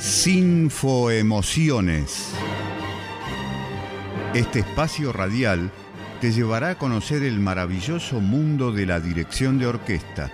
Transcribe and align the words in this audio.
Sinfoemociones. 0.00 2.32
Este 4.32 4.60
espacio 4.60 5.12
radial 5.12 5.70
te 6.22 6.32
llevará 6.32 6.70
a 6.70 6.78
conocer 6.78 7.22
el 7.22 7.38
maravilloso 7.38 8.22
mundo 8.22 8.72
de 8.72 8.86
la 8.86 8.98
dirección 8.98 9.58
de 9.58 9.66
orquesta, 9.66 10.32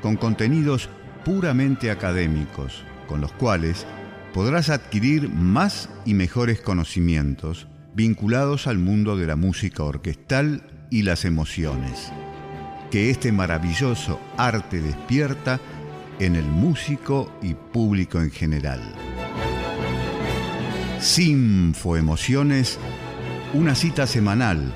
con 0.00 0.16
contenidos 0.16 0.88
puramente 1.26 1.90
académicos, 1.90 2.82
con 3.06 3.20
los 3.20 3.32
cuales 3.32 3.84
podrás 4.32 4.70
adquirir 4.70 5.28
más 5.28 5.90
y 6.06 6.14
mejores 6.14 6.62
conocimientos 6.62 7.68
vinculados 7.94 8.66
al 8.66 8.78
mundo 8.78 9.18
de 9.18 9.26
la 9.26 9.36
música 9.36 9.84
orquestal 9.84 10.86
y 10.88 11.02
las 11.02 11.26
emociones, 11.26 12.10
que 12.90 13.10
este 13.10 13.30
maravilloso 13.30 14.18
arte 14.38 14.80
despierta 14.80 15.60
en 16.20 16.36
el 16.36 16.44
músico 16.44 17.32
y 17.40 17.54
público 17.54 18.20
en 18.20 18.30
general. 18.30 18.80
Sinfoemociones, 20.98 22.78
una 23.54 23.74
cita 23.74 24.06
semanal 24.06 24.74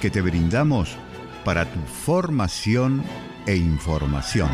que 0.00 0.08
te 0.08 0.22
brindamos 0.22 0.96
para 1.44 1.66
tu 1.66 1.80
formación 1.80 3.02
e 3.46 3.56
información. 3.56 4.48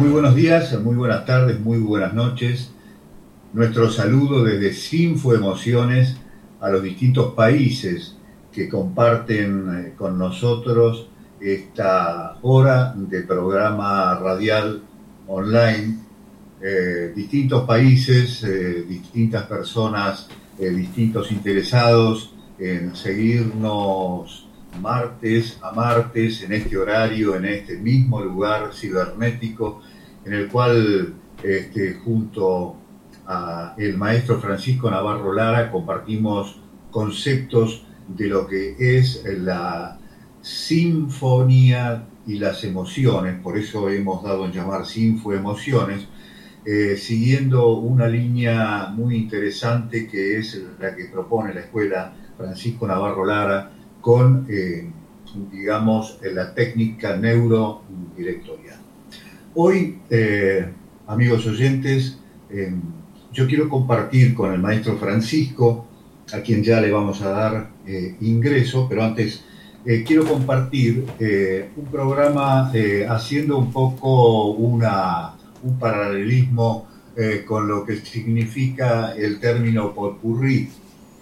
Muy 0.00 0.08
buenos 0.08 0.34
días, 0.34 0.76
muy 0.82 0.96
buenas 0.96 1.24
tardes, 1.24 1.60
muy 1.60 1.78
buenas 1.78 2.14
noches. 2.14 2.72
Nuestro 3.52 3.90
saludo 3.92 4.42
desde 4.42 4.72
Sinfoemociones 4.72 6.16
a 6.60 6.68
los 6.70 6.82
distintos 6.82 7.34
países 7.34 8.15
que 8.56 8.70
comparten 8.70 9.50
eh, 9.68 9.92
con 9.98 10.16
nosotros 10.16 11.08
esta 11.38 12.38
hora 12.40 12.94
de 12.96 13.20
programa 13.20 14.18
radial 14.18 14.82
online. 15.26 15.98
Eh, 16.62 17.12
distintos 17.14 17.64
países, 17.64 18.42
eh, 18.44 18.82
distintas 18.88 19.44
personas, 19.44 20.28
distintos 20.58 21.30
interesados 21.32 22.32
en 22.58 22.96
seguirnos 22.96 24.48
martes 24.80 25.58
a 25.60 25.72
martes 25.72 26.42
en 26.42 26.52
este 26.54 26.78
horario, 26.78 27.36
en 27.36 27.44
este 27.44 27.76
mismo 27.76 28.22
lugar 28.22 28.70
cibernético, 28.72 29.82
en 30.24 30.32
el 30.32 30.48
cual 30.48 31.12
este, 31.42 32.00
junto 32.02 32.76
a 33.26 33.74
el 33.76 33.98
maestro 33.98 34.40
Francisco 34.40 34.90
Navarro 34.90 35.34
Lara 35.34 35.70
compartimos 35.70 36.58
conceptos 36.90 37.85
de 38.08 38.26
lo 38.28 38.46
que 38.46 38.76
es 38.78 39.24
la 39.26 39.98
sinfonía 40.40 42.06
y 42.26 42.38
las 42.38 42.62
emociones, 42.64 43.40
por 43.40 43.56
eso 43.58 43.88
hemos 43.88 44.22
dado 44.22 44.44
en 44.44 44.52
llamar 44.52 44.86
sinfoemociones, 44.86 46.06
eh, 46.64 46.96
siguiendo 46.96 47.78
una 47.78 48.08
línea 48.08 48.88
muy 48.94 49.16
interesante 49.16 50.08
que 50.08 50.38
es 50.38 50.60
la 50.80 50.94
que 50.94 51.04
propone 51.06 51.54
la 51.54 51.60
escuela 51.60 52.12
Francisco 52.36 52.86
Navarro 52.86 53.24
Lara 53.24 53.70
con, 54.00 54.46
eh, 54.48 54.90
digamos, 55.52 56.18
la 56.22 56.54
técnica 56.54 57.16
neurodirectorial. 57.16 58.80
Hoy, 59.54 59.98
eh, 60.10 60.68
amigos 61.06 61.46
oyentes, 61.46 62.18
yo 63.32 63.46
quiero 63.46 63.68
compartir 63.68 64.34
con 64.34 64.52
el 64.52 64.60
maestro 64.60 64.96
Francisco 64.96 65.86
a 66.32 66.40
quien 66.40 66.62
ya 66.62 66.80
le 66.80 66.90
vamos 66.90 67.22
a 67.22 67.30
dar 67.30 67.70
eh, 67.86 68.16
ingreso, 68.20 68.86
pero 68.88 69.04
antes 69.04 69.44
eh, 69.84 70.02
quiero 70.04 70.24
compartir 70.24 71.04
eh, 71.20 71.68
un 71.76 71.84
programa 71.86 72.72
haciendo 73.08 73.58
un 73.58 73.72
poco 73.72 74.50
una, 74.52 75.34
un 75.62 75.78
paralelismo 75.78 76.88
con 77.46 77.66
lo 77.66 77.86
que 77.86 77.96
significa 77.96 79.14
el 79.16 79.40
término 79.40 79.94
popurrí. 79.94 80.68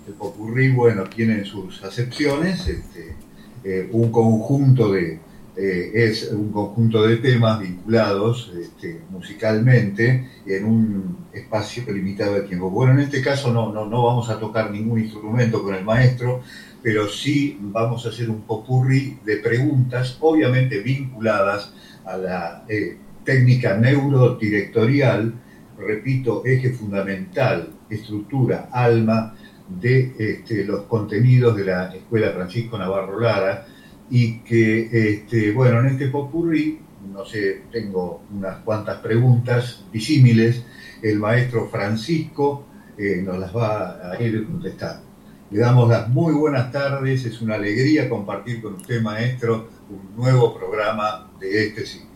El 0.09 0.15
popurrí, 0.15 0.73
bueno, 0.73 1.05
tiene 1.05 1.45
sus 1.45 1.84
acepciones, 1.84 2.67
este, 2.67 3.87
un 3.93 4.11
conjunto 4.11 4.91
de, 4.91 5.21
es 5.56 6.31
un 6.32 6.50
conjunto 6.50 7.06
de 7.06 7.19
temas 7.19 7.60
vinculados 7.60 8.53
este, 8.60 9.03
musicalmente 9.10 10.28
en 10.47 10.65
un 10.65 11.16
espacio 11.32 11.84
limitado 11.92 12.34
de 12.34 12.42
tiempo. 12.42 12.70
Bueno, 12.70 12.92
en 12.92 13.00
este 13.00 13.22
caso 13.22 13.53
no, 13.53 13.72
no, 13.72 13.87
no 13.87 14.04
vamos 14.04 14.31
a 14.31 14.38
tocar 14.38 14.70
ningún 14.70 15.00
instrumento 15.00 15.62
con 15.62 15.75
el 15.75 15.84
maestro, 15.84 16.42
pero 16.82 17.09
sí 17.09 17.56
vamos 17.60 18.04
a 18.04 18.10
hacer 18.10 18.28
un 18.28 18.42
popurrí 18.42 19.19
de 19.25 19.38
preguntas, 19.38 20.19
obviamente 20.20 20.81
vinculadas 20.81 21.72
a 22.04 22.16
la 22.16 22.65
eh, 22.69 22.98
técnica 23.25 23.76
neurodirectorial, 23.76 25.32
repito, 25.78 26.42
eje 26.44 26.71
fundamental, 26.72 27.71
estructura, 27.88 28.69
alma 28.71 29.34
de 29.69 30.15
este, 30.19 30.65
los 30.65 30.82
contenidos 30.82 31.56
de 31.56 31.65
la 31.65 31.94
Escuela 31.94 32.32
Francisco 32.32 32.76
Navarro 32.76 33.19
Lara, 33.19 33.66
y 34.10 34.38
que, 34.41 35.15
este, 35.15 35.53
bueno, 35.53 35.81
en 35.81 35.87
este 35.87 36.09
popurrí, 36.09 36.78
no 37.12 37.25
sé, 37.25 37.62
tengo 37.70 38.22
unas 38.34 38.59
cuantas 38.59 38.98
preguntas 38.98 39.84
disímiles, 39.92 40.62
el 41.03 41.19
maestro 41.19 41.69
Francisco 41.69 42.66
eh, 42.97 43.22
nos 43.22 43.38
las 43.38 43.54
va 43.54 44.10
a 44.12 44.22
ir 44.22 44.47
contestando. 44.47 45.04
Le 45.50 45.60
damos 45.60 45.88
las 45.88 46.09
muy 46.09 46.32
buenas 46.34 46.72
tardes, 46.72 47.25
es 47.25 47.41
una 47.41 47.56
alegría 47.56 48.09
compartir 48.09 48.62
con 48.62 48.75
usted, 48.75 49.00
maestro, 49.03 49.69
un 49.91 50.16
nuevo 50.16 50.56
programa 50.56 51.31
de 51.38 51.66
este 51.66 51.86
ciclo. 51.86 52.09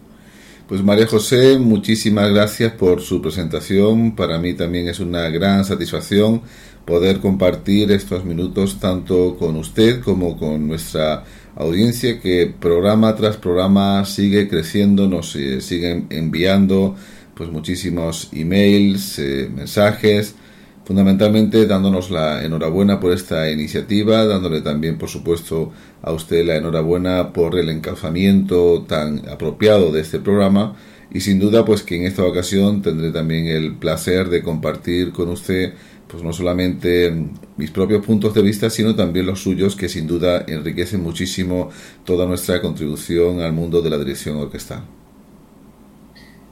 Pues 0.66 0.82
María 0.82 1.06
José, 1.06 1.59
muchísimas 1.59 2.31
gracias 2.31 2.72
por 2.72 3.00
su 3.00 3.22
presentación. 3.22 4.15
Para 4.15 4.38
mí 4.38 4.53
también 4.55 4.88
es 4.88 5.00
una 5.00 5.28
gran 5.31 5.65
satisfacción 5.65 6.43
poder 6.84 7.20
compartir 7.20 7.91
estos 7.93 8.25
minutos 8.25 8.78
tanto 8.78 9.37
con 9.38 9.56
usted 9.56 10.03
como 10.03 10.37
con 10.37 10.69
nuestra 10.69 11.25
audiencia 11.59 12.21
que 12.21 12.47
programa 12.47 13.15
tras 13.17 13.37
programa 13.37 14.05
sigue 14.05 14.49
creciendo, 14.49 15.09
nos 15.09 15.35
eh, 15.35 15.61
siguen 15.61 16.07
enviando 16.11 16.95
pues 17.35 17.51
muchísimos 17.51 18.29
emails, 18.33 19.19
eh, 19.19 19.51
mensajes, 19.53 20.37
fundamentalmente 20.85 21.67
dándonos 21.67 22.11
la 22.11 22.45
enhorabuena 22.45 23.01
por 23.01 23.13
esta 23.13 23.51
iniciativa, 23.51 24.25
dándole 24.25 24.61
también 24.61 24.99
por 24.99 25.09
supuesto 25.09 25.73
a 26.01 26.13
usted 26.13 26.47
la 26.47 26.57
enhorabuena 26.57 27.33
por 27.33 27.59
el 27.59 27.69
encauzamiento 27.71 28.85
tan 28.89 29.29
apropiado 29.29 29.91
de 29.93 30.01
este 30.01 30.21
programa. 30.21 30.77
Y 31.11 31.21
sin 31.21 31.41
duda 31.41 31.65
pues 31.65 31.83
que 31.83 31.97
en 31.97 32.05
esta 32.05 32.25
ocasión 32.25 32.83
tendré 32.83 33.11
también 33.11 33.47
el 33.47 33.77
placer 33.77 34.29
de 34.29 34.43
compartir 34.43 35.11
con 35.11 35.31
usted 35.31 35.73
pues 36.09 36.23
no 36.23 36.33
solamente 36.33 37.13
mis 37.57 37.71
propios 37.71 38.05
puntos 38.05 38.33
de 38.35 38.43
vista, 38.43 38.71
sino 38.71 38.97
también 38.97 39.27
los 39.27 39.43
suyos, 39.43 39.77
que 39.77 39.89
sin 39.89 40.07
duda 40.07 40.45
enriquecen 40.49 41.03
muchísimo 41.03 41.71
toda 42.05 42.27
nuestra 42.27 42.61
contribución 42.63 43.41
al 43.41 43.53
mundo 43.53 43.83
de 43.83 43.91
la 43.91 43.99
dirección 43.99 44.37
orquestal. 44.37 44.85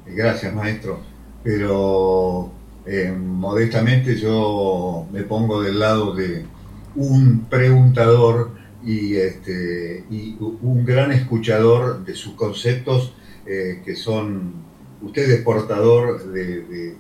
Gracias, 0.07 0.55
maestro. 0.55 1.01
Pero 1.43 2.53
eh, 2.85 3.13
modestamente 3.13 4.17
yo 4.17 5.07
me 5.11 5.23
pongo 5.23 5.63
del 5.63 5.79
lado 5.79 6.15
de 6.15 6.45
un 6.95 7.47
preguntador 7.49 8.53
y, 8.85 9.17
este, 9.17 10.05
y 10.11 10.37
un 10.41 10.85
gran 10.85 11.13
escuchador 11.13 12.05
de 12.05 12.15
sus 12.15 12.35
conceptos 12.35 13.15
eh, 13.47 13.81
que 13.85 13.97
son, 13.97 14.55
usted 15.03 15.31
es 15.31 15.41
portador 15.43 16.31
de 16.33 16.63
de, 16.63 16.95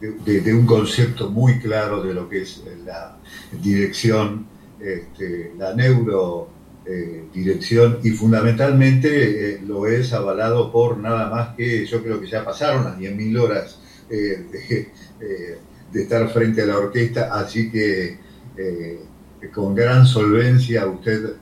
un 0.00 0.66
concepto 0.66 1.30
muy 1.30 1.58
claro 1.58 2.02
de 2.02 2.14
lo 2.14 2.28
que 2.28 2.42
es 2.42 2.62
la 2.84 3.18
dirección, 3.60 4.46
este, 4.80 5.52
la 5.58 5.74
neurodirección 5.74 7.94
eh, 7.94 7.98
y 8.04 8.10
fundamentalmente 8.10 9.54
eh, 9.54 9.60
lo 9.66 9.88
es 9.88 10.12
avalado 10.12 10.70
por 10.70 10.98
nada 10.98 11.28
más 11.28 11.56
que, 11.56 11.84
yo 11.84 12.00
creo 12.02 12.20
que 12.20 12.28
ya 12.28 12.44
pasaron 12.44 12.84
las 12.84 12.96
10.000 12.98 13.40
horas 13.40 13.80
eh, 14.08 14.86
de, 15.92 16.00
estar 16.00 16.30
frente 16.30 16.62
a 16.62 16.66
la 16.66 16.78
orquesta, 16.78 17.34
así 17.34 17.68
que 17.70 18.18
con 19.52 19.74
gran 19.74 20.06
solvencia 20.06 20.86
usted 20.86 21.34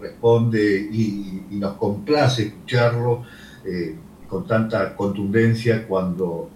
responde 0.00 0.88
y, 0.90 1.42
nos 1.50 1.76
complace 1.76 2.44
escucharlo 2.44 3.24
con 4.28 4.46
tanta 4.46 4.94
contundencia 4.94 5.86
cuando 5.86 6.50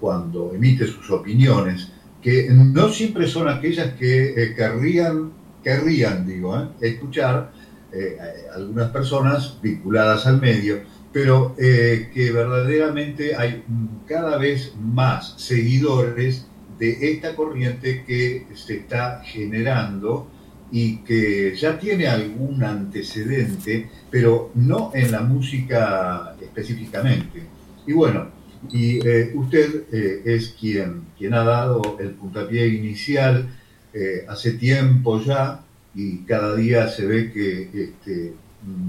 cuando 0.00 0.52
emite 0.54 0.86
sus 0.86 1.10
opiniones, 1.10 1.88
que 2.22 2.48
no 2.50 2.88
siempre 2.88 3.26
son 3.26 3.48
aquellas 3.48 3.94
que 3.94 4.30
eh, 4.30 4.54
querrían, 4.54 5.32
querrían, 5.62 6.26
digo, 6.26 6.56
eh, 6.56 6.68
escuchar 6.80 7.52
eh, 7.92 8.18
algunas 8.54 8.90
personas 8.90 9.58
vinculadas 9.62 10.26
al 10.26 10.40
medio, 10.40 10.80
pero 11.12 11.56
que 11.56 12.30
verdaderamente 12.32 13.34
hay 13.34 13.64
cada 14.06 14.36
vez 14.36 14.74
más 14.78 15.34
seguidores 15.38 16.46
de 16.78 17.12
esta 17.12 17.34
corriente 17.34 18.04
que 18.06 18.46
se 18.54 18.76
está 18.76 19.22
generando 19.24 20.28
y 20.70 20.98
que 20.98 21.56
ya 21.56 21.78
tiene 21.78 22.06
algún 22.06 22.62
antecedente, 22.62 23.88
pero 24.10 24.50
no 24.54 24.92
en 24.94 25.10
la 25.10 25.22
música 25.22 26.36
específicamente. 26.40 27.42
Y 27.86 27.94
bueno, 27.94 28.28
y 28.70 29.06
eh, 29.06 29.32
usted 29.34 29.84
eh, 29.92 30.22
es 30.24 30.54
quien, 30.58 31.06
quien 31.16 31.34
ha 31.34 31.44
dado 31.44 31.96
el 32.00 32.10
puntapié 32.10 32.68
inicial 32.68 33.48
eh, 33.92 34.24
hace 34.28 34.52
tiempo 34.52 35.22
ya 35.22 35.64
y 35.94 36.18
cada 36.18 36.54
día 36.56 36.88
se 36.88 37.06
ve 37.06 37.32
que 37.32 37.70
este, 37.72 38.34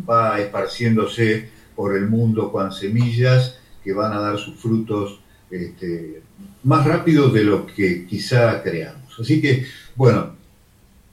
va 0.10 0.40
esparciéndose 0.40 1.50
por 1.76 1.96
el 1.96 2.08
mundo 2.08 2.52
con 2.52 2.72
semillas 2.72 3.58
que 3.84 3.94
van 3.94 4.12
a 4.14 4.20
dar 4.20 4.38
sus 4.38 4.56
frutos 4.60 5.22
este, 5.50 6.22
más 6.64 6.86
rápido 6.86 7.30
de 7.30 7.44
lo 7.44 7.66
que 7.66 8.06
quizá 8.06 8.62
creamos. 8.62 9.18
Así 9.20 9.42
que, 9.42 9.66
bueno, 9.96 10.36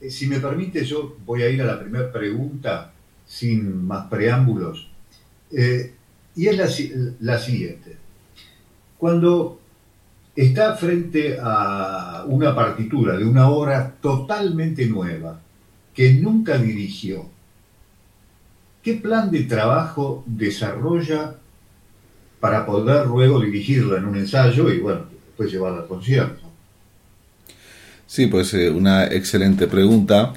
si 0.09 0.27
me 0.27 0.39
permite, 0.39 0.83
yo 0.83 1.17
voy 1.25 1.43
a 1.43 1.49
ir 1.49 1.61
a 1.61 1.65
la 1.65 1.79
primera 1.79 2.11
pregunta 2.11 2.93
sin 3.25 3.85
más 3.85 4.07
preámbulos. 4.07 4.89
y 5.49 6.47
es 6.47 7.17
la 7.19 7.39
siguiente. 7.39 8.06
Cuando 8.97 9.59
está 10.35 10.75
frente 10.75 11.37
a 11.41 12.23
una 12.27 12.55
partitura 12.55 13.17
de 13.17 13.25
una 13.25 13.49
obra 13.49 13.95
totalmente 14.01 14.85
nueva, 14.85 15.39
que 15.93 16.13
nunca 16.13 16.57
dirigió, 16.57 17.25
¿qué 18.83 18.93
plan 18.93 19.31
de 19.31 19.43
trabajo 19.43 20.23
desarrolla 20.27 21.35
para 22.39 22.65
poder 22.65 23.07
luego 23.07 23.41
dirigirla 23.41 23.97
en 23.97 24.05
un 24.05 24.15
ensayo 24.17 24.71
y, 24.71 24.79
bueno, 24.79 25.05
después 25.25 25.51
llevarla 25.51 25.81
al 25.81 25.87
concierto? 25.87 26.47
Sí, 28.05 28.27
pues 28.27 28.53
eh, 28.53 28.69
una 28.69 29.05
excelente 29.07 29.67
pregunta. 29.67 30.33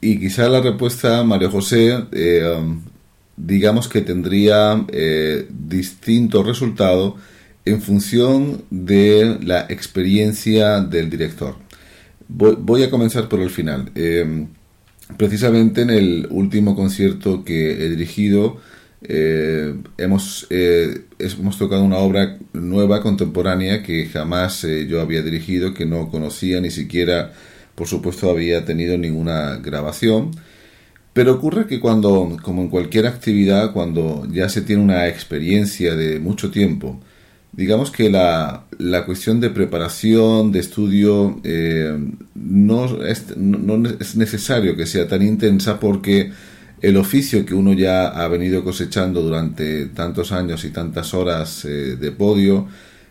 Y 0.00 0.18
quizá 0.18 0.48
la 0.48 0.60
respuesta, 0.60 1.22
Mario 1.22 1.50
José, 1.50 2.06
eh, 2.12 2.56
um, 2.58 2.82
digamos 3.36 3.88
que 3.88 4.00
tendría 4.00 4.84
eh, 4.88 5.46
distinto 5.48 6.42
resultado 6.42 7.16
en 7.64 7.80
función 7.80 8.64
de 8.70 9.38
la 9.42 9.66
experiencia 9.68 10.80
del 10.80 11.10
director. 11.10 11.56
Voy, 12.28 12.82
a 12.82 12.90
comenzar 12.90 13.28
por 13.28 13.40
el 13.40 13.50
final. 13.50 13.90
Em, 13.94 14.48
precisamente 15.16 15.82
en 15.82 15.90
el 15.90 16.26
último 16.30 16.74
concierto 16.74 17.44
que 17.44 17.84
he 17.84 17.88
dirigido, 17.90 18.60
eh, 19.02 19.74
hemos, 19.98 20.46
eh, 20.50 21.04
hemos 21.18 21.58
tocado 21.58 21.84
una 21.84 21.98
obra 21.98 22.38
nueva, 22.52 23.02
contemporánea, 23.02 23.82
que 23.82 24.06
jamás 24.06 24.64
eh, 24.64 24.86
yo 24.88 25.00
había 25.00 25.22
dirigido, 25.22 25.74
que 25.74 25.86
no 25.86 26.10
conocía, 26.10 26.60
ni 26.60 26.70
siquiera, 26.70 27.32
por 27.74 27.86
supuesto, 27.86 28.30
había 28.30 28.64
tenido 28.64 28.96
ninguna 28.98 29.56
grabación. 29.56 30.30
Pero 31.12 31.34
ocurre 31.34 31.66
que 31.66 31.80
cuando, 31.80 32.36
como 32.42 32.62
en 32.62 32.68
cualquier 32.68 33.06
actividad, 33.06 33.72
cuando 33.72 34.26
ya 34.30 34.48
se 34.48 34.62
tiene 34.62 34.82
una 34.82 35.08
experiencia 35.08 35.94
de 35.96 36.18
mucho 36.18 36.50
tiempo, 36.50 37.00
digamos 37.56 37.90
que 37.90 38.10
la, 38.10 38.64
la, 38.78 39.04
cuestión 39.04 39.40
de 39.40 39.50
preparación, 39.50 40.50
de 40.50 40.58
estudio, 40.58 41.40
eh, 41.44 41.96
no, 42.34 43.04
es, 43.04 43.36
no, 43.36 43.88
es, 43.88 44.16
necesario 44.16 44.76
que 44.76 44.86
sea 44.86 45.06
tan 45.06 45.22
intensa 45.22 45.78
porque 45.78 46.32
el 46.80 46.96
oficio 46.96 47.46
que 47.46 47.54
uno 47.54 47.72
ya 47.72 48.08
ha 48.08 48.28
venido 48.28 48.64
cosechando 48.64 49.22
durante 49.22 49.86
tantos 49.86 50.32
años 50.32 50.64
y 50.64 50.70
tantas 50.70 51.14
horas 51.14 51.64
eh, 51.64 51.96
de 51.96 52.12
podio 52.12 52.66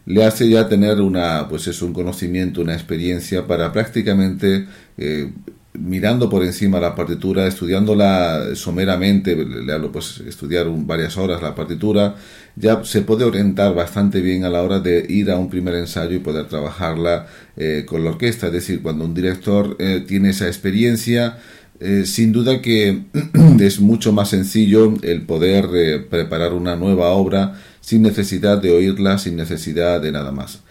le 0.06 0.26
hace 0.26 0.50
ya 0.50 0.68
tener 0.68 1.00
una 1.00 1.48
pues 1.48 1.68
es 1.68 1.82
un 1.82 1.94
conocimiento 1.94 2.62
una 2.62 2.74
experiencia 2.74 3.48
para 3.48 3.72
prácticamente 3.72 4.68
eh, 4.98 5.32
mirando 5.74 6.30
por 6.30 6.44
encima 6.44 6.80
la 6.80 6.96
partitura, 6.96 7.48
estudiándola 7.48 8.56
someramente, 8.56 9.36
le 9.36 9.74
hablo 9.74 9.92
pues 9.92 10.22
estudiar 10.28 10.68
varias 10.70 11.18
horas 11.18 11.42
la 11.42 11.56
partitura, 11.56 12.16
ya 12.56 12.84
se 12.84 13.02
puede 13.02 13.26
orientar 13.26 13.74
bastante 13.74 14.22
bien 14.22 14.46
a 14.46 14.50
la 14.50 14.62
hora 14.62 14.80
de 14.80 15.06
ir 15.10 15.32
a 15.32 15.38
un 15.38 15.50
primer 15.50 15.76
ensayo 15.76 16.16
y 16.16 16.20
poder 16.20 16.48
trabajarla 16.48 17.28
eh, 17.58 17.86
con 17.88 18.04
la 18.04 18.12
orquesta. 18.12 18.48
Es 18.48 18.54
decir, 18.54 18.82
cuando 18.82 19.06
un 19.06 19.14
director 19.14 19.76
eh, 19.80 20.04
tiene 20.08 20.30
esa 20.30 20.48
experiencia, 20.48 21.38
eh, 21.80 22.04
sin 22.06 22.32
duda 22.32 22.62
que 22.62 23.06
es 23.60 23.80
mucho 23.80 24.14
más 24.14 24.30
sencillo 24.30 24.94
el 25.02 25.24
poder 25.24 26.08
preparar 26.08 26.54
una 26.54 26.76
nueva 26.76 27.10
obra 27.10 27.60
sin 27.82 28.04
necesidad 28.04 28.62
de 28.62 28.72
oírla, 28.72 29.18
sin 29.18 29.36
necesidad 29.36 30.00
de 30.02 30.12
nada 30.12 30.32
más. 30.32 30.63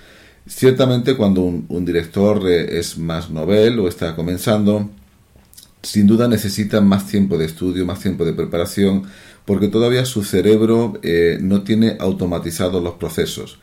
Ciertamente 0.47 1.15
cuando 1.17 1.43
un, 1.43 1.85
director 1.85 2.49
eh, 2.49 2.79
es 2.79 2.99
más 2.99 3.31
novel 3.31 3.79
o 3.79 3.89
está 3.89 4.17
comenzando, 4.17 4.91
sin 5.83 6.07
duda 6.07 6.27
necesita 6.27 6.81
más 6.81 7.07
tiempo 7.07 7.39
de 7.39 7.45
estudio, 7.45 7.87
más 7.87 8.01
tiempo 8.01 8.25
de 8.25 8.33
preparación, 8.33 9.05
porque 9.45 9.69
todavía 9.69 10.05
su 10.05 10.25
cerebro 10.25 10.99
eh, 11.03 11.39
no 11.41 11.63
tiene 11.63 11.97
automatizados 12.01 12.83
los 12.83 12.95
procesos. 12.95 13.61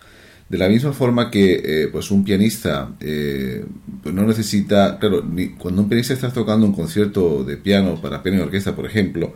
De 0.47 0.57
la 0.57 0.69
misma 0.69 0.93
forma 0.93 1.29
que 1.29 1.61
eh, 1.63 1.89
pues 1.91 2.11
un 2.11 2.23
pianista 2.23 2.91
pues 2.97 4.15
no 4.15 4.25
necesita, 4.25 4.97
claro, 4.99 5.23
cuando 5.59 5.83
un 5.83 5.89
pianista 5.89 6.13
está 6.13 6.31
tocando 6.31 6.65
un 6.65 6.73
concierto 6.73 7.43
de 7.43 7.57
piano 7.57 8.01
para 8.01 8.23
piano 8.23 8.39
y 8.39 8.41
orquesta, 8.41 8.75
por 8.75 8.87
ejemplo, 8.87 9.35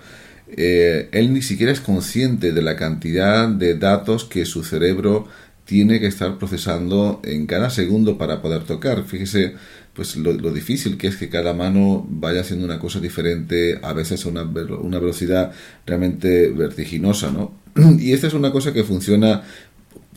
él 0.57 1.33
ni 1.33 1.41
siquiera 1.43 1.71
es 1.71 1.81
consciente 1.81 2.51
de 2.51 2.61
la 2.63 2.75
cantidad 2.75 3.47
de 3.47 3.75
datos 3.75 4.25
que 4.25 4.45
su 4.45 4.63
cerebro 4.63 5.27
tiene 5.65 5.99
que 5.99 6.07
estar 6.07 6.37
procesando 6.37 7.21
en 7.23 7.45
cada 7.45 7.69
segundo 7.69 8.17
para 8.17 8.41
poder 8.41 8.63
tocar. 8.63 9.03
Fíjese 9.05 9.55
pues 9.93 10.15
lo, 10.15 10.33
difícil 10.51 10.97
que 10.97 11.07
es 11.07 11.17
que 11.17 11.29
cada 11.29 11.53
mano 11.53 12.05
vaya 12.09 12.41
haciendo 12.41 12.65
una 12.65 12.79
cosa 12.79 12.99
diferente, 12.99 13.79
a 13.81 13.93
veces 13.93 14.25
a 14.25 14.29
una, 14.29 14.43
velocidad 14.43 15.51
realmente 15.85 16.49
vertiginosa, 16.49 17.31
¿no? 17.31 17.53
Y 17.99 18.13
esta 18.13 18.27
es 18.27 18.33
una 18.33 18.51
cosa 18.51 18.73
que 18.73 18.83
funciona, 18.83 19.43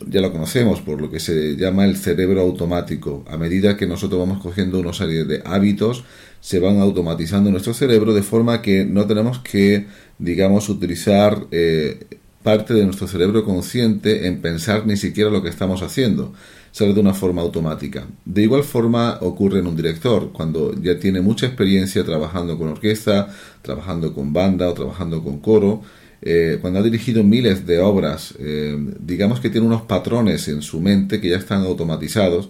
ya 0.08 0.22
lo 0.22 0.32
conocemos, 0.32 0.80
por 0.80 1.00
lo 1.00 1.10
que 1.10 1.20
se 1.20 1.56
llama 1.56 1.84
el 1.84 1.96
cerebro 1.96 2.40
automático. 2.40 3.24
A 3.28 3.36
medida 3.36 3.76
que 3.76 3.86
nosotros 3.86 4.18
vamos 4.18 4.42
cogiendo 4.42 4.80
una 4.80 4.94
serie 4.94 5.24
de 5.24 5.42
hábitos, 5.44 6.04
se 6.40 6.58
van 6.58 6.80
automatizando 6.80 7.50
nuestro 7.50 7.74
cerebro 7.74 8.14
de 8.14 8.22
forma 8.22 8.62
que 8.62 8.86
no 8.86 9.06
tenemos 9.06 9.40
que, 9.40 9.86
digamos, 10.18 10.70
utilizar 10.70 11.46
eh, 11.50 11.98
parte 12.46 12.74
de 12.74 12.84
nuestro 12.84 13.08
cerebro 13.08 13.44
consciente 13.44 14.28
en 14.28 14.40
pensar 14.40 14.86
ni 14.86 14.96
siquiera 14.96 15.30
lo 15.30 15.42
que 15.42 15.48
estamos 15.48 15.82
haciendo, 15.82 16.32
sale 16.70 16.94
de 16.94 17.00
una 17.00 17.12
forma 17.12 17.42
automática. 17.42 18.06
De 18.24 18.42
igual 18.42 18.62
forma 18.62 19.18
ocurre 19.20 19.58
en 19.58 19.66
un 19.66 19.74
director, 19.74 20.30
cuando 20.30 20.72
ya 20.80 20.96
tiene 20.96 21.20
mucha 21.20 21.46
experiencia 21.46 22.04
trabajando 22.04 22.56
con 22.56 22.68
orquesta, 22.68 23.34
trabajando 23.62 24.14
con 24.14 24.32
banda 24.32 24.68
o 24.68 24.74
trabajando 24.74 25.24
con 25.24 25.40
coro, 25.40 25.82
eh, 26.22 26.58
cuando 26.60 26.78
ha 26.78 26.84
dirigido 26.84 27.24
miles 27.24 27.66
de 27.66 27.80
obras, 27.80 28.34
eh, 28.38 28.78
digamos 29.00 29.40
que 29.40 29.50
tiene 29.50 29.66
unos 29.66 29.82
patrones 29.82 30.46
en 30.46 30.62
su 30.62 30.78
mente 30.78 31.20
que 31.20 31.30
ya 31.30 31.38
están 31.38 31.64
automatizados, 31.64 32.48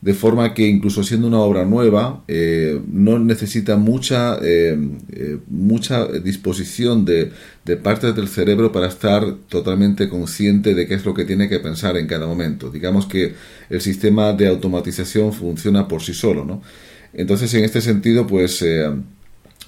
de 0.00 0.14
forma 0.14 0.52
que 0.52 0.66
incluso 0.66 1.02
siendo 1.02 1.26
una 1.26 1.38
obra 1.40 1.64
nueva 1.64 2.22
eh, 2.28 2.80
no 2.90 3.18
necesita 3.18 3.76
mucha 3.76 4.38
eh, 4.42 4.78
eh, 5.12 5.38
mucha 5.48 6.06
disposición 6.06 7.04
de, 7.04 7.32
de 7.64 7.76
partes 7.76 8.14
del 8.14 8.28
cerebro 8.28 8.72
para 8.72 8.88
estar 8.88 9.24
totalmente 9.48 10.08
consciente 10.08 10.74
de 10.74 10.86
qué 10.86 10.94
es 10.94 11.04
lo 11.04 11.14
que 11.14 11.24
tiene 11.24 11.48
que 11.48 11.60
pensar 11.60 11.96
en 11.96 12.06
cada 12.06 12.26
momento 12.26 12.70
digamos 12.70 13.06
que 13.06 13.34
el 13.70 13.80
sistema 13.80 14.32
de 14.32 14.48
automatización 14.48 15.32
funciona 15.32 15.88
por 15.88 16.02
sí 16.02 16.12
solo 16.12 16.44
¿no? 16.44 16.62
entonces 17.14 17.52
en 17.54 17.64
este 17.64 17.80
sentido 17.80 18.26
pues 18.26 18.62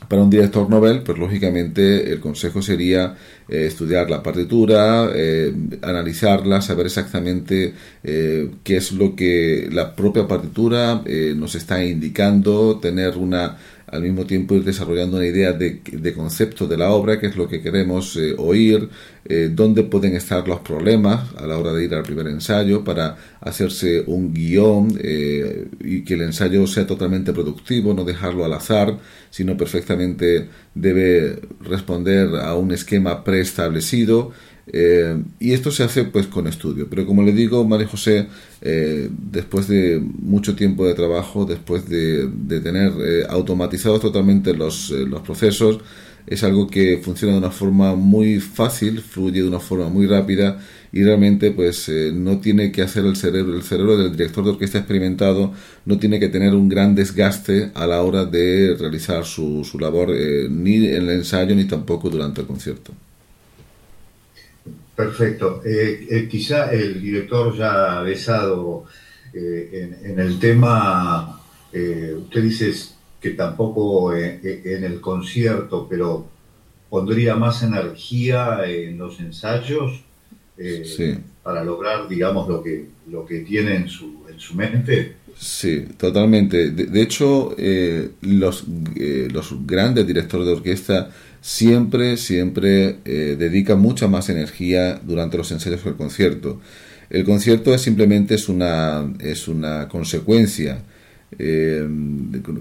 para 0.09 0.23
un 0.23 0.31
director 0.31 0.69
novel, 0.69 1.03
pues 1.03 1.19
lógicamente 1.19 2.11
el 2.11 2.21
consejo 2.21 2.63
sería 2.63 3.15
eh, 3.49 3.67
estudiar 3.67 4.11
la 4.11 4.23
partitura, 4.23 5.11
eh, 5.15 5.55
analizarla, 5.83 6.63
saber 6.63 6.87
exactamente 6.87 7.75
eh, 8.03 8.51
qué 8.65 8.79
es 8.79 8.93
lo 8.93 9.15
que 9.15 9.69
la 9.71 9.95
propia 9.95 10.27
partitura 10.27 11.03
nos 11.37 11.55
está 11.55 11.85
indicando, 11.85 12.79
tener 12.81 13.17
una 13.17 13.57
al 13.91 14.03
mismo 14.03 14.25
tiempo 14.27 14.55
ir 14.55 14.65
desarrollando 14.65 15.17
una 15.17 15.27
idea 15.27 15.53
de, 15.53 15.81
concepto 16.15 16.67
de 16.67 16.77
la 16.77 16.91
obra, 16.91 17.19
qué 17.19 17.27
es 17.27 17.37
lo 17.37 17.49
que 17.49 17.61
queremos 17.61 18.17
eh, 18.17 18.35
oír, 18.37 18.89
eh, 19.25 19.51
dónde 19.53 19.83
pueden 19.83 20.15
estar 20.15 20.47
los 20.49 20.61
problemas 20.61 21.35
a 21.37 21.47
la 21.47 21.59
hora 21.59 21.73
de 21.73 21.85
ir 21.85 21.95
al 21.95 22.03
primer 22.03 22.27
ensayo 22.29 22.85
para 22.85 23.17
hacerse 23.41 24.03
un 24.07 24.33
guion 24.33 24.99
eh, 25.03 25.69
y 25.81 26.03
que 26.03 26.15
el 26.15 26.23
ensayo 26.23 26.67
sea 26.67 26.87
totalmente 26.87 27.33
productivo, 27.33 27.95
no 27.95 28.05
dejarlo 28.05 28.45
al 28.45 28.53
azar, 28.53 28.99
sino 29.31 29.57
perfectamente 29.57 30.49
debe 30.75 31.41
responder 31.61 32.37
a 32.37 32.55
un 32.55 32.73
esquema 32.73 33.25
preestablecido 33.25 34.33
Eh, 34.73 35.23
y 35.41 35.53
esto 35.53 35.71
se 35.71 35.85
hace 35.85 36.05
pues 36.05 36.27
con 36.27 36.47
estudio. 36.47 36.89
Pero 36.91 37.07
como 37.07 37.23
le 37.23 37.33
digo, 37.33 37.65
María 37.67 37.87
José, 37.87 38.27
eh, 38.61 39.09
después 39.11 39.69
de 39.69 40.01
mucho 40.01 40.55
tiempo 40.55 40.87
de 40.87 40.95
trabajo, 40.95 41.45
después 41.45 41.89
de, 41.89 42.29
tener 42.63 42.93
eh, 43.01 43.25
automatizados 43.29 44.01
totalmente 44.01 44.55
los, 44.55 44.91
los 44.91 45.23
procesos, 45.23 45.81
es 46.27 46.45
algo 46.45 46.67
que 46.69 46.99
funciona 47.03 47.33
de 47.33 47.39
una 47.39 47.51
forma 47.51 47.95
muy 47.95 48.39
fácil, 48.41 49.01
fluye 49.01 49.41
de 49.43 49.49
una 49.49 49.61
forma 49.61 49.89
muy 49.89 50.07
rápida 50.07 50.61
y 50.93 51.03
realmente 51.03 51.51
pues 51.53 51.91
no 52.13 52.39
tiene 52.39 52.71
que 52.71 52.83
hacer 52.83 53.07
el 53.07 53.17
cerebro, 53.17 53.55
el 53.57 53.63
cerebro 53.63 53.97
del 53.97 54.13
director 54.13 54.45
de 54.45 54.51
orquesta 54.51 54.79
experimentado 54.79 55.55
no 55.87 55.99
tiene 55.99 56.21
que 56.21 56.29
tener 56.29 56.55
un 56.55 56.69
gran 56.69 56.95
desgaste 56.95 57.71
a 57.75 57.87
la 57.87 58.03
hora 58.03 58.27
de 58.27 58.77
realizar 58.79 59.25
su, 59.25 59.65
su 59.65 59.79
labor 59.79 60.11
ni 60.51 60.77
en 60.89 61.03
el 61.05 61.11
ensayo 61.11 61.55
ni 61.55 61.65
tampoco 61.65 62.11
durante 62.11 62.43
el 62.43 62.47
concierto. 62.47 62.93
Perfecto. 64.99 65.63
Eh, 65.65 66.09
eh, 66.11 66.29
quizá 66.29 66.73
el 66.73 67.01
director 67.01 67.57
ya 67.57 68.01
ha 68.01 68.03
besado 68.03 68.87
eh, 69.33 69.95
en, 70.03 70.19
el 70.19 70.41
tema, 70.41 71.41
usted 71.73 72.43
dice 72.43 72.73
que 73.21 73.31
tampoco 73.31 74.13
en 74.13 74.83
el 74.83 75.01
concierto, 75.01 75.87
pero 75.89 76.29
pondría 76.91 77.37
más 77.37 77.63
energía 77.63 78.63
en 78.67 78.99
los 78.99 79.21
ensayos 79.21 80.03
para 81.45 81.63
lograr, 81.63 82.09
digamos, 82.09 82.49
lo 82.49 82.61
que, 82.61 82.89
lo 83.09 83.25
que 83.25 83.43
tiene 83.43 83.77
en 83.77 83.89
su, 83.89 84.25
en 84.29 84.41
su 84.41 84.57
mente. 84.57 85.15
Sí, 85.37 85.87
totalmente. 85.97 86.73
De, 86.73 87.01
hecho, 87.01 87.55
los, 88.23 88.65
los 88.67 89.55
grandes 89.65 90.05
directores 90.05 90.45
de 90.49 90.53
orquesta 90.55 91.11
siempre, 91.41 92.17
siempre 92.17 92.99
eh, 93.05 93.37
dedica 93.39 93.77
mucha 93.77 94.09
más 94.09 94.29
energía 94.29 95.01
durante 95.03 95.39
los 95.39 95.51
ensayos 95.53 95.83
que 95.83 95.91
el 95.91 95.97
concierto. 95.97 96.61
El 97.11 97.25
concierto 97.25 97.73
es 97.75 97.81
simplemente 97.81 98.35
es 98.35 98.49
una, 98.49 99.13
es 99.21 99.49
una 99.49 99.89
consecuencia, 99.89 100.83
eh, 101.39 101.87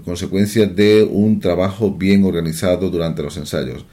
consecuencia 0.04 0.66
de 0.66 1.02
un 1.02 1.40
trabajo 1.40 1.94
bien 1.94 2.24
organizado 2.24 2.90
durante 2.90 3.22
los 3.22 3.36
ensayos. 3.36 3.84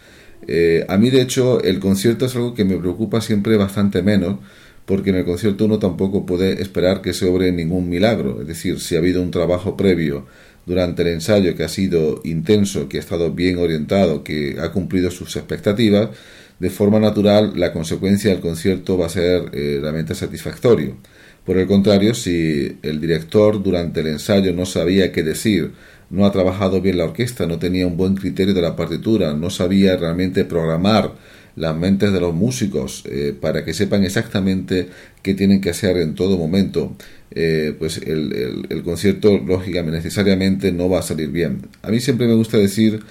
Eh, 0.48 0.86
a 0.88 0.98
mí, 0.98 1.10
de 1.10 1.22
hecho, 1.22 1.62
el 1.62 1.80
concierto 1.80 2.26
es 2.26 2.36
algo 2.36 2.54
que 2.54 2.66
me 2.66 2.78
preocupa 2.78 3.22
siempre 3.22 3.58
bastante 3.58 4.02
menos, 4.02 4.38
porque 4.86 5.10
en 5.10 5.18
el 5.18 5.26
concierto 5.26 5.66
uno 5.66 5.80
tampoco 5.80 6.26
puede 6.26 6.62
esperar 6.62 7.02
que 7.02 7.14
se 7.14 7.26
obre 7.26 7.52
ningún 7.52 7.90
milagro. 7.90 8.42
Es 8.42 8.48
decir, 8.48 8.80
si 8.80 8.96
ha 8.96 9.00
habido 9.00 9.22
un 9.22 9.32
trabajo 9.32 9.76
previo 9.76 10.26
durante 10.66 11.04
el 11.04 11.10
ensayo 11.10 11.56
que 11.56 11.64
ha 11.64 11.70
sido 11.70 12.22
intenso, 12.24 12.90
que 12.90 12.98
ha 12.98 13.00
estado 13.00 13.32
bien 13.32 13.58
orientado, 13.58 14.24
que 14.24 14.58
ha 14.60 14.72
cumplido 14.72 15.12
sus 15.12 15.36
expectativas, 15.36 16.10
de 16.60 16.70
forma 16.70 17.00
natural 17.00 17.54
la 17.56 17.74
consecuencia 17.74 18.32
del 18.32 18.40
concierto 18.40 18.98
va 18.98 19.08
a 19.08 19.10
ser 19.10 19.50
eh, 19.54 19.80
realmente 19.82 20.16
satisfactorio. 20.16 20.98
Por 21.46 21.58
el 21.58 21.68
contrario, 21.68 22.16
si 22.16 22.78
el 22.82 23.00
director 23.00 23.62
durante 23.62 24.00
el 24.00 24.08
ensayo 24.08 24.52
no 24.54 24.66
sabía 24.66 25.12
qué 25.12 25.22
decir, 25.22 25.74
no 26.10 26.26
ha 26.26 26.32
trabajado 26.32 26.82
bien 26.82 26.98
la 26.98 27.06
orquesta, 27.06 27.46
no 27.46 27.60
tenía 27.60 27.86
un 27.86 27.98
buen 27.98 28.16
criterio 28.16 28.54
de 28.54 28.62
la 28.62 28.76
partitura, 28.76 29.34
no 29.34 29.50
sabía 29.50 29.96
realmente 29.98 30.46
programar 30.46 31.14
las 31.56 31.76
mentes 31.76 32.12
de 32.12 32.20
los 32.20 32.34
músicos 32.34 33.04
eh, 33.06 33.34
para 33.40 33.64
que 33.64 33.74
sepan 33.74 34.04
exactamente 34.04 34.90
qué 35.22 35.34
tienen 35.34 35.62
que 35.62 35.70
hacer 35.70 35.98
en 35.98 36.16
todo 36.16 36.38
momento, 36.38 36.96
eh, 37.36 37.76
pues 37.78 37.98
el, 37.98 38.66
el, 38.70 38.84
concierto 38.84 39.38
lógicamente 39.38 39.98
necesariamente 39.98 40.72
no 40.72 40.90
va 40.90 41.00
a 41.00 41.02
salir 41.02 41.30
bien. 41.30 41.68
A 41.82 41.92
mí 41.92 42.00
siempre 42.00 42.28
me 42.28 42.34
gusta 42.34 42.58
decir 42.58 43.02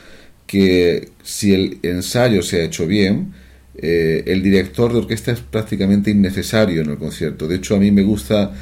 que 0.47 1.11
si 1.23 1.53
el 1.53 1.79
ensayo 1.83 2.43
se 2.43 2.61
ha 2.61 2.65
hecho 2.65 2.87
bien, 2.87 3.35
eh, 3.77 4.25
el 4.27 4.43
director 4.43 4.93
de 4.93 5.01
orquesta 5.01 5.31
es 5.33 5.41
prácticamente 5.41 6.11
innecesario 6.11 6.83
en 6.83 6.91
el 6.91 6.97
concierto. 6.97 7.47
De 7.47 7.57
hecho, 7.57 7.77
a 7.77 7.79
mí 7.79 7.91
me 7.91 8.03
gusta 8.03 8.53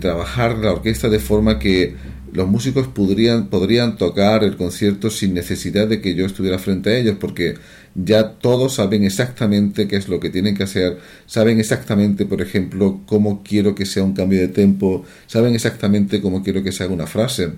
trabajar 0.00 0.56
la 0.56 0.72
orquesta 0.72 1.10
de 1.10 1.18
forma 1.18 1.58
que 1.58 1.94
los 2.36 2.48
músicos 2.48 2.86
podrían, 2.86 3.48
podrían 3.48 3.96
tocar 3.96 4.44
el 4.44 4.58
concierto 4.58 5.08
sin 5.08 5.32
necesidad 5.32 5.88
de 5.88 6.02
que 6.02 6.14
yo 6.14 6.26
estuviera 6.26 6.58
frente 6.58 6.90
a 6.90 6.98
ellos, 6.98 7.16
porque 7.18 7.54
ya 7.94 8.32
todos 8.32 8.74
saben 8.74 9.04
exactamente 9.04 9.88
qué 9.88 9.96
es 9.96 10.06
lo 10.06 10.20
que 10.20 10.28
tienen 10.28 10.54
que 10.54 10.64
hacer, 10.64 10.98
saben 11.24 11.58
exactamente, 11.58 12.26
por 12.26 12.42
ejemplo, 12.42 13.00
cómo 13.06 13.42
quiero 13.42 13.74
que 13.74 13.86
sea 13.86 14.04
un 14.04 14.12
cambio 14.12 14.38
de 14.38 14.48
tempo, 14.48 15.06
saben 15.26 15.54
exactamente 15.54 16.20
cómo 16.20 16.42
quiero 16.42 16.62
que 16.62 16.72
se 16.72 16.84
haga 16.84 16.92
una 16.92 17.06
frase, 17.06 17.52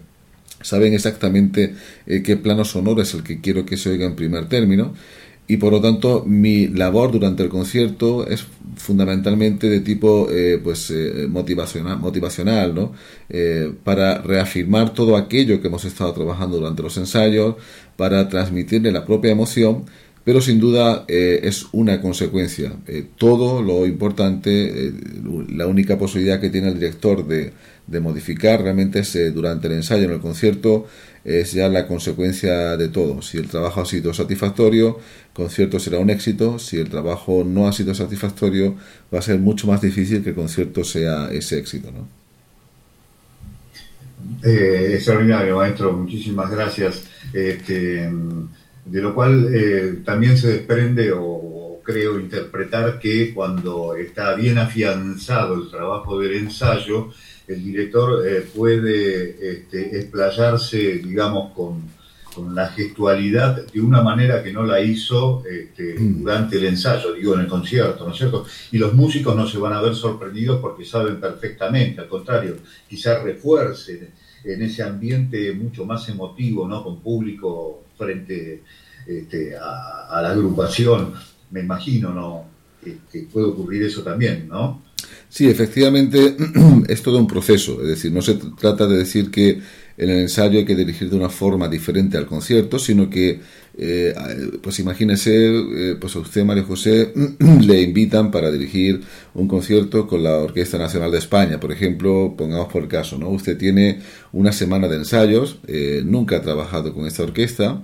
saben 0.63 0.95
exactamente 0.95 1.75
eh, 2.07 2.23
qué 2.23 2.37
plano 2.37 2.65
sonoro 2.65 3.03
es 3.03 3.13
el 3.15 3.25
que 3.25 3.41
quiero 3.41 3.67
que 3.67 3.77
se 3.77 3.91
oiga 3.91 4.07
en 4.07 4.15
primer 4.15 4.49
término 4.49 4.95
y 5.51 5.57
por 5.57 5.73
lo 5.73 5.81
tanto 5.81 6.25
mi 6.27 6.69
labor 6.69 7.11
durante 7.11 7.43
el 7.43 7.49
concierto 7.49 8.27
es 8.27 8.47
fundamentalmente 8.77 9.69
de 9.69 9.81
tipo 9.81 10.29
eh, 10.31 10.61
pues 10.63 10.91
eh, 10.91 11.27
motivacional, 11.29 11.99
motivacional 11.99 12.75
¿no? 12.75 12.93
Eh, 13.31 13.73
para 13.83 14.19
reafirmar 14.19 14.93
todo 14.93 15.17
aquello 15.17 15.61
que 15.61 15.69
hemos 15.69 15.87
estado 15.87 16.13
trabajando 16.13 16.59
durante 16.59 16.83
los 16.83 16.97
ensayos 16.99 17.57
para 17.97 18.29
transmitirle 18.29 18.93
la 18.93 19.07
propia 19.07 19.33
emoción 19.33 19.87
pero 20.23 20.43
sin 20.43 20.61
duda 20.61 21.07
es 21.09 21.69
una 21.73 22.03
consecuencia 22.03 22.73
todo 23.17 23.63
lo 23.63 23.87
importante 23.87 24.93
la 25.49 25.67
única 25.67 25.97
posibilidad 25.97 26.39
que 26.39 26.51
tiene 26.51 26.69
el 26.69 26.75
director 26.75 27.27
de, 27.27 27.55
de 27.89 28.01
modificar 28.01 28.63
realmente 28.63 29.01
es 29.01 29.35
durante 29.35 29.67
el 29.67 29.75
ensayo 29.75 30.05
en 30.05 30.13
el 30.13 30.21
concierto 30.21 30.87
es 31.29 31.53
ya 31.53 31.69
la 31.69 31.87
consecuencia 31.87 32.77
de 32.77 32.89
todo. 32.89 33.21
Si 33.21 33.37
el 33.37 33.49
trabajo 33.49 33.83
ha 33.83 33.85
sido 33.85 34.15
satisfactorio, 34.15 34.99
el 34.99 35.35
concierto 35.35 35.79
será 35.79 35.99
un 35.99 36.09
éxito. 36.09 36.59
Si 36.59 36.79
el 36.79 36.89
trabajo 36.89 37.45
no 37.45 37.69
ha 37.69 37.73
sido 37.73 37.95
satisfactorio, 37.95 38.77
va 39.13 39.19
a 39.19 39.23
ser 39.23 39.39
mucho 39.39 39.67
más 39.67 39.83
difícil 39.83 40.23
que 40.23 40.31
el 40.31 40.35
concierto 40.35 40.85
sea 40.85 41.29
ese 41.31 41.59
éxito. 41.59 41.91
¿no? 41.93 42.09
Eh, 44.43 44.93
extraordinario, 44.95 45.57
maestro. 45.57 45.93
Muchísimas 45.93 46.51
gracias. 46.51 47.05
Este, 47.33 48.11
de 48.87 49.03
lo 49.03 49.15
cual 49.15 49.51
eh, 49.53 49.99
también 50.05 50.39
se 50.39 50.49
desprende 50.49 51.13
o 51.15 51.81
creo 51.83 52.19
interpretar 52.19 52.99
que 52.99 53.35
cuando 53.35 53.97
está 53.97 54.35
bien 54.35 54.57
afianzado 54.59 55.55
el 55.55 55.71
trabajo 55.71 56.19
del 56.19 56.37
ensayo, 56.37 57.11
el 57.49 57.65
director 57.65 58.27
eh, 58.27 58.47
puede 58.55 59.53
este, 59.53 59.99
explayarse, 59.99 60.99
digamos, 60.99 61.53
con, 61.55 61.99
la 62.55 62.69
gestualidad 62.69 63.67
de 63.67 63.81
una 63.81 64.01
manera 64.01 64.45
que 64.45 64.53
no 64.53 64.63
la 64.63 64.81
hizo 64.81 65.43
este, 65.45 65.99
mm. 65.99 66.21
durante 66.21 66.57
el 66.57 66.67
ensayo, 66.67 67.13
digo, 67.15 67.35
en 67.35 67.41
el 67.41 67.49
concierto, 67.49 68.05
¿no 68.05 68.13
es 68.13 68.19
cierto? 68.19 68.47
Y 68.71 68.79
los 68.79 68.95
músicos 68.95 69.35
no 69.35 69.45
se 69.45 69.59
van 69.59 69.73
a 69.73 69.81
ver 69.81 69.97
sorprendidos 69.97 70.61
porque 70.61 70.85
saben 70.85 71.19
perfectamente, 71.19 72.01
al 72.01 72.07
contrario, 72.07 72.59
quizás 72.89 73.25
refuercen 73.25 74.11
en 74.45 74.63
ese 74.63 74.85
ambiente 74.85 75.53
mucho 75.53 75.85
más 75.85 76.09
emotivo, 76.09 76.69
¿no? 76.69 76.85
Con 76.85 77.01
público 77.01 77.83
frente 77.97 78.63
este, 79.05 79.57
a, 79.57 80.21
la 80.23 80.31
agrupación, 80.31 81.15
me 81.51 81.59
imagino, 81.59 82.15
¿no? 82.15 82.45
que 83.11 83.23
puede 83.33 83.47
ocurrir 83.47 83.83
eso 83.83 84.05
también, 84.05 84.47
¿no? 84.49 84.81
Sí, 85.31 85.49
efectivamente 85.49 86.37
es 86.89 87.03
todo 87.03 87.19
un 87.19 87.27
proceso, 87.27 87.83
es 87.83 87.89
decir, 87.89 88.13
no 88.13 88.23
se 88.23 88.39
trata 88.59 88.87
de 88.87 88.97
decir 88.97 89.31
que 89.31 89.61
en 89.99 90.11
el 90.11 90.21
ensayo 90.21 90.59
hay 90.59 90.65
que 90.65 90.77
dirigir 90.77 91.11
de 91.11 91.17
una 91.17 91.29
forma 91.29 91.69
diferente 91.69 92.17
al 92.17 92.25
concierto, 92.25 92.79
sino 92.79 93.11
que, 93.11 93.41
eh, 93.77 94.15
pues 94.63 94.79
imagínese, 94.79 95.33
eh, 95.33 95.97
pues 96.01 96.15
a 96.17 96.21
usted, 96.21 96.45
Mario 96.45 96.65
José, 96.65 97.13
le 97.61 97.83
invitan 97.83 98.31
para 98.31 98.51
dirigir 98.51 99.01
un 99.35 99.49
concierto 99.49 100.07
con 100.07 100.23
la 100.23 100.37
Orquesta 100.37 100.79
Nacional 100.79 101.11
de 101.11 101.19
España, 101.19 101.61
por 101.61 101.73
ejemplo, 101.73 102.35
pongamos 102.39 102.73
por 102.73 102.83
el 102.83 102.89
caso, 102.89 103.19
¿no? 103.19 103.29
Usted 103.29 103.59
tiene 103.59 103.99
una 104.33 104.53
semana 104.53 104.89
de 104.89 104.97
ensayos, 104.97 105.59
eh, 105.67 106.03
nunca 106.05 106.37
ha 106.37 106.43
trabajado 106.43 106.95
con 106.95 107.07
esta 107.07 107.25
orquesta, 107.25 107.83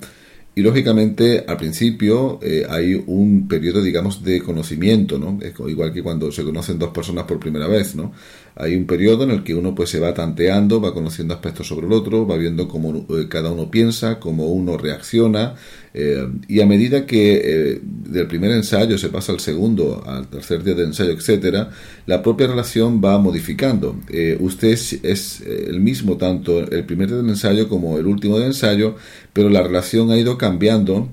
y 0.56 0.62
lógicamente 0.62 1.44
al 1.46 1.56
principio 1.56 2.38
eh, 2.42 2.64
hay 2.68 2.94
un 3.06 3.48
periodo, 3.48 3.82
digamos, 3.82 4.22
de 4.22 4.40
conocimiento, 4.40 5.18
¿no? 5.18 5.38
igual 5.68 5.92
que 5.92 6.02
cuando 6.02 6.30
se 6.30 6.44
conocen 6.44 6.78
dos 6.78 6.90
personas 6.90 7.24
por 7.24 7.40
primera 7.40 7.66
vez, 7.66 7.96
¿no? 7.96 8.12
Hay 8.56 8.76
un 8.76 8.86
periodo 8.86 9.24
en 9.24 9.30
el 9.30 9.42
que 9.42 9.54
uno 9.54 9.74
pues 9.74 9.90
se 9.90 10.00
va 10.00 10.14
tanteando, 10.14 10.80
va 10.80 10.94
conociendo 10.94 11.34
aspectos 11.34 11.66
sobre 11.66 11.86
el 11.86 11.92
otro, 11.92 12.26
va 12.26 12.36
viendo 12.36 12.68
cómo 12.68 13.06
eh, 13.10 13.26
cada 13.28 13.50
uno 13.50 13.70
piensa, 13.70 14.20
cómo 14.20 14.46
uno 14.46 14.76
reacciona, 14.76 15.54
eh, 15.92 16.28
y 16.48 16.60
a 16.60 16.66
medida 16.66 17.06
que 17.06 17.80
del 17.82 18.26
primer 18.26 18.50
ensayo 18.52 18.98
se 18.98 19.08
pasa 19.08 19.32
al 19.32 19.40
segundo, 19.40 20.02
al 20.06 20.28
tercer 20.28 20.62
día 20.62 20.74
de 20.74 20.84
ensayo, 20.84 21.10
etcétera, 21.10 21.70
la 22.06 22.22
propia 22.22 22.46
relación 22.46 23.00
va 23.04 23.18
modificando. 23.18 23.96
usted 24.40 24.68
es, 24.68 24.92
es, 25.02 25.40
el 25.40 25.80
mismo 25.80 26.16
tanto 26.16 26.60
el 26.60 26.84
primer 26.84 27.08
día 27.08 27.18
del 27.18 27.28
ensayo 27.28 27.68
como 27.68 27.98
el 27.98 28.06
último 28.06 28.38
del 28.38 28.48
ensayo, 28.48 28.96
pero 29.32 29.48
la 29.48 29.62
relación 29.62 30.10
ha 30.10 30.16
ido 30.16 30.38
cambiando 30.38 31.08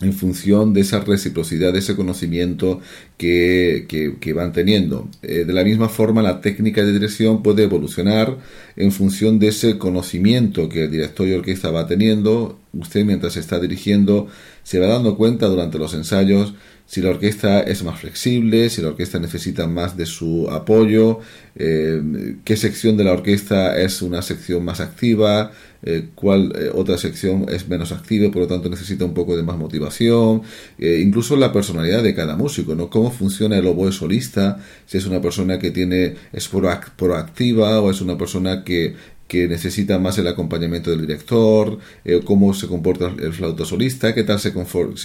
en 0.00 0.12
función 0.12 0.72
de 0.72 0.80
esa 0.80 1.00
reciprocidad, 1.00 1.72
de 1.72 1.80
ese 1.80 1.94
conocimiento 1.94 2.80
que, 3.18 4.32
van 4.34 4.52
teniendo. 4.52 5.08
Eh, 5.22 5.44
de 5.44 5.52
la 5.52 5.64
misma 5.64 5.88
forma, 5.88 6.22
la 6.22 6.40
técnica 6.40 6.82
de 6.82 6.92
dirección 6.92 7.42
puede 7.42 7.64
evolucionar 7.64 8.38
en 8.76 8.92
función 8.92 9.38
de 9.38 9.48
ese 9.48 9.78
conocimiento 9.78 10.68
que 10.68 10.84
el 10.84 10.90
director 10.90 11.26
de 11.26 11.36
orquesta 11.36 11.70
va 11.70 11.86
teniendo. 11.86 12.58
Usted 12.72 13.04
mientras 13.04 13.36
está 13.36 13.58
dirigiendo 13.58 14.28
se 14.62 14.78
va 14.78 14.86
dando 14.86 15.16
cuenta 15.16 15.46
durante 15.46 15.78
los 15.78 15.94
ensayos 15.94 16.54
si 16.90 17.00
la 17.00 17.10
orquesta 17.10 17.60
es 17.60 17.84
más 17.84 18.00
flexible, 18.00 18.68
si 18.68 18.82
la 18.82 18.88
orquesta 18.88 19.20
necesita 19.20 19.68
más 19.68 19.96
de 19.96 20.06
su 20.06 20.48
apoyo, 20.50 21.20
eh, 21.54 22.34
qué 22.44 22.56
sección 22.56 22.96
de 22.96 23.04
la 23.04 23.12
orquesta 23.12 23.80
es 23.80 24.02
una 24.02 24.22
sección 24.22 24.64
más 24.64 24.80
activa, 24.80 25.52
eh, 25.82 26.08
cuál 26.14 26.52
eh, 26.56 26.70
otra 26.74 26.98
sección 26.98 27.46
es 27.48 27.68
menos 27.68 27.92
activa 27.92 28.30
por 28.30 28.42
lo 28.42 28.48
tanto 28.48 28.68
necesita 28.68 29.04
un 29.04 29.14
poco 29.14 29.36
de 29.36 29.42
más 29.42 29.56
motivación, 29.56 30.42
incluso 30.78 31.36
la 31.36 31.52
personalidad 31.52 32.02
de 32.02 32.14
cada 32.14 32.36
músico, 32.36 32.74
¿no? 32.74 32.90
Cómo 32.90 33.10
funciona 33.10 33.56
el 33.56 33.66
oboe 33.66 33.92
solista, 33.92 34.58
si 34.86 34.98
es 34.98 35.06
una 35.06 35.20
persona 35.20 35.58
que 35.58 35.70
tiene 35.70 36.14
es 36.32 36.48
proactiva 36.48 37.80
o 37.80 37.90
es 37.90 38.00
una 38.00 38.16
persona 38.16 38.64
que 38.64 38.94
que 39.30 39.46
necesita 39.46 40.00
más 40.00 40.18
el 40.18 40.26
acompañamiento 40.26 40.90
del 40.90 41.02
director, 41.02 41.78
eh, 42.04 42.20
cómo 42.24 42.52
se 42.52 42.66
comporta 42.66 43.14
el 43.16 43.32
flauto 43.32 43.64
solista, 43.64 44.12
qué 44.12 44.24
tal 44.24 44.40
se, 44.40 44.52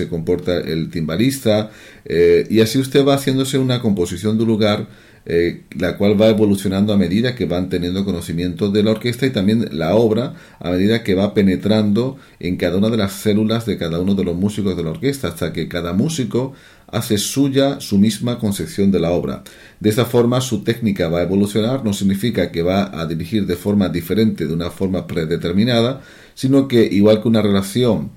comporta 0.10 0.58
el 0.58 0.90
timbalista, 0.90 1.70
eh, 2.04 2.48
y 2.50 2.60
así 2.60 2.80
usted 2.80 3.06
va 3.06 3.14
haciéndose 3.14 3.60
una 3.60 3.80
composición 3.82 4.40
de 4.40 4.46
lugar 4.46 4.88
eh, 5.28 5.64
la 5.78 5.98
cual 5.98 6.22
va 6.22 6.28
evolucionando 6.28 6.94
a 6.94 6.98
medida 6.98 7.34
que 7.34 7.46
van 7.46 7.68
teniendo 7.68 8.06
conocimiento 8.06 8.70
de 8.70 8.84
la 8.84 8.92
orquesta 8.92 9.26
y 9.26 9.32
también 9.32 9.70
la 9.72 9.96
obra 9.96 10.36
a 10.60 10.70
medida 10.70 11.04
que 11.04 11.16
va 11.16 11.34
penetrando 11.34 12.18
en 12.40 12.58
cada 12.58 12.78
una 12.78 12.90
de 12.90 12.98
las 12.98 13.14
células 13.14 13.66
de 13.66 13.78
cada 13.78 14.00
uno 14.00 14.14
de 14.14 14.24
los 14.24 14.36
músicos 14.36 14.78
de 14.78 14.84
la 14.84 14.92
orquesta, 14.92 15.30
hasta 15.30 15.52
que 15.52 15.68
cada 15.68 15.94
músico 15.94 16.54
hace 16.88 17.18
suya 17.18 17.80
su 17.80 17.98
misma 17.98 18.38
concepción 18.38 18.92
de 18.92 19.00
la 19.00 19.12
obra. 19.12 19.44
De 19.80 19.90
esta 19.90 20.06
forma 20.06 20.42
su 20.42 20.64
técnica 20.64 21.10
va 21.10 21.20
a 21.20 21.24
evolucionar, 21.24 21.84
no 21.84 21.94
significa 21.94 22.52
que 22.52 22.62
va 22.62 23.00
a 23.00 23.06
dirigir 23.08 23.48
de 23.48 23.56
forma 23.56 23.90
diferente, 23.90 24.46
de 24.46 24.54
una 24.54 24.70
forma 24.70 25.08
predeterminada, 25.08 26.02
sino 26.36 26.68
que 26.68 26.86
igual 26.86 27.22
que 27.22 27.28
una 27.28 27.42
relación 27.42 28.12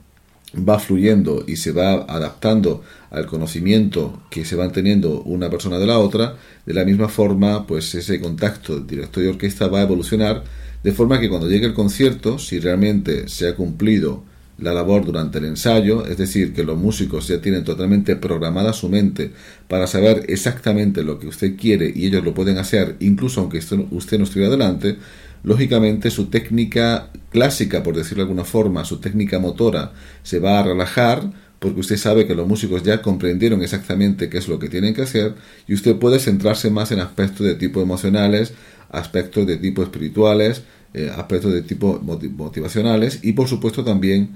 va 0.57 0.79
fluyendo 0.79 1.45
y 1.47 1.57
se 1.57 1.73
va 1.73 2.05
adaptando 2.09 2.83
al 3.11 3.27
conocimiento 3.27 4.23
que 4.31 4.45
se 4.45 4.57
van 4.57 4.73
teniendo 4.73 5.23
una 5.23 5.51
persona 5.51 5.79
de 5.79 5.87
la 5.87 5.99
otra, 5.99 6.37
de 6.67 6.75
la 6.75 6.85
misma 6.85 7.09
forma, 7.09 7.67
pues 7.67 7.95
ese 7.95 8.21
contacto 8.21 8.81
director 8.81 9.25
y 9.25 9.29
orquesta 9.29 9.69
va 9.69 9.81
a 9.81 9.83
evolucionar 9.83 10.45
de 10.83 10.93
forma 10.93 11.19
que 11.19 11.29
cuando 11.29 11.49
llegue 11.49 11.67
el 11.67 11.75
concierto, 11.75 12.39
si 12.39 12.61
realmente 12.61 13.29
se 13.29 13.49
ha 13.49 13.57
cumplido 13.57 14.23
la 14.59 14.73
labor 14.73 15.05
durante 15.05 15.39
el 15.39 15.45
ensayo, 15.45 16.05
es 16.07 16.19
decir, 16.19 16.53
que 16.53 16.65
los 16.65 16.77
músicos 16.77 17.29
ya 17.29 17.41
tienen 17.41 17.65
totalmente 17.65 18.17
programada 18.17 18.73
su 18.73 18.89
mente 18.89 19.31
para 19.69 19.87
saber 19.87 20.25
exactamente 20.29 21.05
lo 21.05 21.19
que 21.19 21.29
usted 21.29 21.57
quiere 21.57 21.93
y 21.95 22.07
ellos 22.07 22.25
lo 22.25 22.35
pueden 22.35 22.59
hacer 22.59 22.97
incluso 23.01 23.41
aunque 23.41 23.59
usted 23.59 24.19
no 24.19 24.25
estuviera 24.25 24.51
delante, 24.51 24.97
lógicamente 25.45 26.11
su 26.11 26.27
técnica 26.27 27.11
clásica, 27.31 27.83
por 27.83 27.97
decirlo 27.97 28.25
de 28.25 28.31
alguna 28.31 28.45
forma, 28.45 28.85
su 28.85 28.99
técnica 28.99 29.39
motora 29.39 29.93
se 30.23 30.41
va 30.41 30.59
a 30.59 30.65
relajar 30.65 31.31
porque 31.59 31.81
usted 31.81 31.97
sabe 31.97 32.27
que 32.27 32.35
los 32.35 32.47
músicos 32.47 32.83
ya 32.83 33.03
comprendieron 33.03 33.63
exactamente 33.63 34.29
qué 34.29 34.39
es 34.39 34.49
lo 34.49 34.59
que 34.59 34.69
tienen 34.69 34.95
que 34.95 35.03
hacer 35.03 35.35
y 35.67 35.75
usted 35.75 35.97
puede 35.97 36.21
centrarse 36.21 36.71
más 36.71 36.93
en 36.93 37.01
aspectos 37.01 37.47
de 37.47 37.55
tipo 37.55 37.81
emocionales, 37.81 38.53
aspectos 38.91 39.47
de 39.47 39.57
tipo 39.57 39.83
espirituales, 39.83 40.63
eh, 40.95 41.11
aspectos 41.15 41.53
de 41.53 41.63
tipo 41.63 42.01
motivacionales 42.01 43.21
y 43.23 43.33
por 43.33 43.49
supuesto 43.49 43.85
también 43.85 44.31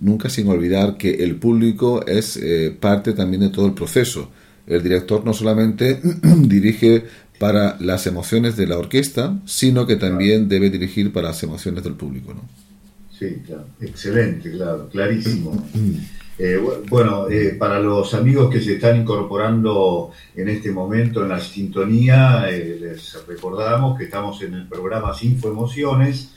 nunca 0.00 0.28
sin 0.28 0.48
olvidar 0.48 0.96
que 0.96 1.24
el 1.24 1.36
público 1.36 2.04
es 2.06 2.36
eh, 2.36 2.76
parte 2.78 3.12
también 3.12 3.42
de 3.42 3.48
todo 3.50 3.66
el 3.66 3.74
proceso. 3.74 4.30
El 4.66 4.82
director 4.82 5.24
no 5.24 5.32
solamente 5.32 6.00
dirige 6.22 7.04
para 7.38 7.76
las 7.80 8.06
emociones 8.06 8.56
de 8.56 8.66
la 8.66 8.78
orquesta, 8.78 9.38
sino 9.44 9.86
que 9.86 9.96
también 9.96 10.48
debe 10.48 10.70
dirigir 10.70 11.12
para 11.12 11.28
las 11.28 11.42
emociones 11.42 11.84
del 11.84 11.94
público. 11.94 12.32
¿no? 12.32 12.42
Sí, 13.16 13.36
claro. 13.46 13.66
excelente, 13.80 14.50
claro, 14.50 14.88
clarísimo. 14.88 15.66
Eh, 16.36 16.60
bueno, 16.88 17.28
eh, 17.28 17.54
para 17.56 17.78
los 17.78 18.12
amigos 18.12 18.50
que 18.50 18.60
se 18.60 18.74
están 18.74 19.00
incorporando 19.00 20.10
en 20.34 20.48
este 20.48 20.72
momento 20.72 21.22
en 21.22 21.28
la 21.28 21.40
sintonía, 21.40 22.46
eh, 22.50 22.76
les 22.80 23.24
recordamos 23.26 23.96
que 23.96 24.04
estamos 24.04 24.42
en 24.42 24.54
el 24.54 24.66
programa 24.66 25.14
Sinfo 25.14 25.48
Emociones, 25.48 26.30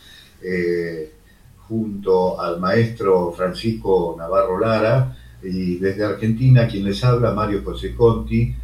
junto 1.68 2.40
al 2.40 2.60
maestro 2.60 3.34
Francisco 3.36 4.16
Navarro 4.18 4.60
Lara, 4.60 5.18
y 5.44 5.78
desde 5.78 6.06
Argentina 6.06 6.68
quien 6.68 6.86
les 6.86 7.04
habla, 7.04 7.32
Mario 7.32 7.64
José 7.66 7.96
Conti, 7.96 8.56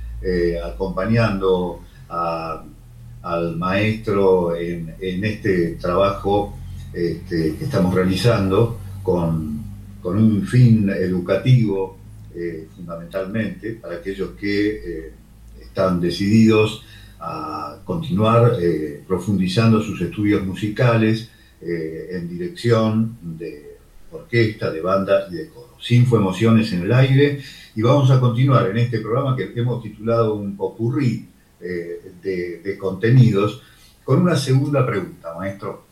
acompañando 0.64 1.82
al 2.10 3.58
maestro 3.58 4.56
en, 4.56 4.96
este 5.02 5.78
trabajo 5.82 6.56
este, 6.94 7.56
que 7.56 7.66
estamos 7.66 7.94
realizando 7.94 8.78
con 9.02 9.63
con 10.04 10.18
un 10.18 10.46
fin 10.46 10.90
educativo 10.90 11.98
eh, 12.36 12.68
fundamentalmente 12.76 13.76
para 13.76 13.96
aquellos 13.96 14.32
que 14.32 14.70
eh, 14.70 15.14
están 15.62 16.02
decididos 16.02 16.84
a 17.22 17.78
continuar 17.86 18.58
eh, 18.60 19.02
profundizando 19.08 19.82
sus 19.82 20.02
estudios 20.02 20.46
musicales 20.46 21.30
en 21.66 22.28
dirección 22.28 23.18
de 23.22 23.78
orquesta, 24.12 24.70
de 24.70 24.82
banda 24.82 25.30
y 25.32 25.36
de 25.36 25.48
coro. 25.48 25.78
Cinco 25.80 26.18
emociones 26.18 26.74
en 26.74 26.82
el 26.82 26.92
aire 26.92 27.40
y 27.74 27.82
vamos 27.82 28.12
a 28.12 28.20
continuar 28.20 28.70
en 28.70 28.80
este 28.80 29.00
programa 29.00 29.38
que 29.38 29.54
hemos 29.56 29.82
titulado 29.82 30.36
un 30.36 30.58
popurrí 30.58 31.26
de, 31.62 32.62
de 32.62 32.78
contenidos 32.78 33.62
con 34.04 34.22
una 34.22 34.36
segunda 34.36 34.86
pregunta, 34.86 35.34
maestro. 35.38 35.86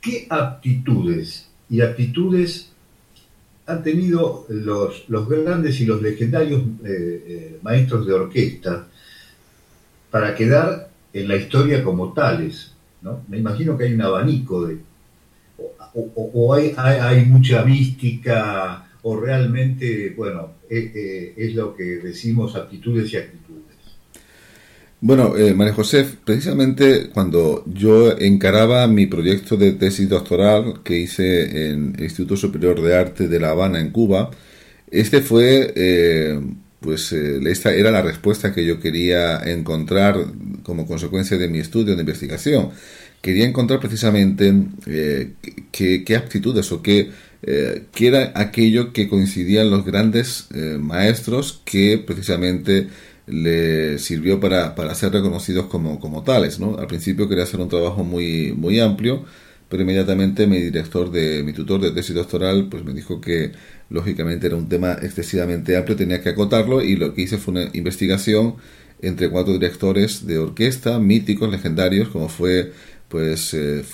¿Qué 0.00 0.26
aptitudes 0.28 1.48
y 1.70 1.80
aptitudes 1.80 2.73
han 3.66 3.82
tenido 3.82 4.46
los, 4.48 5.08
los 5.08 5.28
grandes 5.28 5.80
y 5.80 5.86
los 5.86 6.02
legendarios 6.02 6.62
eh, 6.84 7.24
eh, 7.26 7.58
maestros 7.62 8.06
de 8.06 8.12
orquesta 8.12 8.86
para 10.10 10.34
quedar 10.34 10.90
en 11.12 11.28
la 11.28 11.36
historia 11.36 11.82
como 11.82 12.12
tales. 12.12 12.72
¿no? 13.00 13.22
Me 13.28 13.38
imagino 13.38 13.76
que 13.76 13.84
hay 13.84 13.94
un 13.94 14.02
abanico 14.02 14.66
de... 14.66 14.78
o, 15.94 16.54
hay, 16.54 16.74
hay, 16.76 17.24
mucha 17.24 17.64
mística, 17.64 18.86
o 19.02 19.18
realmente, 19.18 20.12
bueno, 20.16 20.52
eh, 20.68 21.34
es 21.36 21.54
lo 21.54 21.74
que 21.74 21.84
decimos 21.84 22.54
aptitudes 22.56 23.12
y 23.12 23.16
actitudes. 23.16 23.43
Bueno, 25.06 25.36
eh, 25.36 25.52
María 25.52 25.74
José, 25.74 26.06
precisamente 26.24 27.10
cuando 27.10 27.62
yo 27.66 28.16
encaraba 28.18 28.86
mi 28.86 29.04
proyecto 29.04 29.58
de 29.58 29.72
tesis 29.72 30.08
doctoral 30.08 30.80
que 30.82 30.96
hice 30.96 31.72
en 31.72 31.94
el 31.98 32.04
Instituto 32.04 32.38
Superior 32.38 32.80
de 32.80 32.96
Arte 32.96 33.28
de 33.28 33.38
La 33.38 33.50
Habana, 33.50 33.80
en 33.80 33.90
Cuba, 33.90 34.30
este 34.90 35.20
fue, 35.20 35.74
eh, 35.76 36.40
pues, 36.80 37.12
eh, 37.12 37.38
esta 37.44 37.74
era 37.74 37.90
la 37.90 38.00
respuesta 38.00 38.54
que 38.54 38.64
yo 38.64 38.80
quería 38.80 39.40
encontrar 39.44 40.16
como 40.62 40.86
consecuencia 40.86 41.36
de 41.36 41.48
mi 41.48 41.58
estudio 41.58 41.94
de 41.94 42.00
investigación. 42.00 42.70
Quería 43.20 43.44
encontrar 43.44 43.80
precisamente 43.80 44.54
qué, 45.70 46.16
aptitudes 46.16 46.72
o 46.72 46.80
qué 46.80 47.10
era 48.00 48.32
aquello 48.34 48.94
que 48.94 49.08
coincidían 49.10 49.70
los 49.70 49.84
grandes 49.84 50.48
maestros 50.78 51.60
que 51.66 51.98
precisamente 51.98 52.88
le 53.26 53.98
sirvió 53.98 54.40
para, 54.40 54.74
para 54.74 54.94
ser 54.94 55.12
reconocidos 55.12 55.66
como, 55.66 55.98
como 56.00 56.22
tales. 56.22 56.58
¿no? 56.58 56.76
Al 56.78 56.86
principio 56.86 57.28
quería 57.28 57.44
hacer 57.44 57.60
un 57.60 57.68
trabajo 57.68 58.04
muy, 58.04 58.52
muy 58.52 58.80
amplio, 58.80 59.24
pero 59.68 59.82
inmediatamente 59.82 60.46
mi 60.46 60.60
director 60.60 61.10
de 61.10 61.42
mi 61.42 61.52
tutor 61.52 61.80
de 61.80 61.90
tesis 61.90 62.14
doctoral 62.14 62.68
pues 62.70 62.84
me 62.84 62.92
dijo 62.92 63.20
que 63.20 63.52
lógicamente 63.90 64.46
era 64.46 64.56
un 64.56 64.68
tema 64.68 64.92
excesivamente 65.02 65.76
amplio, 65.76 65.96
tenía 65.96 66.22
que 66.22 66.30
acotarlo 66.30 66.82
y 66.82 66.96
lo 66.96 67.14
que 67.14 67.22
hice 67.22 67.38
fue 67.38 67.52
una 67.52 67.70
investigación 67.72 68.56
entre 69.00 69.28
cuatro 69.30 69.52
directores 69.52 70.26
de 70.26 70.38
orquesta 70.38 70.98
míticos, 70.98 71.50
legendarios, 71.50 72.08
como 72.08 72.28
fue 72.28 72.72
pues 73.14 73.54
eh, 73.54 73.84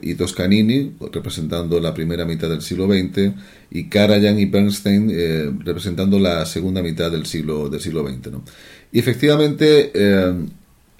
y 0.00 0.14
Toscanini, 0.14 0.92
representando 1.12 1.80
la 1.80 1.92
primera 1.92 2.24
mitad 2.24 2.48
del 2.48 2.62
siglo 2.62 2.86
XX, 2.86 3.32
y 3.68 3.88
Karajan 3.88 4.38
y 4.38 4.44
Bernstein, 4.44 5.10
eh, 5.12 5.50
representando 5.64 6.20
la 6.20 6.46
segunda 6.46 6.80
mitad 6.80 7.10
del 7.10 7.26
siglo, 7.26 7.68
del 7.68 7.80
siglo 7.80 8.08
XX. 8.08 8.30
¿no? 8.30 8.44
Y 8.92 9.00
efectivamente 9.00 9.90
eh, 9.92 10.34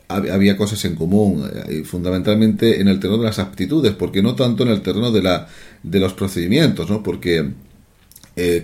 había 0.09 0.57
cosas 0.57 0.85
en 0.85 0.97
común, 0.97 1.49
eh, 1.69 1.85
fundamentalmente 1.85 2.81
en 2.81 2.89
el 2.89 2.99
terreno 2.99 3.19
de 3.19 3.27
las 3.27 3.39
aptitudes, 3.39 3.93
porque 3.93 4.21
no 4.21 4.35
tanto 4.35 4.65
en 4.65 4.71
el 4.71 4.83
terreno 4.83 5.13
de, 5.13 5.23
la, 5.23 5.47
de 5.85 6.01
los 6.01 6.15
procedimientos, 6.15 6.91
¿no? 6.91 7.05
porque 7.05 7.53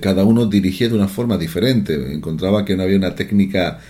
cada 0.01 0.25
uno 0.25 0.47
dirigía 0.47 0.89
de 0.89 0.95
una 0.95 1.09
forma 1.09 1.37
diferente. 1.39 2.13
Encontraba 2.13 2.65
que 2.65 2.77
no 2.77 2.83
había 2.85 2.97
una 2.97 3.15
técnica, 3.15 3.81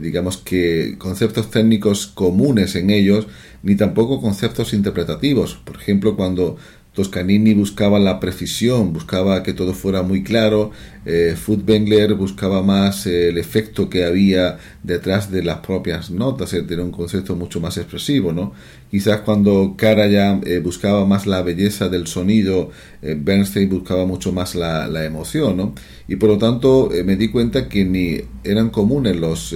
digamos 0.00 0.38
que 0.38 0.96
conceptos 0.98 1.50
técnicos 1.50 2.06
comunes 2.06 2.74
en 2.76 2.90
ellos, 2.90 3.26
ni 3.62 3.76
tampoco 3.76 4.20
conceptos 4.20 4.72
interpretativos. 4.72 5.54
Por 5.64 5.76
ejemplo, 5.76 6.16
cuando 6.16 6.56
Toscanini 6.92 7.54
buscaba 7.54 7.98
la 7.98 8.20
precisión, 8.20 8.92
buscaba 8.92 9.42
que 9.42 9.54
todo 9.54 9.72
fuera 9.72 10.02
muy 10.02 10.22
claro, 10.22 10.72
eh, 11.06 11.34
Furtwängler 11.36 12.14
buscaba 12.14 12.62
más 12.62 13.06
eh, 13.06 13.30
el 13.30 13.38
efecto 13.38 13.88
que 13.88 14.04
había 14.04 14.58
detrás 14.82 15.30
de 15.30 15.42
las 15.42 15.60
propias 15.60 16.10
notas, 16.10 16.52
eh, 16.52 16.62
era 16.68 16.82
un 16.82 16.90
concepto 16.92 17.34
mucho 17.34 17.60
más 17.60 17.78
expresivo, 17.78 18.34
¿no? 18.34 18.52
Quizás 18.90 19.20
cuando 19.20 19.74
Karajan 19.74 20.42
eh, 20.44 20.58
buscaba 20.58 21.06
más 21.06 21.26
la 21.26 21.40
belleza 21.40 21.88
del 21.88 22.06
sonido, 22.06 22.70
Bernstein 23.00 23.70
buscaba 23.70 24.04
mucho 24.04 24.32
más 24.32 24.54
la, 24.54 25.04
emoción, 25.04 25.56
¿no? 25.56 25.74
Y 26.08 26.16
por 26.16 26.28
lo 26.28 26.38
tanto 26.38 26.90
me 27.04 27.16
di 27.16 27.28
cuenta 27.28 27.68
que 27.68 27.84
ni 27.86 28.20
eran 28.44 28.68
comunes 28.68 29.16
los 29.16 29.54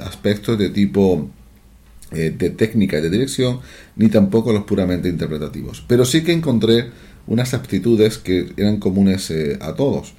aspectos 0.00 0.56
de 0.58 0.70
tipo 0.70 1.28
eh, 2.10 2.30
de 2.30 2.48
técnica 2.48 3.02
de 3.02 3.10
dirección, 3.10 3.60
ni 3.98 4.08
tampoco 4.08 4.52
los 4.52 4.64
puramente 4.64 5.08
interpretativos. 5.10 5.84
Pero 5.86 6.06
sí 6.06 6.22
que 6.24 6.32
encontré 6.32 6.86
unas 7.26 7.52
aptitudes 7.52 8.16
que 8.16 8.52
eran 8.56 8.78
comunes 8.78 9.30
eh, 9.30 9.58
a 9.60 9.74
todos. 9.74 10.14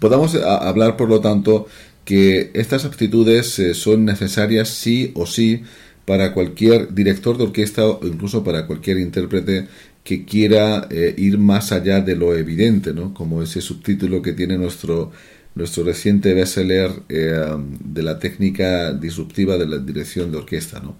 Podemos 0.00 0.34
eh, 0.34 0.40
hablar, 0.44 0.96
por 0.96 1.08
lo 1.08 1.20
tanto, 1.20 1.68
que 2.04 2.50
estas 2.54 2.84
aptitudes 2.84 3.60
son 3.74 4.04
necesarias 4.04 4.68
sí 4.68 5.12
o 5.14 5.26
sí 5.26 5.62
para 6.04 6.32
cualquier 6.32 6.92
director 6.94 7.36
de 7.36 7.44
orquesta 7.44 7.86
o 7.86 8.06
incluso 8.06 8.42
para 8.42 8.66
cualquier 8.66 8.98
intérprete 8.98 9.68
que 10.04 10.24
quiera 10.24 10.86
ir 11.16 11.36
más 11.36 11.72
allá 11.72 12.00
de 12.00 12.14
lo 12.14 12.36
evidente, 12.36 12.92
¿no? 12.94 13.12
como 13.12 13.42
ese 13.42 13.60
subtítulo 13.60 14.22
que 14.22 14.34
tiene 14.34 14.56
nuestro 14.56 15.10
nuestro 15.56 15.84
reciente 15.84 16.34
bestseller 16.34 16.90
eh, 17.08 17.56
de 17.80 18.02
la 18.02 18.18
técnica 18.18 18.92
disruptiva 18.92 19.56
de 19.56 19.66
la 19.66 19.78
dirección 19.78 20.30
de 20.30 20.36
orquesta. 20.36 20.78
¿no? 20.80 20.96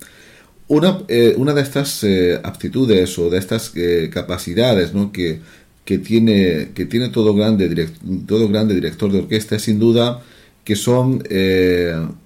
Una, 0.68 0.98
eh, 1.08 1.34
una 1.36 1.54
de 1.54 1.62
estas 1.62 2.02
eh, 2.02 2.40
aptitudes 2.42 3.18
o 3.18 3.30
de 3.30 3.38
estas 3.38 3.72
capacidades 4.10 4.94
¿no? 4.94 5.12
que, 5.12 5.40
que, 5.84 5.98
tiene, 5.98 6.70
que 6.74 6.86
tiene 6.86 7.08
todo 7.10 7.34
grande, 7.34 7.88
todo 8.26 8.48
grande 8.48 8.74
director 8.74 9.12
de 9.12 9.20
orquesta 9.20 9.56
es 9.56 9.62
sin 9.62 9.78
duda 9.78 10.22
que 10.64 10.74
son, 10.74 11.22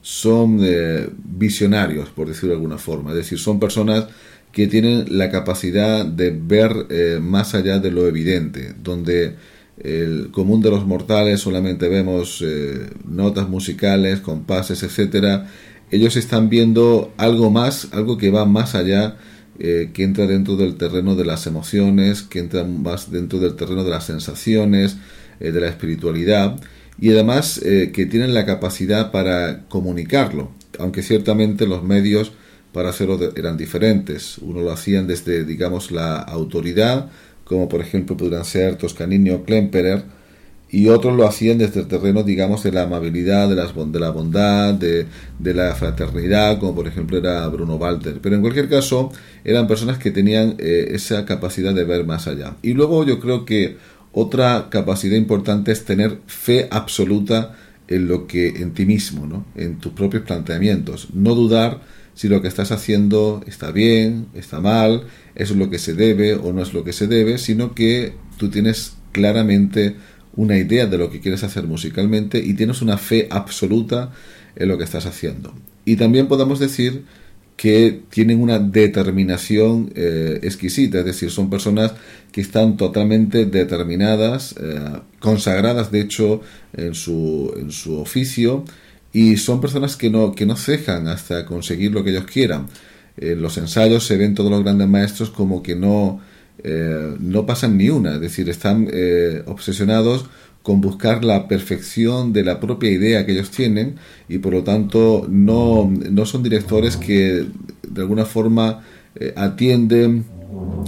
son 0.01 0.61
visionarios, 1.25 2.09
por 2.09 2.29
decirlo 2.29 2.51
de 2.51 2.55
alguna 2.55 2.79
forma. 2.79 3.11
Es 3.11 3.17
decir, 3.17 3.39
son 3.39 3.61
personas 3.61 4.07
que 4.51 4.67
tienen 4.67 5.19
la 5.19 5.31
capacidad 5.31 6.07
de 6.07 6.31
ver 6.31 7.21
más 7.21 7.55
allá 7.55 7.81
de 7.81 7.91
lo 7.91 8.07
evidente, 8.07 8.73
donde 8.83 9.35
el 9.83 10.31
común 10.31 10.61
de 10.61 10.71
los 10.71 10.87
mortales 10.87 11.41
solamente 11.41 11.89
vemos 11.89 12.43
eh, 12.47 12.87
notas 13.09 13.49
musicales, 13.49 14.21
compases, 14.21 14.83
etcétera. 14.83 15.49
Ellos 15.91 16.17
están 16.17 16.49
viendo 16.49 17.13
algo 17.17 17.51
más, 17.51 17.89
algo 17.93 18.17
que 18.17 18.31
va 18.31 18.45
más 18.45 18.75
allá, 18.75 19.17
eh, 19.59 19.91
que 19.93 20.05
entra 20.05 20.27
dentro 20.27 20.57
del 20.57 20.77
terreno 20.77 21.17
de 21.17 21.25
las 21.25 21.47
emociones, 21.47 22.23
que 22.23 22.39
entra 22.39 22.65
más 22.65 23.11
dentro 23.11 23.39
del 23.39 23.57
terreno 23.57 23.85
de 23.85 23.91
las 23.91 24.05
sensaciones, 24.05 24.97
eh, 25.41 25.53
de 25.53 25.61
la 25.61 25.69
espiritualidad, 25.69 26.61
y 26.99 27.11
además 27.11 27.59
que 27.61 28.07
tienen 28.07 28.35
la 28.35 28.45
capacidad 28.45 29.11
para 29.11 29.67
comunicarlo, 29.69 30.51
aunque 30.79 31.03
ciertamente 31.03 31.67
los 31.67 31.83
medios 31.83 32.33
para 32.73 32.91
hacerlo 32.91 33.19
eran 33.37 33.57
diferentes. 33.57 34.39
Uno 34.39 34.61
lo 34.61 34.71
hacían 34.71 35.07
desde, 35.07 35.45
digamos, 35.45 35.91
la 35.91 36.17
autoridad, 36.19 37.11
como 37.45 37.69
por 37.69 37.81
ejemplo 37.81 38.17
pudieran 38.17 38.45
ser 38.45 38.77
Toscanini 38.77 39.31
o 39.31 39.45
Klemperer, 39.45 40.05
y 40.73 40.89
otros 40.89 41.17
lo 41.17 41.27
hacían 41.27 41.59
desde 41.59 41.81
el 41.81 41.89
terreno, 41.89 42.23
digamos, 42.23 42.63
de 42.63 42.71
la 42.71 42.83
amabilidad, 42.83 43.49
de, 43.49 43.57
las, 43.57 43.75
de 43.75 44.01
la 44.01 44.11
bondad, 44.11 44.75
de, 44.75 45.07
la 45.41 45.75
fraternidad, 45.75 46.59
como 46.61 46.77
por 46.77 46.87
ejemplo 46.87 47.19
era 47.19 47.47
Bruno 47.49 47.75
Walter. 47.75 48.21
Pero 48.23 48.37
en 48.37 48.41
cualquier 48.41 48.69
caso, 48.69 49.11
eran 49.45 49.67
personas 49.67 49.99
que 49.99 50.13
tenían 50.13 50.55
eh, 50.59 50.91
esa 50.93 51.25
capacidad 51.25 51.75
de 51.75 51.85
ver 51.85 52.05
más 52.05 52.29
allá. 52.29 52.57
Y 52.63 52.75
luego 52.75 53.05
yo 53.05 53.19
creo 53.19 53.45
que 53.45 53.79
otra 54.13 54.69
capacidad 54.71 55.17
importante 55.17 55.73
es 55.73 55.85
tener 55.85 56.19
fe 56.27 56.69
absoluta 56.71 57.57
en 57.89 58.07
lo 58.07 58.29
que 58.29 58.49
en 58.49 58.73
ti 58.73 58.87
mismo, 58.87 59.27
¿no? 59.27 59.47
en 59.57 59.79
tus 59.79 59.93
propios 59.93 60.23
planteamientos. 60.23 61.09
No 61.13 61.35
dudar 61.35 61.81
si 62.15 62.29
lo 62.29 62.43
que 62.43 62.49
estás 62.49 62.71
haciendo 62.71 63.43
está 63.47 63.73
bien, 63.73 64.27
está 64.35 64.61
mal, 64.61 65.05
es 65.35 65.51
lo 65.51 65.69
que 65.69 65.79
se 65.79 65.95
debe 65.95 66.35
o 66.35 66.53
no 66.53 66.63
es 66.63 66.73
lo 66.73 66.85
que 66.85 66.93
se 66.93 67.09
debe, 67.09 67.39
sino 67.39 67.75
que 67.75 68.13
tú 68.37 68.51
tienes 68.51 68.95
claramente 69.13 69.97
una 70.37 70.57
idea 70.57 70.87
de 70.87 70.99
lo 70.99 71.11
que 71.11 71.21
quieres 71.21 71.43
hacer 71.43 71.65
musicalmente 71.65 72.39
y 72.39 72.55
tienes 72.55 72.83
una 72.83 72.99
fe 72.99 73.29
absoluta 73.31 74.13
en 74.57 74.69
lo 74.69 74.79
que 74.79 74.85
estás 74.85 75.07
haciendo. 75.07 75.55
Y 75.85 75.97
también 75.97 76.29
podemos 76.29 76.59
decir 76.59 77.05
que 77.57 78.01
tienen 78.09 78.41
una 78.41 78.59
determinación 78.59 79.93
eh, 79.95 80.41
exquisita, 80.43 81.01
es 81.01 81.05
decir, 81.05 81.31
son 81.31 81.51
personas 81.51 81.93
que 82.33 82.41
están 82.41 82.79
totalmente 82.79 83.45
determinadas, 83.45 84.55
eh, 84.59 84.79
consagradas 85.19 85.91
de 85.93 86.01
hecho 86.01 86.41
en 86.73 86.95
su, 86.95 87.53
en 87.59 87.71
su 87.71 87.99
oficio 87.99 88.65
y 89.13 89.37
son 89.37 89.61
personas 89.61 89.97
que 89.97 90.09
no, 90.09 90.33
que 90.35 90.47
no 90.47 90.57
cejan 90.57 91.09
hasta 91.09 91.45
conseguir 91.45 91.93
lo 91.93 92.03
que 92.03 92.11
ellos 92.11 92.25
quieran. 92.25 92.67
En 93.17 93.43
los 93.43 93.59
ensayos 93.59 94.07
se 94.07 94.17
ven 94.17 94.35
todos 94.35 94.51
los 94.51 94.63
grandes 94.63 94.89
maestros 94.89 95.29
como 95.29 95.63
que 95.63 95.77
no, 95.77 96.21
eh, 96.63 97.17
no 97.19 97.47
pasan 97.47 97.77
ni 97.77 97.89
una, 97.89 98.15
es 98.15 98.21
decir, 98.21 98.49
están 98.49 98.89
eh, 98.93 99.43
obsesionados 99.47 100.27
con 100.63 100.81
buscar 100.81 101.25
la 101.25 101.49
perfección 101.49 102.33
de 102.33 102.45
la 102.45 102.61
propia 102.61 102.91
idea 102.91 103.25
que 103.25 103.33
ellos 103.33 103.51
tienen 103.51 103.97
y 104.29 104.39
por 104.39 104.53
lo 104.53 104.63
tanto 104.63 105.27
no, 105.29 105.91
no 105.91 106.27
son 106.27 106.43
directores 106.43 106.97
que 106.97 107.47
de 107.89 108.01
alguna 108.01 108.27
forma 108.27 108.83
eh, 109.15 109.33
atienden 109.37 110.25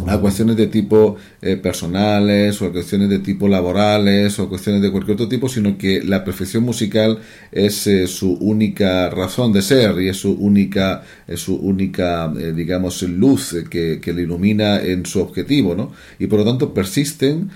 a 0.06 0.18
cuestiones 0.18 0.56
de 0.56 0.66
tipo 0.66 1.16
eh, 1.40 1.56
personales 1.56 2.60
o 2.60 2.66
a 2.66 2.72
cuestiones 2.72 3.08
de 3.08 3.20
tipo 3.20 3.48
laborales 3.48 4.38
o 4.38 4.48
cuestiones 4.48 4.82
de 4.82 4.90
cualquier 4.90 5.14
otro 5.14 5.28
tipo, 5.28 5.48
sino 5.48 5.78
que 5.78 6.02
la 6.02 6.24
perfección 6.24 6.64
musical 6.64 7.20
es 7.50 7.86
eh, 7.86 8.06
su 8.06 8.34
única 8.34 9.08
razón 9.10 9.52
de 9.52 9.62
ser 9.62 10.00
y 10.00 10.08
es 10.08 10.16
su 10.18 10.32
única, 10.32 11.02
es 11.26 11.40
su 11.40 11.56
única 11.56 12.32
eh, 12.38 12.52
digamos, 12.54 13.02
luz 13.02 13.56
que, 13.70 14.00
que, 14.00 14.12
le 14.12 14.22
ilumina 14.22 14.80
en 14.82 15.06
su 15.06 15.20
objetivo, 15.20 15.74
¿no? 15.74 15.92
Y 16.18 16.26
por 16.26 16.40
lo 16.40 16.44
tanto 16.44 16.74
persisten 16.74 17.50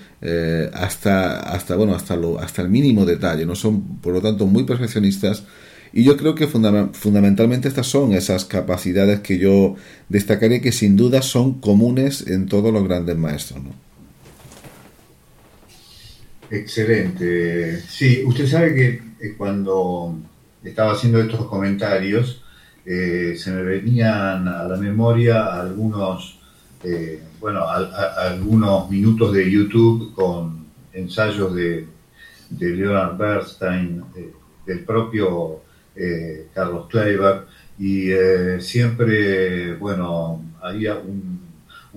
hasta, 0.72 1.38
hasta, 1.40 1.76
bueno, 1.76 1.94
hasta, 1.94 2.16
lo, 2.16 2.40
hasta 2.40 2.62
el 2.62 2.68
mínimo 2.68 3.05
detalle, 3.05 3.46
¿no? 3.46 3.55
Son, 3.55 3.98
por 3.98 4.12
lo 4.12 4.20
tanto, 4.20 4.46
muy 4.46 4.64
perfeccionistas 4.64 5.44
y 5.96 6.04
yo 6.04 6.18
creo 6.18 6.35
que 6.35 6.46
fundamentalmente 6.46 7.68
estas 7.68 7.87
son 7.87 8.12
esas 8.12 8.44
capacidades 8.44 9.20
que 9.20 9.38
yo 9.38 9.76
destacaré 10.11 10.61
que 10.61 10.70
sin 10.70 10.94
duda 10.94 11.22
son 11.22 11.59
comunes 11.59 12.26
en 12.26 12.48
todos 12.48 12.70
los 12.70 12.85
grandes 12.85 13.16
maestros. 13.16 13.62
Excelente. 16.50 17.80
Sí, 17.80 18.22
usted 18.26 18.46
sabe 18.46 18.74
que 18.74 18.88
eh, 18.88 19.35
cuando 19.38 20.18
estaba 20.62 20.92
haciendo 20.92 21.18
estos 21.18 21.46
comentarios, 21.46 22.42
eh, 22.85 23.35
se 23.35 23.50
me 23.52 23.62
venían 23.62 24.46
a 24.48 24.64
la 24.64 24.76
memoria 24.76 25.46
algunos, 25.46 26.38
eh, 26.85 27.22
bueno, 27.40 27.64
algunos 27.66 28.90
minutos 28.90 29.32
de 29.32 29.50
YouTube 29.50 30.12
con 30.12 30.66
ensayos 30.92 31.54
de, 31.54 31.87
de 32.50 32.68
Leonard 32.76 33.16
Bernstein, 33.16 34.04
del 34.66 34.80
propio 34.80 35.62
eh, 35.96 36.48
Carlos 36.52 36.88
Kleiber, 36.88 37.46
y 37.78 38.11
eh, 38.11 38.61
siempre, 38.61 39.74
bueno, 39.76 40.44
había 40.61 40.96
un, 40.96 41.37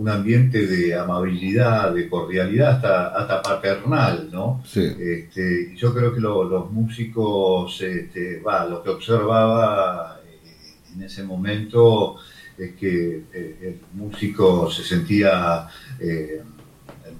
ambiente 0.08 0.66
de 0.66 0.96
amabilidad, 0.96 1.94
de 1.94 2.08
cordialidad, 2.08 2.78
hasta, 2.78 3.08
hasta 3.10 3.42
paternal, 3.42 4.30
¿no? 4.32 4.64
Este, 4.74 5.76
yo 5.76 5.94
creo 5.94 6.14
que 6.14 6.22
los 6.22 6.72
músicos, 6.72 7.82
este, 7.82 8.42
lo 8.70 8.82
que 8.82 8.90
observaba 8.90 10.22
eh, 10.26 10.96
en 10.96 11.04
ese 11.04 11.24
momento 11.24 12.16
es 12.58 12.76
que 12.76 13.24
el 13.34 13.82
músico 13.94 14.72
se 14.72 14.84
sentía, 14.84 15.68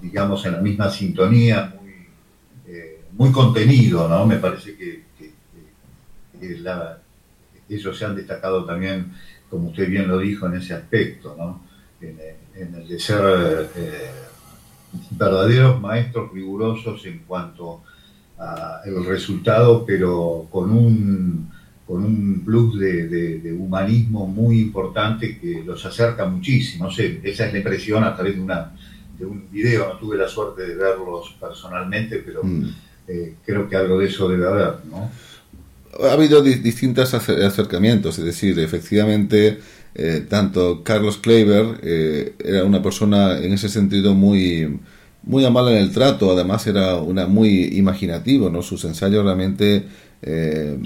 digamos, 0.00 0.46
en 0.46 0.52
la 0.52 0.60
misma 0.62 0.88
sintonía, 0.88 1.74
muy, 1.78 1.92
muy 3.12 3.30
contenido, 3.30 4.08
¿no? 4.08 4.24
Me 4.24 4.36
parece 4.36 4.74
que 4.74 5.09
ellos 7.68 7.98
se 7.98 8.04
han 8.04 8.16
destacado 8.16 8.64
también, 8.64 9.12
como 9.48 9.68
usted 9.68 9.88
bien 9.88 10.08
lo 10.08 10.18
dijo, 10.18 10.46
en 10.46 10.54
ese 10.54 10.74
aspecto, 10.74 11.34
¿no? 11.36 11.62
en, 12.00 12.74
el 12.74 12.88
de 12.88 12.98
ser 12.98 13.70
eh, 13.76 14.10
verdaderos 15.10 15.80
maestros 15.80 16.32
rigurosos 16.32 17.04
en 17.06 17.20
cuanto 17.20 17.82
al 18.38 19.04
resultado, 19.04 19.84
pero 19.84 20.46
con 20.50 20.70
un, 20.70 21.50
con 21.86 22.02
un 22.04 22.42
plus 22.42 22.78
de, 22.78 23.54
humanismo 23.58 24.26
muy 24.26 24.60
importante 24.60 25.38
que 25.38 25.62
los 25.64 25.84
acerca 25.84 26.24
muchísimo. 26.24 26.84
No 26.84 26.90
sé, 26.90 27.20
esa 27.22 27.46
es 27.46 27.52
la 27.52 27.58
impresión 27.58 28.02
a 28.02 28.14
través 28.14 28.36
de, 28.36 28.40
una, 28.40 28.72
de 29.18 29.26
un 29.26 29.50
video, 29.50 29.88
no 29.88 29.98
tuve 29.98 30.16
la 30.16 30.26
suerte 30.26 30.66
de 30.66 30.74
verlos 30.74 31.36
personalmente, 31.38 32.22
pero 32.24 32.42
mm. 32.42 32.64
eh, 33.08 33.34
creo 33.44 33.68
que 33.68 33.76
algo 33.76 33.98
de 33.98 34.06
eso 34.06 34.28
debe 34.28 34.46
haber, 34.48 34.86
¿no? 34.90 35.10
Ha 36.02 36.12
habido 36.12 36.42
distintos 36.42 37.14
acercamientos, 37.14 38.18
es 38.18 38.24
decir, 38.24 38.58
efectivamente 38.58 39.58
eh, 39.94 40.24
tanto 40.28 40.82
Carlos 40.84 41.18
Kleiber 41.18 41.80
eh, 41.82 42.34
era 42.38 42.64
una 42.64 42.82
persona 42.82 43.38
en 43.38 43.52
ese 43.52 43.68
sentido 43.68 44.14
muy 44.14 44.78
muy 45.22 45.44
amable 45.44 45.72
en 45.76 45.82
el 45.82 45.92
trato, 45.92 46.32
además 46.32 46.66
era 46.66 46.96
una 46.96 47.26
muy 47.26 47.76
imaginativo, 47.76 48.48
¿no? 48.48 48.62
Sus 48.62 48.84
ensayos 48.84 49.22
realmente 49.24 49.84
eh, 50.22 50.78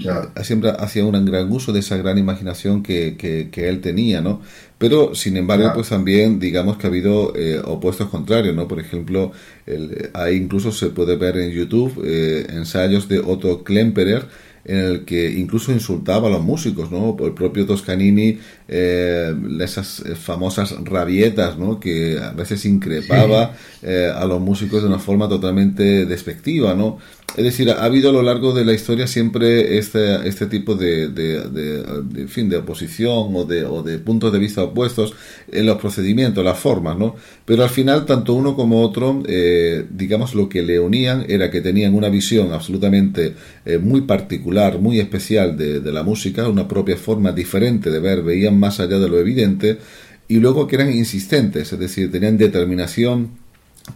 siempre 0.43 0.71
hacía 0.71 1.05
un 1.05 1.25
gran 1.25 1.51
uso 1.51 1.73
de 1.73 1.79
esa 1.79 1.97
gran 1.97 2.17
imaginación 2.17 2.83
que, 2.83 3.17
que, 3.17 3.69
él 3.69 3.81
tenía, 3.81 4.21
¿no? 4.21 4.41
Pero, 4.77 5.15
sin 5.15 5.37
embargo, 5.37 5.71
pues 5.73 5.89
también, 5.89 6.39
digamos 6.39 6.77
que 6.77 6.87
ha 6.87 6.89
habido 6.89 7.33
eh, 7.35 7.61
opuestos 7.63 8.09
contrarios, 8.09 8.55
¿no? 8.55 8.67
Por 8.67 8.79
ejemplo, 8.79 9.31
el, 9.65 10.09
ahí 10.13 10.35
incluso 10.35 10.71
se 10.71 10.89
puede 10.89 11.15
ver 11.17 11.37
en 11.37 11.51
YouTube 11.51 12.01
eh, 12.05 12.45
ensayos 12.49 13.07
de 13.07 13.19
Otto 13.19 13.63
Klemperer, 13.63 14.25
en 14.65 14.77
el 14.77 15.05
que 15.05 15.31
incluso 15.31 15.71
insultaba 15.71 16.27
a 16.27 16.31
los 16.31 16.41
músicos, 16.41 16.91
¿no? 16.91 17.15
El 17.19 17.33
propio 17.33 17.65
Toscanini, 17.65 18.39
eh, 18.67 19.35
esas 19.59 20.03
famosas 20.19 20.75
rabietas, 20.83 21.57
¿no? 21.57 21.79
Que 21.79 22.19
a 22.19 22.31
veces 22.31 22.65
increpaba 22.65 23.55
eh, 23.83 24.11
a 24.13 24.25
los 24.25 24.41
músicos 24.41 24.81
de 24.81 24.87
una 24.87 24.99
forma 24.99 25.29
totalmente 25.29 26.05
despectiva, 26.05 26.73
¿no? 26.73 26.97
Es 27.37 27.43
decir, 27.43 27.69
ha 27.69 27.83
habido 27.83 28.09
a 28.09 28.13
lo 28.13 28.21
largo 28.21 28.53
de 28.53 28.63
la 28.63 28.71
historia 28.71 29.07
siempre 29.07 29.77
este, 29.77 30.25
este 30.25 30.45
tipo 30.45 30.75
de, 30.75 31.09
de, 31.09 32.27
fin, 32.29 32.47
de 32.47 32.57
oposición 32.57 33.35
o 33.35 33.43
de, 33.43 33.65
o 33.65 33.83
de 33.83 33.99
puntos 33.99 34.31
de 34.31 34.39
vista 34.39 34.63
opuestos 34.63 35.13
en 35.51 35.65
los 35.65 35.77
procedimientos, 35.77 36.45
las 36.45 36.57
formas, 36.57 36.97
¿no? 36.97 37.15
Pero 37.43 37.63
al 37.63 37.69
final, 37.69 38.05
tanto 38.05 38.33
uno 38.33 38.55
como 38.55 38.81
otro, 38.81 39.21
eh, 39.27 39.85
digamos, 39.89 40.33
lo 40.33 40.47
que 40.47 40.63
le 40.63 40.79
unían 40.79 41.25
era 41.27 41.51
que 41.51 41.59
tenían 41.59 41.93
una 41.93 42.07
visión 42.07 42.53
absolutamente 42.53 43.33
eh, 43.65 43.79
muy 43.79 44.01
particular, 44.01 44.79
muy 44.79 45.01
especial 45.01 45.57
de, 45.57 45.81
de 45.81 45.91
la 45.91 46.03
música, 46.03 46.47
una 46.47 46.69
propia 46.69 46.95
forma 46.95 47.33
diferente 47.33 47.91
de 47.91 47.99
ver, 47.99 48.23
veían 48.23 48.54
más 48.59 48.79
allá 48.79 48.99
de 48.99 49.09
lo 49.09 49.19
evidente, 49.19 49.79
y 50.27 50.39
luego 50.39 50.67
que 50.67 50.75
eran 50.75 50.91
insistentes, 50.91 51.71
es 51.71 51.79
decir, 51.79 52.11
tenían 52.11 52.37
determinación 52.37 53.31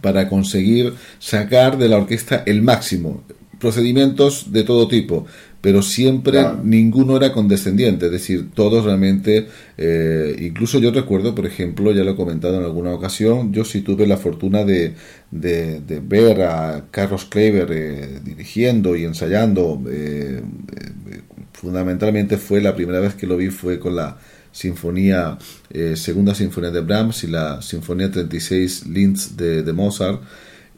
para 0.00 0.28
conseguir 0.28 0.94
sacar 1.18 1.78
de 1.78 1.88
la 1.88 1.96
orquesta 1.96 2.42
el 2.46 2.62
máximo. 2.62 3.24
Procedimientos 3.58 4.52
de 4.52 4.62
todo 4.62 4.88
tipo, 4.88 5.26
pero 5.60 5.82
siempre 5.82 6.40
ninguno 6.62 7.16
era 7.16 7.32
condescendiente, 7.32 8.06
es 8.06 8.12
decir, 8.12 8.50
todos 8.54 8.84
realmente, 8.86 9.48
eh, 9.76 10.34
incluso 10.40 10.78
yo 10.78 10.90
recuerdo, 10.90 11.34
por 11.34 11.44
ejemplo, 11.44 11.92
ya 11.92 12.02
lo 12.02 12.12
he 12.12 12.16
comentado 12.16 12.58
en 12.58 12.64
alguna 12.64 12.92
ocasión, 12.94 13.52
yo 13.52 13.64
sí 13.66 13.82
tuve 13.82 14.06
la 14.06 14.16
fortuna 14.16 14.64
de, 14.64 14.94
de, 15.30 16.00
ver 16.02 16.42
a 16.42 16.86
Carlos 16.90 17.26
Kleber 17.26 17.68
eh, 17.72 18.20
dirigiendo 18.24 18.96
y 18.96 19.04
ensayando, 19.04 19.82
eh, 19.90 20.40
fundamentalmente 21.52 22.38
fue 22.38 22.62
la 22.62 22.74
primera 22.74 23.00
vez 23.00 23.14
que 23.14 23.26
lo 23.26 23.36
vi 23.36 23.50
fue 23.50 23.78
con 23.78 23.96
la 23.96 24.16
sinfonía, 24.52 25.38
eh, 25.70 25.96
segunda 25.96 26.34
sinfonía 26.34 26.70
de 26.70 26.80
Brahms 26.80 27.24
y 27.24 27.28
la 27.28 27.62
sinfonía 27.62 28.10
36 28.10 28.86
Linz 28.86 29.36
de, 29.36 29.62
de 29.62 29.72
Mozart. 29.72 30.20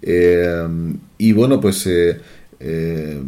Eh, 0.02 0.66
y 1.18 1.32
bueno, 1.32 1.61
pues 1.61 1.87
eh, 1.87 3.20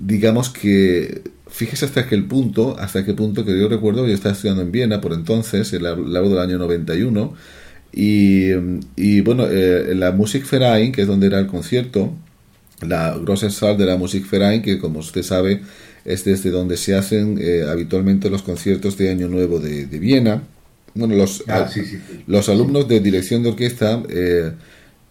digamos 0.00 0.50
que 0.50 1.22
fíjese 1.48 1.84
hasta 1.84 2.00
aquel 2.00 2.24
punto, 2.26 2.76
hasta 2.78 3.04
qué 3.04 3.14
punto 3.14 3.44
que 3.44 3.58
yo 3.58 3.68
recuerdo, 3.68 4.06
yo 4.06 4.14
estaba 4.14 4.34
estudiando 4.34 4.62
en 4.62 4.72
Viena 4.72 5.00
por 5.00 5.12
entonces, 5.12 5.72
el 5.72 5.82
largo 5.84 6.30
del 6.30 6.38
año 6.38 6.58
91, 6.58 7.34
y, 7.92 8.48
y 8.96 9.20
bueno, 9.20 9.46
la 9.46 10.10
Musikverein, 10.10 10.90
que 10.90 11.02
es 11.02 11.06
donde 11.06 11.28
era 11.28 11.38
el 11.38 11.46
concierto, 11.46 12.12
la 12.80 13.16
Grosse 13.16 13.50
Saal 13.50 13.78
de 13.78 13.86
la 13.86 13.96
Musikverein, 13.96 14.62
que 14.62 14.78
como 14.78 14.98
usted 14.98 15.22
sabe 15.22 15.62
es 16.04 16.24
desde 16.24 16.50
donde 16.50 16.76
se 16.76 16.94
hacen 16.94 17.38
eh, 17.40 17.64
habitualmente 17.68 18.30
los 18.30 18.42
conciertos 18.42 18.96
de 18.98 19.10
Año 19.10 19.28
Nuevo 19.28 19.58
de, 19.58 19.86
Viena. 19.86 20.42
Bueno, 20.94 21.16
los, 21.16 21.42
ah, 21.48 21.68
los 22.26 22.48
alumnos 22.48 22.86
de 22.86 23.00
dirección 23.00 23.42
de 23.42 23.48
orquesta 23.50 24.02
eh, 24.08 24.52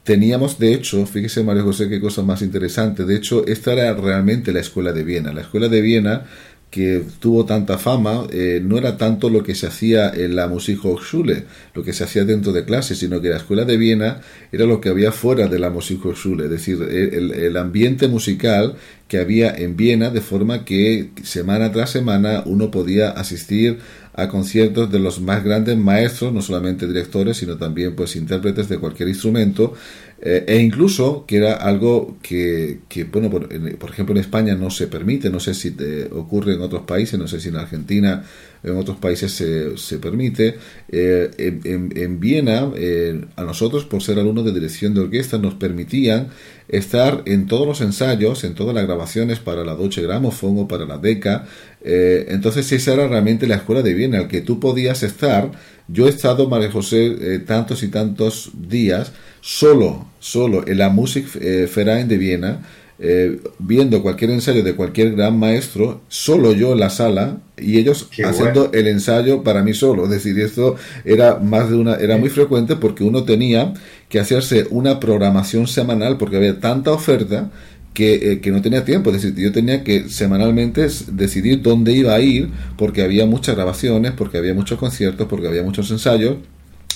teníamos, 0.03 0.59
de 0.59 0.73
hecho, 0.73 1.05
fíjese 1.05 1.43
María 1.43 1.63
José, 1.63 1.89
qué 1.89 1.99
cosa 1.99 2.21
más 2.21 2.41
interesante, 2.41 3.05
de 3.05 3.15
hecho, 3.15 3.45
esta 3.47 3.73
era 3.73 3.93
realmente 3.93 4.53
la 4.53 4.59
escuela 4.59 4.93
de 4.93 5.03
Viena. 5.03 5.33
La 5.33 5.41
escuela 5.41 5.67
de 5.67 5.81
Viena 5.81 6.25
que 6.73 7.03
tuvo 7.19 7.45
tanta 7.45 7.77
fama 7.77 8.25
eh, 8.31 8.59
no 8.63 8.79
era 8.79 8.97
tanto 8.97 9.29
lo 9.29 9.43
que 9.43 9.53
se 9.53 9.67
hacía 9.67 10.09
en 10.09 10.35
la 10.35 10.47
Musikhochschule, 10.47 11.43
lo 11.75 11.83
que 11.83 11.93
se 11.93 12.03
hacía 12.03 12.25
dentro 12.25 12.51
de 12.51 12.65
clase, 12.65 12.95
sino 12.95 13.21
que 13.21 13.29
la 13.29 13.37
escuela 13.37 13.63
de 13.63 13.77
Viena 13.77 14.21
era 14.51 14.65
lo 14.65 14.81
que 14.81 14.89
había 14.89 15.11
fuera 15.11 15.47
de 15.47 15.59
la 15.59 15.69
Musikhochschule, 15.69 16.45
es 16.45 16.49
decir, 16.49 16.81
el, 16.81 17.31
el, 17.31 17.57
ambiente 17.57 18.07
musical 18.07 18.73
que 19.07 19.19
había 19.19 19.55
en 19.55 19.77
Viena, 19.77 20.09
de 20.09 20.21
forma 20.21 20.65
que 20.65 21.11
semana 21.21 21.71
tras 21.71 21.91
semana 21.91 22.41
uno 22.47 22.71
podía 22.71 23.11
asistir 23.11 23.77
a 24.15 24.27
conciertos 24.27 24.91
de 24.91 24.97
los 24.97 25.21
más 25.21 25.43
grandes 25.43 25.77
maestros, 25.77 26.33
no 26.33 26.41
solamente 26.41 26.87
directores, 26.87 27.37
sino 27.37 27.57
también 27.57 27.95
pues 27.95 28.15
intérpretes 28.15 28.67
de 28.67 28.79
cualquier 28.79 29.09
instrumento, 29.09 29.75
eh, 30.25 30.45
e 30.47 30.57
incluso 30.61 31.25
que 31.27 31.35
era 31.35 31.55
algo 31.55 32.15
que, 32.21 32.79
que 32.87 33.03
bueno, 33.03 33.29
por, 33.29 33.49
por, 33.77 33.89
ejemplo 33.89 34.15
en 34.15 34.21
España 34.21 34.55
no 34.55 34.69
se 34.69 34.87
permite, 34.87 35.29
no 35.29 35.41
sé 35.41 35.53
si 35.53 35.71
te 35.71 36.05
ocurre 36.05 36.53
en 36.53 36.61
otros 36.61 36.83
países, 36.83 37.19
no 37.19 37.27
sé 37.27 37.41
si 37.41 37.49
en 37.49 37.57
Argentina 37.57 38.23
en 38.63 38.77
otros 38.77 38.95
países 38.99 39.33
se, 39.33 39.77
se 39.77 39.97
permite. 39.97 40.55
Eh, 40.89 41.29
en, 41.65 41.91
en, 41.93 42.19
Viena, 42.21 42.71
eh, 42.77 43.25
a 43.35 43.43
nosotros, 43.43 43.83
por 43.83 44.01
ser 44.01 44.17
alumnos 44.17 44.45
de 44.45 44.53
dirección 44.53 44.93
de 44.93 45.01
orquesta, 45.01 45.37
nos 45.37 45.55
permitían 45.55 46.29
estar 46.69 47.23
en 47.25 47.45
todos 47.47 47.67
los 47.67 47.81
ensayos, 47.81 48.45
en 48.45 48.55
todas 48.55 48.73
las 48.73 48.85
grabaciones 48.85 49.39
para 49.39 49.65
la 49.65 49.75
Deutsche 49.75 50.03
Grammophon 50.03 50.59
o 50.59 50.67
para 50.69 50.85
la 50.85 50.99
DECA. 50.99 51.45
Entonces, 51.83 52.71
esa 52.71 52.93
era 52.93 53.09
realmente 53.09 53.45
la 53.45 53.55
escuela 53.55 53.81
de 53.81 53.93
Viena, 53.93 54.19
al 54.19 54.29
que 54.29 54.39
tú 54.39 54.61
podías 54.61 55.03
estar. 55.03 55.51
Yo 55.87 56.07
he 56.07 56.09
estado, 56.09 56.47
María 56.47 56.71
José, 56.71 57.39
tantos 57.45 57.83
y 57.83 57.89
tantos 57.89 58.51
días 58.53 59.11
solo, 59.41 60.05
solo 60.19 60.65
en 60.67 60.77
la 60.77 60.89
Musikverein 60.89 62.07
de 62.07 62.17
Viena 62.17 62.61
eh, 62.99 63.39
viendo 63.59 64.01
cualquier 64.03 64.29
ensayo 64.31 64.63
de 64.63 64.75
cualquier 64.75 65.15
gran 65.15 65.37
maestro, 65.37 66.01
solo 66.07 66.53
yo 66.53 66.71
en 66.71 66.79
la 66.79 66.89
sala 66.89 67.39
y 67.57 67.77
ellos 67.79 68.07
haciendo 68.23 68.71
el 68.71 68.87
ensayo 68.87 69.43
para 69.43 69.63
mí 69.63 69.73
solo. 69.73 70.05
Es 70.05 70.11
decir, 70.11 70.39
esto 70.39 70.75
era 71.03 71.39
más 71.39 71.69
de 71.69 71.75
una, 71.75 71.95
era 71.95 72.17
muy 72.17 72.29
frecuente 72.29 72.75
porque 72.75 73.03
uno 73.03 73.23
tenía 73.23 73.73
que 74.07 74.19
hacerse 74.19 74.67
una 74.69 74.99
programación 74.99 75.67
semanal 75.67 76.17
porque 76.17 76.37
había 76.37 76.59
tanta 76.59 76.91
oferta 76.91 77.51
que, 77.93 78.31
eh, 78.31 78.39
que, 78.41 78.51
no 78.51 78.61
tenía 78.61 78.85
tiempo. 78.85 79.09
Es 79.09 79.21
decir, 79.21 79.37
yo 79.37 79.51
tenía 79.51 79.83
que 79.83 80.07
semanalmente 80.07 80.87
decidir 81.11 81.61
dónde 81.61 81.93
iba 81.93 82.13
a 82.13 82.21
ir 82.21 82.51
porque 82.83 83.01
había 83.01 83.25
muchas 83.25 83.55
grabaciones, 83.55 84.11
porque 84.11 84.37
había 84.37 84.53
muchos 84.53 84.77
conciertos, 84.77 85.25
porque 85.29 85.47
había 85.47 85.63
muchos 85.63 85.89
ensayos 85.89 86.35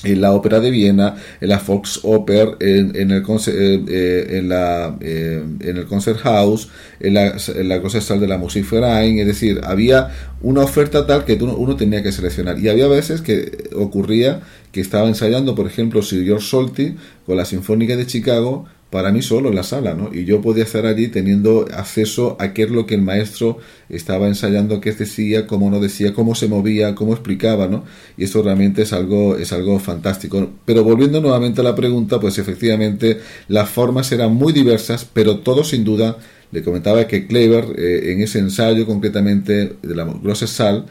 en 0.04 0.20
la 0.20 0.34
ópera 0.34 0.60
de 0.60 0.70
Viena, 0.70 1.16
en 1.40 1.48
la 1.48 1.60
Fox 1.60 2.02
Oper, 2.04 2.58
en, 2.60 2.94
en 2.94 3.12
el, 3.12 3.24
eh, 3.24 3.86
eh, 3.88 4.28
en, 4.32 4.50
la, 4.50 4.98
eh, 5.00 5.42
en 5.62 5.78
el 5.78 5.86
Concert 5.86 6.20
House, 6.20 6.68
en 7.00 7.14
la, 7.14 7.38
en 7.56 7.70
la 7.70 7.80
de 7.80 8.28
la 8.28 8.38
Musikverein, 8.38 9.18
es 9.20 9.28
decir, 9.28 9.62
había 9.64 10.12
una 10.42 10.60
oferta 10.60 11.08
tal 11.08 11.24
que 11.24 11.36
uno 11.36 11.78
tenía 11.78 12.04
que 12.04 12.12
seleccionar. 12.12 12.60
Y 12.60 12.68
había 12.68 12.90
veces 12.90 13.22
que 13.22 13.70
ocurría 13.74 14.42
que 14.74 14.82
estaba 14.82 15.08
ensayando, 15.08 15.56
por 15.56 15.68
ejemplo, 15.68 16.02
Sir 16.02 16.26
George 16.26 16.48
Solti 16.48 16.98
con 17.26 17.38
la 17.38 17.46
Sinfónica 17.46 17.96
de 17.96 18.06
Chicago, 18.06 18.66
para 18.90 19.12
mí 19.12 19.22
solo 19.22 19.50
en 19.50 19.56
la 19.56 19.64
sala, 19.64 19.94
¿no? 19.94 20.10
Y 20.14 20.24
yo 20.24 20.42
podía 20.42 20.64
estar 20.64 20.86
allí 20.86 21.10
teniendo 21.10 21.66
acceso 21.74 22.38
a 22.40 22.54
qué 22.54 22.64
es 22.64 22.70
lo 22.72 22.86
que 22.86 22.96
el 22.96 23.02
maestro 23.02 23.58
estaba 23.90 24.28
ensayando, 24.28 24.80
qué 24.80 24.94
decía, 24.94 25.46
cómo 25.46 25.70
no 25.70 25.80
decía, 25.80 26.14
cómo 26.14 26.36
se 26.36 26.48
movía, 26.48 26.96
cómo 26.96 27.14
explicaba, 27.14 27.68
¿no? 27.68 27.84
Y 28.18 28.24
eso 28.24 28.42
realmente 28.42 28.84
es 28.84 28.94
algo, 28.94 29.36
es 29.36 29.52
algo 29.52 29.80
fantástico. 29.80 30.50
Pero 30.66 30.84
volviendo 30.84 31.20
nuevamente 31.20 31.62
a 31.62 31.66
la 31.66 31.76
pregunta, 31.76 32.20
pues 32.20 32.38
efectivamente 32.38 33.20
las 33.50 33.70
formas 33.70 34.12
eran 34.12 34.34
muy 34.34 34.54
diversas, 34.54 35.06
pero 35.12 35.40
todo 35.40 35.64
sin 35.66 35.84
duda, 35.84 36.18
le 36.52 36.64
comentaba 36.64 37.08
que 37.08 37.28
Kleber, 37.28 37.66
eh, 37.78 38.14
en 38.14 38.22
ese 38.22 38.40
ensayo 38.40 38.86
concretamente 38.86 39.76
de 39.82 39.96
la 39.96 40.06
Grosse 40.06 40.48
Sal, 40.48 40.86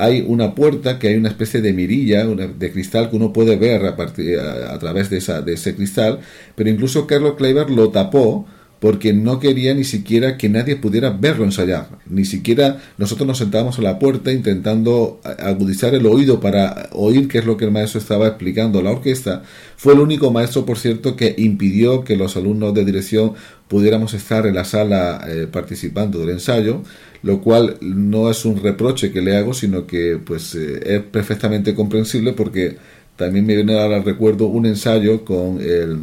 hay 0.00 0.24
una 0.26 0.54
puerta 0.54 0.98
que 0.98 1.08
hay 1.08 1.16
una 1.16 1.28
especie 1.28 1.60
de 1.60 1.72
mirilla 1.72 2.24
de 2.24 2.72
cristal 2.72 3.10
que 3.10 3.16
uno 3.16 3.32
puede 3.32 3.56
ver 3.56 3.84
a, 3.84 3.96
partir, 3.96 4.38
a, 4.38 4.78
través 4.78 5.10
de, 5.10 5.18
esa, 5.18 5.42
de 5.42 5.54
ese 5.54 5.74
cristal, 5.76 6.20
pero 6.54 6.70
incluso 6.70 7.06
Carlos 7.06 7.34
Kleiber 7.36 7.70
lo 7.70 7.90
tapó 7.90 8.46
porque 8.80 9.12
no 9.12 9.38
quería 9.38 9.74
ni 9.74 9.84
siquiera 9.84 10.38
que 10.38 10.48
nadie 10.48 10.74
pudiera 10.74 11.10
verlo 11.10 11.44
ensayar. 11.44 11.88
Ni 12.06 12.24
siquiera 12.24 12.80
nosotros 12.96 13.26
nos 13.26 13.38
sentábamos 13.38 13.78
a 13.78 13.82
la 13.82 13.98
puerta 13.98 14.32
intentando 14.32 15.20
agudizar 15.22 15.94
el 15.94 16.06
oído 16.06 16.40
para 16.40 16.88
oír 16.92 17.28
qué 17.28 17.38
es 17.38 17.44
lo 17.44 17.58
que 17.58 17.66
el 17.66 17.72
maestro 17.72 18.00
estaba 18.00 18.26
explicando 18.26 18.80
la 18.80 18.90
orquesta. 18.90 19.42
Fue 19.76 19.92
el 19.92 20.00
único 20.00 20.30
maestro, 20.32 20.64
por 20.64 20.78
cierto, 20.78 21.14
que 21.14 21.34
impidió 21.36 22.04
que 22.04 22.16
los 22.16 22.38
alumnos 22.38 22.72
de 22.72 22.86
dirección 22.86 23.34
pudiéramos 23.68 24.14
estar 24.14 24.46
en 24.46 24.54
la 24.54 24.64
sala 24.64 25.24
eh, 25.28 25.46
participando 25.46 26.18
del 26.18 26.30
ensayo, 26.30 26.82
lo 27.22 27.40
cual 27.40 27.76
no 27.80 28.30
es 28.30 28.44
un 28.44 28.62
reproche 28.62 29.12
que 29.12 29.20
le 29.20 29.36
hago, 29.36 29.52
sino 29.54 29.86
que 29.86 30.18
pues 30.24 30.54
eh, 30.54 30.80
es 30.84 31.02
perfectamente 31.02 31.74
comprensible 31.74 32.32
porque 32.32 32.76
también 33.16 33.46
me 33.46 33.54
viene 33.54 33.78
ahora 33.78 33.96
al 33.96 34.04
recuerdo 34.04 34.46
un 34.46 34.66
ensayo 34.66 35.24
con 35.24 35.60
el 35.60 35.98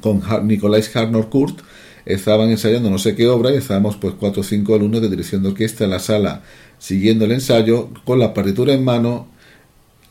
con 0.00 0.22
Nicolás 0.46 0.94
Harnor 0.96 1.28
Kurt, 1.28 1.60
estaban 2.06 2.50
ensayando 2.50 2.90
no 2.90 2.98
sé 2.98 3.14
qué 3.14 3.28
obra 3.28 3.52
y 3.52 3.56
estábamos 3.56 3.96
pues 3.96 4.14
cuatro 4.18 4.40
o 4.40 4.44
cinco 4.44 4.74
alumnos 4.74 5.02
de 5.02 5.08
dirección 5.08 5.42
de 5.42 5.50
orquesta 5.50 5.84
en 5.84 5.90
la 5.90 6.00
sala 6.00 6.42
siguiendo 6.78 7.26
el 7.26 7.32
ensayo 7.32 7.90
con 8.04 8.18
la 8.18 8.34
partitura 8.34 8.72
en 8.72 8.84
mano 8.84 9.28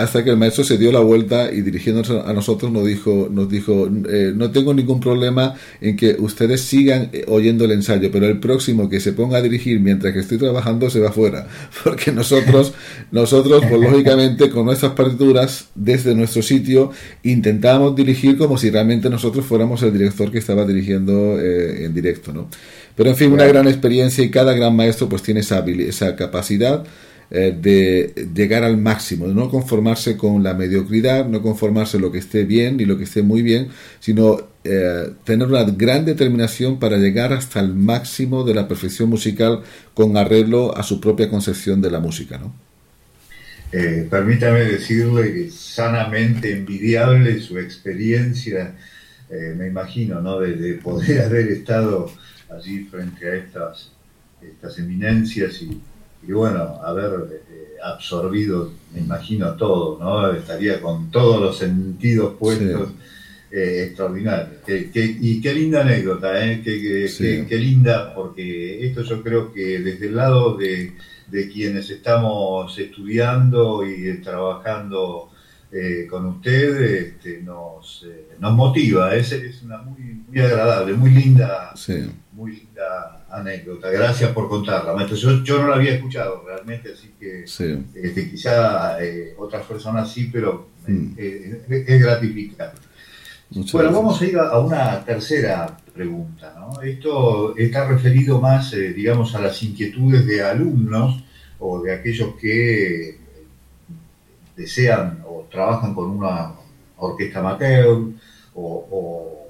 hasta 0.01 0.23
que 0.23 0.29
el 0.29 0.37
maestro 0.37 0.63
se 0.63 0.77
dio 0.77 0.91
la 0.91 0.99
vuelta 0.99 1.51
y 1.51 1.61
dirigiéndonos 1.61 2.25
a 2.25 2.33
nosotros 2.33 2.71
nos 2.71 2.85
dijo, 2.85 3.29
nos 3.31 3.49
dijo 3.49 3.89
eh, 4.09 4.33
no 4.35 4.51
tengo 4.51 4.73
ningún 4.73 4.99
problema 4.99 5.55
en 5.79 5.95
que 5.95 6.15
ustedes 6.19 6.61
sigan 6.61 7.09
eh, 7.13 7.25
oyendo 7.27 7.65
el 7.65 7.71
ensayo, 7.71 8.09
pero 8.11 8.25
el 8.25 8.39
próximo 8.39 8.89
que 8.89 8.99
se 8.99 9.13
ponga 9.13 9.37
a 9.37 9.41
dirigir 9.41 9.79
mientras 9.79 10.13
que 10.13 10.19
estoy 10.19 10.37
trabajando 10.37 10.89
se 10.89 10.99
va 10.99 11.11
fuera, 11.11 11.47
porque 11.83 12.11
nosotros, 12.11 12.73
nosotros, 13.11 13.63
pues 13.69 13.81
lógicamente, 13.81 14.49
con 14.49 14.65
nuestras 14.65 14.93
partituras, 14.93 15.67
desde 15.75 16.15
nuestro 16.15 16.41
sitio, 16.41 16.91
intentamos 17.23 17.95
dirigir 17.95 18.37
como 18.37 18.57
si 18.57 18.69
realmente 18.69 19.09
nosotros 19.09 19.45
fuéramos 19.45 19.83
el 19.83 19.93
director 19.93 20.31
que 20.31 20.39
estaba 20.39 20.65
dirigiendo 20.65 21.39
eh, 21.39 21.85
en 21.85 21.93
directo, 21.93 22.33
¿no? 22.33 22.49
Pero 22.95 23.09
en 23.09 23.15
fin, 23.15 23.31
una 23.31 23.45
gran 23.45 23.67
experiencia 23.67 24.23
y 24.23 24.29
cada 24.29 24.53
gran 24.53 24.75
maestro 24.75 25.07
pues 25.07 25.23
tiene 25.23 25.39
esa, 25.39 25.59
esa 25.65 26.15
capacidad 26.15 26.83
eh, 27.33 27.57
de 27.57 28.27
llegar 28.35 28.65
al 28.65 28.75
máximo, 28.75 29.25
de 29.25 29.33
no 29.33 29.49
conformarse 29.49 30.17
con 30.17 30.43
la 30.43 30.53
mediocridad, 30.53 31.25
no 31.25 31.41
conformarse 31.41 31.97
lo 31.97 32.11
que 32.11 32.17
esté 32.17 32.43
bien 32.43 32.75
ni 32.75 32.83
lo 32.83 32.97
que 32.97 33.05
esté 33.05 33.21
muy 33.21 33.41
bien, 33.41 33.69
sino 34.01 34.49
eh, 34.65 35.13
tener 35.23 35.47
una 35.47 35.63
gran 35.63 36.03
determinación 36.03 36.77
para 36.77 36.97
llegar 36.97 37.31
hasta 37.31 37.61
el 37.61 37.73
máximo 37.73 38.43
de 38.43 38.53
la 38.53 38.67
perfección 38.67 39.07
musical 39.07 39.61
con 39.93 40.17
arreglo 40.17 40.75
a 40.75 40.83
su 40.83 40.99
propia 40.99 41.29
concepción 41.29 41.81
de 41.81 41.91
la 41.91 42.01
música, 42.01 42.37
¿no? 42.37 42.53
Eh, 43.71 44.05
permítame 44.11 44.65
decirle 44.65 45.33
que 45.33 45.51
sanamente 45.51 46.51
envidiable 46.51 47.39
su 47.39 47.57
experiencia, 47.57 48.75
me 49.55 49.67
imagino, 49.67 50.19
¿no? 50.19 50.37
De, 50.41 50.73
poder 50.73 51.21
haber 51.25 51.47
estado 51.47 52.11
allí 52.53 52.79
frente 52.91 53.25
a 53.25 53.35
estas, 53.35 53.93
estas 54.41 54.77
eminencias 54.79 55.61
y, 55.61 55.79
y 56.27 56.31
bueno, 56.31 56.79
haber 56.83 57.41
eh, 57.49 57.77
absorbido, 57.83 58.71
me 58.93 59.01
imagino, 59.01 59.55
todo, 59.55 59.97
¿no? 59.99 60.31
Estaría 60.31 60.79
con 60.79 61.09
todos 61.09 61.41
los 61.41 61.57
sentidos 61.57 62.35
puestos. 62.37 62.89
Eh, 63.53 63.87
extraordinario. 63.87 64.59
y 64.65 65.41
qué 65.41 65.53
linda 65.53 65.81
anécdota, 65.81 66.41
¿eh? 66.41 66.61
Qué, 66.63 67.57
linda, 67.57 68.15
porque 68.15 68.87
esto 68.87 69.01
yo 69.03 69.21
creo 69.21 69.51
que 69.51 69.79
desde 69.79 70.07
el 70.07 70.15
lado 70.15 70.55
de, 70.55 70.93
quienes 71.51 71.89
estamos 71.89 72.79
estudiando 72.79 73.85
y 73.85 74.21
trabajando 74.21 75.31
eh, 75.69 76.07
con 76.09 76.27
usted, 76.27 76.81
este, 76.81 77.41
nos, 77.41 78.05
nos 78.39 78.53
motiva. 78.53 79.13
Es, 79.15 79.33
es 79.33 79.61
una 79.63 79.79
muy, 79.79 80.23
muy 80.29 80.39
agradable, 80.39 80.93
muy 80.93 81.09
linda, 81.09 81.73
muy 82.31 82.55
linda 82.55 83.20
anécdota. 83.31 83.89
Gracias 83.89 84.31
por 84.31 84.49
contarla, 84.49 84.93
maestro. 84.93 85.43
Yo, 85.43 85.61
no 85.61 85.69
la 85.69 85.75
había 85.75 85.95
escuchado 85.95 86.43
realmente, 86.45 86.93
así 86.93 87.11
que 87.19 87.43
este, 87.43 88.29
quizá 88.29 89.01
eh, 89.03 89.33
otras 89.37 89.65
personas 89.65 90.11
sí, 90.11 90.29
pero 90.31 90.69
mm. 90.87 91.13
eh, 91.17 91.85
es 91.87 92.01
gratificante. 92.01 92.81
bueno, 93.73 93.91
vamos 93.91 94.21
a 94.21 94.25
ir 94.25 94.37
a, 94.37 94.59
una 94.59 95.03
tercera 95.03 95.77
pregunta. 95.93 96.53
¿no? 96.57 96.81
Esto 96.81 97.55
está 97.57 97.87
referido 97.87 98.39
más, 98.41 98.73
eh, 98.73 98.93
digamos, 98.93 99.33
a 99.35 99.41
las 99.41 99.61
inquietudes 99.63 100.25
de 100.25 100.43
alumnos 100.43 101.23
o 101.59 101.81
de 101.81 101.93
aquellos 101.93 102.35
que 102.35 103.17
desean 104.55 105.23
o 105.25 105.47
trabajan 105.49 105.93
con 105.93 106.09
una 106.09 106.53
orquesta 106.97 107.39
amateur 107.39 107.97
o, 108.53 109.47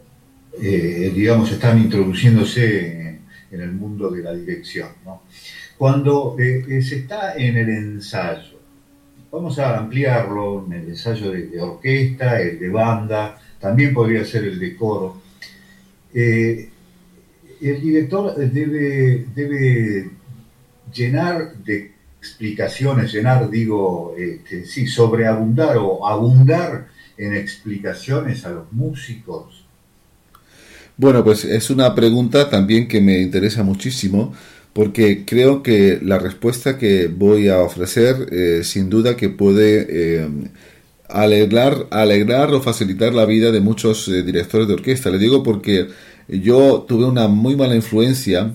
digamos, 0.62 1.52
están 1.52 1.80
introduciéndose 1.80 3.00
en 3.51 3.61
el 3.61 3.71
mundo 3.71 4.09
de 4.09 4.23
la 4.23 4.33
dirección. 4.33 4.89
Cuando 5.77 6.35
eh, 6.39 6.63
eh, 6.67 6.81
se 6.81 6.97
está 6.97 7.35
en 7.35 7.57
el 7.57 7.69
ensayo, 7.69 8.59
vamos 9.31 9.59
a 9.59 9.77
ampliarlo 9.77 10.65
en 10.65 10.73
el 10.73 10.89
ensayo 10.89 11.31
de, 11.31 11.59
orquesta, 11.59 12.41
el 12.41 12.59
de 12.59 12.69
banda, 12.69 13.39
también 13.59 13.93
podría 13.93 14.23
ser 14.25 14.45
el 14.45 14.59
de 14.59 14.75
coro. 14.75 15.21
Eh, 16.13 16.69
el 17.61 17.81
director 17.81 18.35
debe, 18.35 19.25
debe 19.35 20.09
llenar 20.93 21.55
de 21.57 21.91
explicaciones, 22.19 23.11
llenar, 23.13 23.49
digo, 23.49 24.15
este, 24.17 24.65
sí, 24.65 24.87
sobreabundar 24.87 25.77
o 25.77 26.07
abundar 26.07 26.87
en 27.17 27.35
explicaciones 27.35 28.45
a 28.45 28.51
los 28.51 28.71
músicos 28.71 29.61
bueno, 30.97 31.23
pues 31.23 31.45
es 31.45 31.69
una 31.69 31.95
pregunta 31.95 32.49
también 32.49 32.88
que 32.88 33.01
me 33.01 33.19
interesa 33.19 33.63
muchísimo 33.63 34.34
porque 34.73 35.25
creo 35.25 35.63
que 35.63 35.99
la 36.01 36.19
respuesta 36.19 36.77
que 36.77 37.08
voy 37.08 37.49
a 37.49 37.60
ofrecer 37.60 38.27
eh, 38.32 38.62
sin 38.63 38.89
duda 38.89 39.17
que 39.17 39.30
puede 39.30 39.88
eh, 39.89 40.30
alegrar, 41.10 41.88
alegrar 41.91 42.54
o 42.54 42.62
facilitar 42.62 43.13
la 43.13 43.25
vida 43.25 43.51
de 43.51 43.60
muchos 43.60 44.08
eh, 44.08 44.23
directores 44.23 44.67
de 44.67 44.75
orquesta. 44.75 45.10
Le 45.10 45.17
digo 45.17 45.43
porque 45.43 45.88
yo 46.30 46.86
tuve 46.88 47.06
una 47.06 47.27
muy 47.27 47.56
mala 47.56 47.75
influencia 47.75 48.54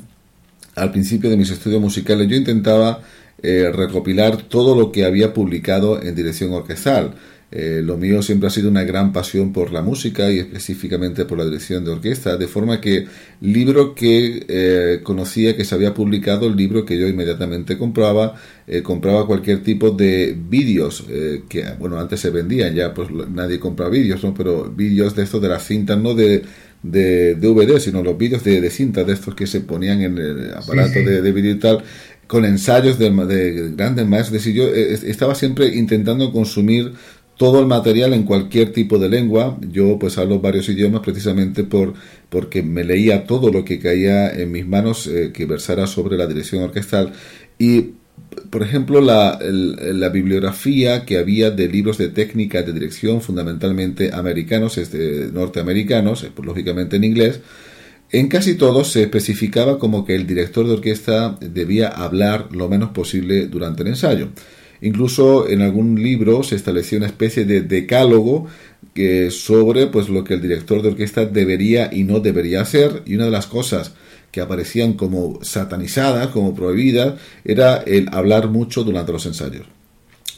al 0.75 0.91
principio 0.93 1.29
de 1.29 1.37
mis 1.37 1.51
estudios 1.51 1.81
musicales. 1.81 2.29
Yo 2.29 2.37
intentaba 2.37 3.03
recopilar 3.43 4.39
todo 4.39 4.75
lo 4.75 4.91
que 4.91 5.05
había 5.05 5.33
publicado 5.33 6.03
en 6.03 6.17
dirección 6.17 6.53
orquestal 6.53 7.15
eh, 7.53 7.81
lo 7.83 7.97
mío 7.97 8.23
siempre 8.23 8.49
ha 8.49 8.51
sido 8.51 8.69
una 8.69 8.83
gran 8.83 9.13
pasión 9.13 9.53
por 9.53 9.71
la 9.73 9.81
música 9.81 10.33
y 10.33 10.41
específicamente 10.41 11.25
por 11.27 11.39
la 11.39 11.45
dirección 11.45 11.85
de 11.85 11.93
orquesta, 11.93 12.37
de 12.37 12.49
forma 12.49 12.81
que 12.81 13.07
libro 13.41 13.95
que 13.95 14.45
eh, 14.49 15.01
conocía 15.05 15.57
que 15.57 15.65
se 15.65 15.77
había 15.77 15.95
publicado, 15.95 16.49
el 16.49 16.57
libro 16.57 16.85
que 16.85 16.99
yo 16.99 17.07
inmediatamente 17.07 17.79
compraba, 17.79 18.35
eh, 18.67 18.83
compraba 18.83 19.29
cualquier 19.29 19.63
tipo 19.63 19.91
de 19.91 20.37
vídeos 20.37 21.05
que, 21.49 21.65
bueno, 21.79 22.01
antes 22.01 22.19
se 22.19 22.31
vendían, 22.31 22.75
ya 22.75 22.93
pues 22.93 23.11
nadie 23.11 23.61
compra 23.61 23.89
vídeos, 23.89 24.25
¿no? 24.25 24.35
Pero 24.35 24.69
vídeos 24.69 25.15
de 25.15 25.23
estos 25.23 25.41
de 25.41 25.49
las 25.49 25.65
cintas, 25.65 25.99
no 25.99 26.15
de, 26.15 26.43
de 26.83 27.37
DVD, 27.37 27.79
sino 27.79 28.03
los 28.03 28.19
vídeos 28.19 28.43
de, 28.43 28.61
de 28.61 28.71
cintas 28.71 29.07
de 29.07 29.13
estos 29.13 29.37
que 29.37 29.47
se 29.47 29.61
ponían 29.61 30.03
en 30.03 30.19
el 30.19 30.53
aparato 30.53 30.99
De, 30.99 31.23
de 31.23 31.33
vídeo 31.33 31.53
y 31.53 31.59
tal 31.61 31.85
con 32.27 32.45
ensayos 32.45 32.99
de, 32.99 33.11
de, 33.11 33.71
grandes 33.77 34.07
maestros. 34.07 34.37
Es 34.37 34.45
decir, 34.45 34.55
yo 34.55 34.69
estaba 35.09 35.35
siempre 35.35 35.77
intentando 35.77 36.33
consumir 36.33 36.93
todo 37.37 37.61
el 37.61 37.67
material 37.67 38.15
en 38.15 38.25
cualquier 38.25 38.73
tipo 38.73 38.99
de 38.99 39.09
lengua. 39.09 39.59
Yo 39.61 39.99
pues 39.99 40.19
hablo 40.19 40.41
varios 40.41 40.69
idiomas 40.69 41.03
precisamente 41.03 41.65
por 41.65 41.95
porque 42.29 42.63
me 42.63 42.85
leía 42.85 43.25
todo 43.25 43.51
lo 43.53 43.65
que 43.65 43.79
caía 43.79 44.31
en 44.31 44.53
mis 44.53 44.67
manos 44.67 45.07
eh, 45.07 45.31
que 45.33 45.47
versara 45.47 45.87
sobre 45.87 46.17
la 46.17 46.27
dirección 46.27 46.63
orquestal 46.63 47.13
y 47.59 47.93
por 48.51 48.63
ejemplo, 48.63 49.01
la, 49.01 49.39
bibliografía 50.11 51.05
que 51.05 51.19
había 51.19 51.51
de 51.51 51.69
libros 51.69 51.99
de 51.99 52.09
técnica 52.09 52.63
de 52.63 52.73
dirección, 52.73 53.21
fundamentalmente 53.21 54.13
americanos, 54.13 54.79
este, 54.79 55.31
norteamericanos, 55.33 56.25
eh, 56.25 56.33
lógicamente 56.43 56.97
en 56.97 57.05
inglés, 57.05 57.41
en 58.13 58.29
casi 58.29 58.55
todos 58.55 58.93
se 58.93 59.03
especificaba 59.03 59.79
como 59.79 60.05
que 60.05 60.15
el 60.15 60.27
director 60.27 60.67
de 60.67 60.75
orquesta 60.75 61.37
debía 61.41 61.89
hablar 61.89 62.49
lo 62.53 62.69
menos 62.69 62.91
posible 62.91 63.47
durante 63.49 63.83
el 63.83 63.89
ensayo. 63.89 64.29
Incluso 64.81 65.49
en 65.49 65.63
algún 65.63 66.03
libro 66.03 66.43
se 66.43 66.57
estableció 66.57 66.99
una 66.99 67.07
especie 67.07 67.45
de 67.45 67.63
decálogo 67.63 68.47
que 68.95 69.31
sobre 69.31 69.87
pues 69.87 70.09
lo 70.09 70.25
que 70.25 70.35
el 70.35 70.43
director 70.43 70.83
de 70.83 70.89
orquesta 70.89 71.27
debería 71.27 71.91
y 71.93 72.05
no 72.05 72.21
debería 72.21 72.63
hacer 72.63 73.03
y 73.05 73.15
una 73.15 73.27
de 73.27 73.31
las 73.31 73.47
cosas 73.47 73.93
que 74.31 74.41
aparecían 74.41 74.95
como 74.95 75.39
satanizadas, 75.43 76.29
como 76.29 76.55
prohibidas, 76.55 77.15
era 77.45 77.79
el 77.79 78.09
hablar 78.13 78.49
mucho 78.49 78.85
durante 78.85 79.13
los 79.13 79.25
ensayos. 79.27 79.67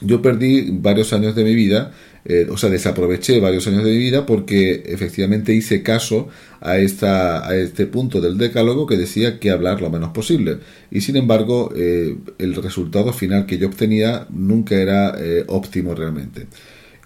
Yo 0.00 0.22
perdí 0.22 0.70
varios 0.70 1.12
años 1.12 1.34
de 1.34 1.44
mi 1.44 1.54
vida 1.54 1.92
eh, 2.24 2.46
o 2.50 2.56
sea, 2.56 2.70
desaproveché 2.70 3.40
varios 3.40 3.66
años 3.66 3.84
de 3.84 3.92
mi 3.92 3.98
vida 3.98 4.26
porque 4.26 4.82
efectivamente 4.86 5.54
hice 5.54 5.82
caso 5.82 6.28
a, 6.60 6.78
esta, 6.78 7.48
a 7.48 7.56
este 7.56 7.86
punto 7.86 8.20
del 8.20 8.38
decálogo 8.38 8.86
que 8.86 8.96
decía 8.96 9.38
que 9.38 9.50
hablar 9.50 9.80
lo 9.80 9.90
menos 9.90 10.10
posible. 10.10 10.58
Y 10.90 11.00
sin 11.00 11.16
embargo, 11.16 11.72
eh, 11.76 12.16
el 12.38 12.54
resultado 12.54 13.12
final 13.12 13.46
que 13.46 13.58
yo 13.58 13.68
obtenía 13.68 14.26
nunca 14.30 14.76
era 14.76 15.14
eh, 15.18 15.44
óptimo 15.46 15.94
realmente. 15.94 16.46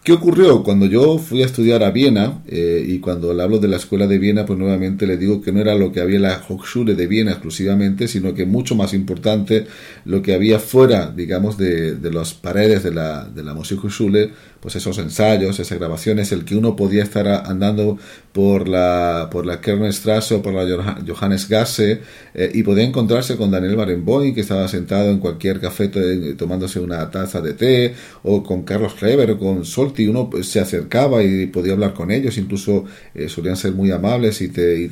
¿Qué 0.04 0.10
ocurrió? 0.10 0.64
Cuando 0.64 0.86
yo 0.86 1.16
fui 1.18 1.42
a 1.42 1.46
estudiar 1.46 1.84
a 1.84 1.92
Viena, 1.92 2.42
eh, 2.48 2.84
y 2.84 2.98
cuando 2.98 3.40
hablo 3.40 3.60
de 3.60 3.68
la 3.68 3.76
escuela 3.76 4.08
de 4.08 4.18
Viena, 4.18 4.44
pues 4.44 4.58
nuevamente 4.58 5.06
le 5.06 5.16
digo 5.16 5.40
que 5.40 5.52
no 5.52 5.60
era 5.60 5.76
lo 5.76 5.92
que 5.92 6.00
había 6.00 6.16
en 6.16 6.22
la 6.22 6.42
Hochschule 6.48 6.96
de 6.96 7.06
Viena 7.06 7.30
exclusivamente, 7.30 8.08
sino 8.08 8.34
que 8.34 8.44
mucho 8.44 8.74
más 8.74 8.94
importante 8.94 9.68
lo 10.04 10.20
que 10.20 10.34
había 10.34 10.58
fuera, 10.58 11.12
digamos, 11.12 11.56
de, 11.56 11.94
de 11.94 12.10
las 12.12 12.34
paredes 12.34 12.82
de 12.82 12.92
la, 12.92 13.26
de 13.26 13.44
la 13.44 13.54
Musikhochschule, 13.54 14.32
pues 14.58 14.74
esos 14.74 14.98
ensayos, 14.98 15.60
esas 15.60 15.78
grabaciones, 15.78 16.32
el 16.32 16.44
que 16.44 16.56
uno 16.56 16.74
podía 16.74 17.04
estar 17.04 17.28
andando 17.28 17.96
por 18.32 18.68
la, 18.68 19.28
por 19.30 19.46
la 19.46 19.60
Kernstrasse 19.60 20.34
o 20.34 20.42
por 20.42 20.54
la 20.54 20.96
Johannes 21.06 21.48
Gasse 21.48 22.00
eh, 22.34 22.50
y 22.52 22.62
podía 22.64 22.84
encontrarse 22.84 23.36
con 23.36 23.52
Daniel 23.52 23.76
Barenboim, 23.76 24.34
que 24.34 24.40
estaba 24.40 24.66
sentado 24.66 25.10
en 25.10 25.18
cualquier 25.18 25.60
café 25.60 25.88
tomándose 26.36 26.80
una 26.80 27.08
taza 27.10 27.40
de 27.40 27.54
té, 27.54 27.94
o 28.22 28.42
con 28.42 28.62
Carlos 28.62 28.94
Kleber 28.94 29.32
o 29.32 29.38
con 29.38 29.64
Sol 29.64 29.91
y 29.98 30.06
uno 30.06 30.30
pues, 30.30 30.48
se 30.48 30.60
acercaba 30.60 31.22
y 31.22 31.46
podía 31.46 31.72
hablar 31.72 31.94
con 31.94 32.10
ellos, 32.10 32.38
incluso 32.38 32.84
eh, 33.14 33.28
solían 33.28 33.56
ser 33.56 33.72
muy 33.72 33.90
amables 33.90 34.40
y 34.40 34.48
te, 34.48 34.90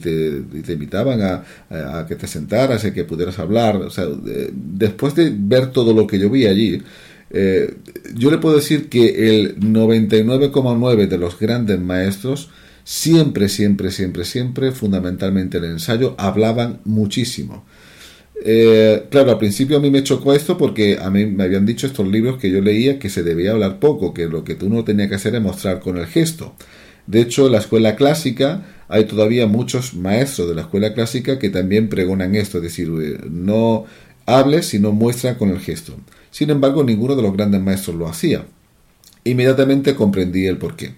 invitaban 0.69 1.21
a, 1.23 1.45
a, 1.99 2.07
que 2.07 2.17
te 2.17 2.27
sentaras 2.27 2.85
y 2.85 2.93
que 2.93 3.05
pudieras 3.05 3.39
hablar. 3.39 3.77
O 3.77 3.91
sea, 3.91 4.07
después 4.53 5.15
de 5.15 5.33
ver 5.35 5.73
todo 5.73 5.93
lo 5.95 6.07
que 6.07 6.19
yo 6.19 6.31
vi 6.31 6.47
allí, 6.47 6.83
Eh, 7.33 7.77
yo 8.15 8.31
le 8.31 8.39
puedo 8.39 8.57
decir 8.57 8.89
que 8.89 9.31
el 9.31 9.57
99,9 9.61 11.07
de 11.07 11.17
los 11.17 11.39
grandes 11.39 11.81
maestros 11.81 12.51
siempre, 12.85 13.49
siempre, 13.49 13.91
siempre, 13.93 14.25
siempre, 14.25 14.73
fundamentalmente 14.73 15.59
el 15.59 15.65
ensayo, 15.67 16.15
hablaban 16.19 16.81
muchísimo. 16.85 17.65
Eh, 18.43 19.07
claro, 19.11 19.33
al 19.33 19.39
principio 19.39 19.77
a 19.77 19.81
mí 19.81 19.91
me 19.91 20.03
chocó 20.03 20.33
esto 20.33 20.57
porque 20.57 20.99
a 21.01 21.11
mí 21.11 21.27
me 21.27 21.45
habían 21.45 21.67
dicho 21.67 21.87
estos 21.87 22.09
libros 22.09 22.39
que 22.39 22.51
yo 22.51 22.63
leía 22.63 22.99
que 22.99 23.11
se 23.11 23.23
debía 23.23 23.53
hablar 23.53 23.79
poco, 23.79 24.15
que 24.15 24.29
lo 24.29 24.45
que 24.45 24.55
tú 24.55 24.71
no 24.71 24.83
tenías 24.83 25.09
que 25.11 25.17
hacer 25.17 25.35
es 25.35 25.43
mostrar 25.43 25.81
con 25.81 25.99
el 25.99 26.07
gesto. 26.07 26.55
De 27.07 27.21
hecho, 27.21 27.47
en 27.47 27.53
la 27.53 27.59
escuela 27.59 27.97
clásica 27.97 28.67
hay 28.89 29.05
todavía 29.05 29.47
muchos 29.47 29.95
maestros 29.95 30.49
de 30.49 30.55
la 30.55 30.63
escuela 30.63 30.95
clásica 30.95 31.39
que 31.39 31.51
también 31.51 31.89
pregonan 31.89 32.35
esto, 32.35 32.59
es 32.59 32.65
decir, 32.65 32.89
eh, 33.03 33.19
no 33.31 33.85
hables 34.27 34.67
sino 34.67 34.93
muestra 34.93 35.37
con 35.37 35.51
el 35.51 35.61
gesto. 35.61 35.95
Sin 36.31 36.51
embargo, 36.51 36.83
ninguno 36.85 37.17
de 37.17 37.23
los 37.23 37.37
grandes 37.37 37.61
maestros 37.61 37.97
lo 37.97 38.09
hacía. 38.09 38.47
Inmediatamente 39.25 39.95
comprendí 39.95 40.47
el 40.47 40.57
porqué. 40.57 40.95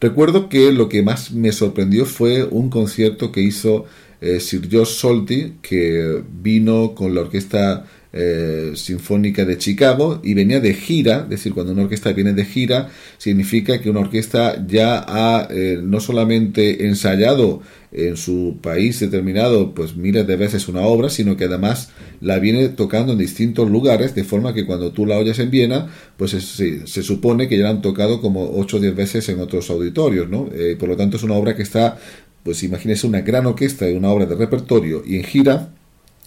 Recuerdo 0.00 0.48
que 0.48 0.70
lo 0.70 0.88
que 0.88 1.02
más 1.02 1.32
me 1.32 1.50
sorprendió 1.50 2.04
fue 2.04 2.44
un 2.44 2.68
concierto 2.68 3.32
que 3.32 3.40
hizo 3.40 3.86
eh, 4.24 4.40
Sir 4.40 4.68
George 4.70 4.92
Solti, 4.92 5.54
que 5.60 6.22
vino 6.40 6.94
con 6.94 7.14
la 7.14 7.20
orquesta 7.20 7.84
eh, 8.16 8.72
Sinfónica 8.76 9.44
de 9.44 9.58
Chicago 9.58 10.20
y 10.22 10.34
venía 10.34 10.60
de 10.60 10.72
gira, 10.72 11.22
es 11.24 11.30
decir, 11.30 11.52
cuando 11.52 11.72
una 11.72 11.82
orquesta 11.82 12.12
viene 12.12 12.32
de 12.32 12.44
gira, 12.44 12.88
significa 13.18 13.80
que 13.80 13.90
una 13.90 14.00
orquesta 14.00 14.64
ya 14.66 15.04
ha 15.06 15.48
eh, 15.50 15.80
no 15.82 15.98
solamente 15.98 16.86
ensayado 16.86 17.60
en 17.90 18.16
su 18.16 18.58
país 18.60 18.98
determinado 19.00 19.72
pues 19.72 19.96
miles 19.96 20.26
de 20.26 20.36
veces 20.36 20.68
una 20.68 20.82
obra, 20.82 21.10
sino 21.10 21.36
que 21.36 21.44
además 21.44 21.90
la 22.20 22.38
viene 22.38 22.68
tocando 22.68 23.12
en 23.12 23.18
distintos 23.18 23.70
lugares, 23.70 24.14
de 24.14 24.24
forma 24.24 24.52
que 24.52 24.66
cuando 24.66 24.92
tú 24.92 25.06
la 25.06 25.16
oyes 25.16 25.38
en 25.38 25.50
Viena, 25.50 25.88
pues 26.16 26.32
se, 26.32 27.02
supone 27.02 27.48
que 27.48 27.56
ya 27.56 27.64
la 27.64 27.70
han 27.70 27.82
tocado 27.82 28.20
como 28.20 28.58
8 28.58 28.76
o 28.76 28.80
10 28.80 28.96
veces 28.96 29.28
en 29.28 29.40
otros 29.40 29.70
auditorios, 29.70 30.28
¿no? 30.28 30.48
Eh, 30.52 30.76
por 30.78 30.88
lo 30.88 30.96
tanto 30.96 31.16
es 31.16 31.22
una 31.22 31.34
obra 31.34 31.54
que 31.54 31.62
está, 31.62 31.98
pues 32.44 32.62
imagínese 32.62 33.06
una 33.06 33.22
gran 33.22 33.46
orquesta 33.46 33.90
y 33.90 33.94
una 33.94 34.10
obra 34.10 34.26
de 34.26 34.36
repertorio 34.36 35.02
y 35.04 35.16
en 35.16 35.24
gira, 35.24 35.70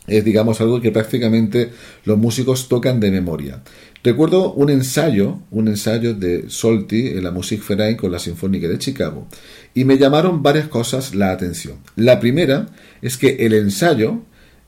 es 0.07 0.25
digamos 0.25 0.59
algo 0.61 0.81
que 0.81 0.91
prácticamente 0.91 1.71
los 2.05 2.17
músicos 2.17 2.67
tocan 2.67 2.99
de 2.99 3.11
memoria. 3.11 3.61
Recuerdo 4.03 4.53
un 4.53 4.69
ensayo, 4.69 5.39
un 5.51 5.67
ensayo 5.67 6.13
de 6.13 6.49
Solti 6.49 7.07
en 7.07 7.23
la 7.23 7.31
Musikverein 7.31 7.97
con 7.97 8.11
la 8.11 8.19
Sinfónica 8.19 8.67
de 8.67 8.77
Chicago, 8.77 9.27
y 9.73 9.83
me 9.83 9.97
llamaron 9.97 10.41
varias 10.41 10.67
cosas 10.67 11.13
la 11.13 11.31
atención. 11.31 11.77
La 11.95 12.19
primera 12.19 12.67
es 13.01 13.17
que 13.17 13.45
el 13.45 13.53
ensayo, 13.53 14.21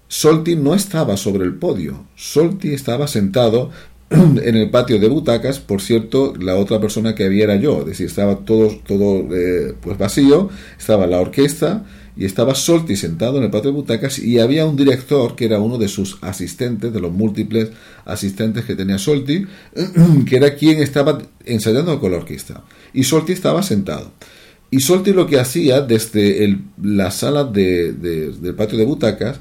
Solti 0.08 0.56
no 0.56 0.76
estaba 0.76 1.18
sobre 1.18 1.46
el 1.46 1.56
podio, 1.56 2.06
Solti 2.16 2.74
estaba 2.74 3.08
sentado 3.08 3.72
en 4.10 4.56
el 4.56 4.70
patio 4.70 5.00
de 5.00 5.08
butacas, 5.08 5.60
por 5.60 5.82
cierto, 5.82 6.34
la 6.40 6.56
otra 6.56 6.80
persona 6.80 7.16
que 7.16 7.26
había 7.26 7.44
era 7.44 7.56
yo, 7.58 7.82
es 7.82 7.86
decir, 7.86 8.08
estaba 8.08 8.38
todo, 8.40 8.70
todo 8.88 9.28
eh, 9.36 9.76
pues 9.80 9.98
vacío, 9.98 10.50
estaba 10.78 11.08
la 11.08 11.20
orquesta, 11.20 11.86
y 12.20 12.26
estaba 12.26 12.54
Solti 12.54 12.98
sentado 12.98 13.38
en 13.38 13.46
el 13.46 13.50
patio 13.50 13.72
de 13.72 13.78
butacas 13.78 14.20
y 14.20 14.40
había 14.40 14.66
un 14.66 14.76
director 14.76 15.38
que 15.38 15.46
era 15.46 15.60
uno 15.60 15.78
de 15.78 15.88
sus 15.88 16.18
asistentes, 16.20 16.92
de 16.92 17.00
los 17.00 17.14
múltiples 17.14 17.70
asistentes 18.04 18.66
que 18.66 18.76
tenía 18.76 18.98
Solti, 18.98 19.46
que 20.26 20.36
era 20.36 20.54
quien 20.56 20.82
estaba 20.82 21.20
ensayando 21.46 21.98
con 22.02 22.12
la 22.12 22.18
orquesta. 22.18 22.66
Y 22.94 23.06
Solti 23.06 23.32
estaba 23.32 23.64
sentado. 23.64 24.12
Y 24.70 24.82
Solti 24.82 25.14
lo 25.14 25.28
que 25.28 25.40
hacía 25.40 25.80
desde 25.80 26.60
la 26.84 27.10
sala 27.12 27.46
del 27.46 28.54
patio 28.58 28.78
de 28.78 28.84
butacas 28.84 29.40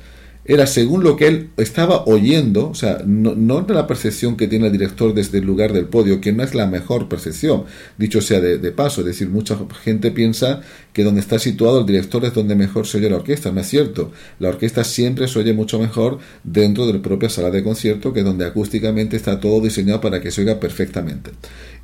era 0.49 0.67
según 0.67 1.05
lo 1.05 1.15
que 1.15 1.27
él 1.27 1.51
estaba 1.59 2.05
oyendo, 2.07 2.71
o 2.71 2.75
sea, 2.75 3.03
no, 3.05 3.61
de 3.61 3.75
la 3.75 3.87
percepción 3.87 4.35
que 4.35 4.49
tiene 4.49 4.67
el 4.67 4.73
director 4.73 5.13
desde 5.13 5.39
el 5.39 5.45
lugar 5.45 5.75
del 5.75 5.85
podio, 5.85 6.23
que 6.23 6.33
no 6.33 6.43
es 6.43 6.55
la 6.55 6.67
mejor 6.67 7.07
percepción, 7.07 7.65
dicho 7.99 8.23
sea 8.23 8.41
de, 8.41 8.73
paso, 8.73 9.03
es 9.03 9.09
decir, 9.09 9.29
mucha 9.29 9.59
gente 9.85 10.11
piensa 10.11 10.63
que 10.95 11.05
donde 11.05 11.21
está 11.21 11.39
situado 11.39 11.81
el 11.81 11.87
director 11.87 12.25
es 12.25 12.33
donde 12.33 12.57
mejor 12.57 12.87
se 12.87 12.97
oye 12.97 13.11
la 13.11 13.17
orquesta, 13.17 13.53
no 13.53 13.61
es 13.61 13.69
cierto, 13.69 14.11
la 14.39 14.49
orquesta 14.49 14.85
siempre 14.85 15.29
se 15.29 15.39
oye 15.39 15.53
mucho 15.53 15.79
mejor 15.79 16.19
dentro 16.45 16.87
de 16.87 16.95
la 16.95 17.03
propia 17.03 17.29
sala 17.29 17.51
de 17.51 17.63
concierto, 17.63 18.15
que 18.15 18.21
es 18.21 18.25
donde 18.25 18.47
acústicamente 18.47 19.17
está 19.19 19.41
todo 19.41 19.61
diseñado 19.61 20.01
para 20.01 20.23
que 20.23 20.31
se 20.31 20.41
oiga 20.41 20.59
perfectamente. 20.59 21.33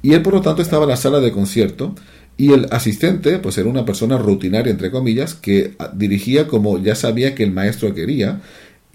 Y 0.01 0.15
él, 0.15 0.23
por 0.23 0.35
lo 0.35 0.41
tanto, 0.41 0.63
estaba 0.63 0.85
en 0.85 0.91
la 0.91 0.97
sala 0.97 1.21
de 1.21 1.33
concierto, 1.33 1.95
y 2.37 2.53
el 2.53 2.67
asistente, 2.71 3.39
pues 3.39 3.59
era 3.59 3.69
una 3.69 3.85
persona 3.85 4.19
rutinaria, 4.19 4.71
entre 4.71 4.91
comillas, 4.91 5.35
que 5.35 5.75
ah, 5.79 5.93
dirigía 5.95 6.49
como 6.49 6.83
ya 6.83 6.95
sabía 6.95 7.35
que 7.35 7.45
el 7.45 7.53
maestro 7.53 7.95
quería. 7.95 8.41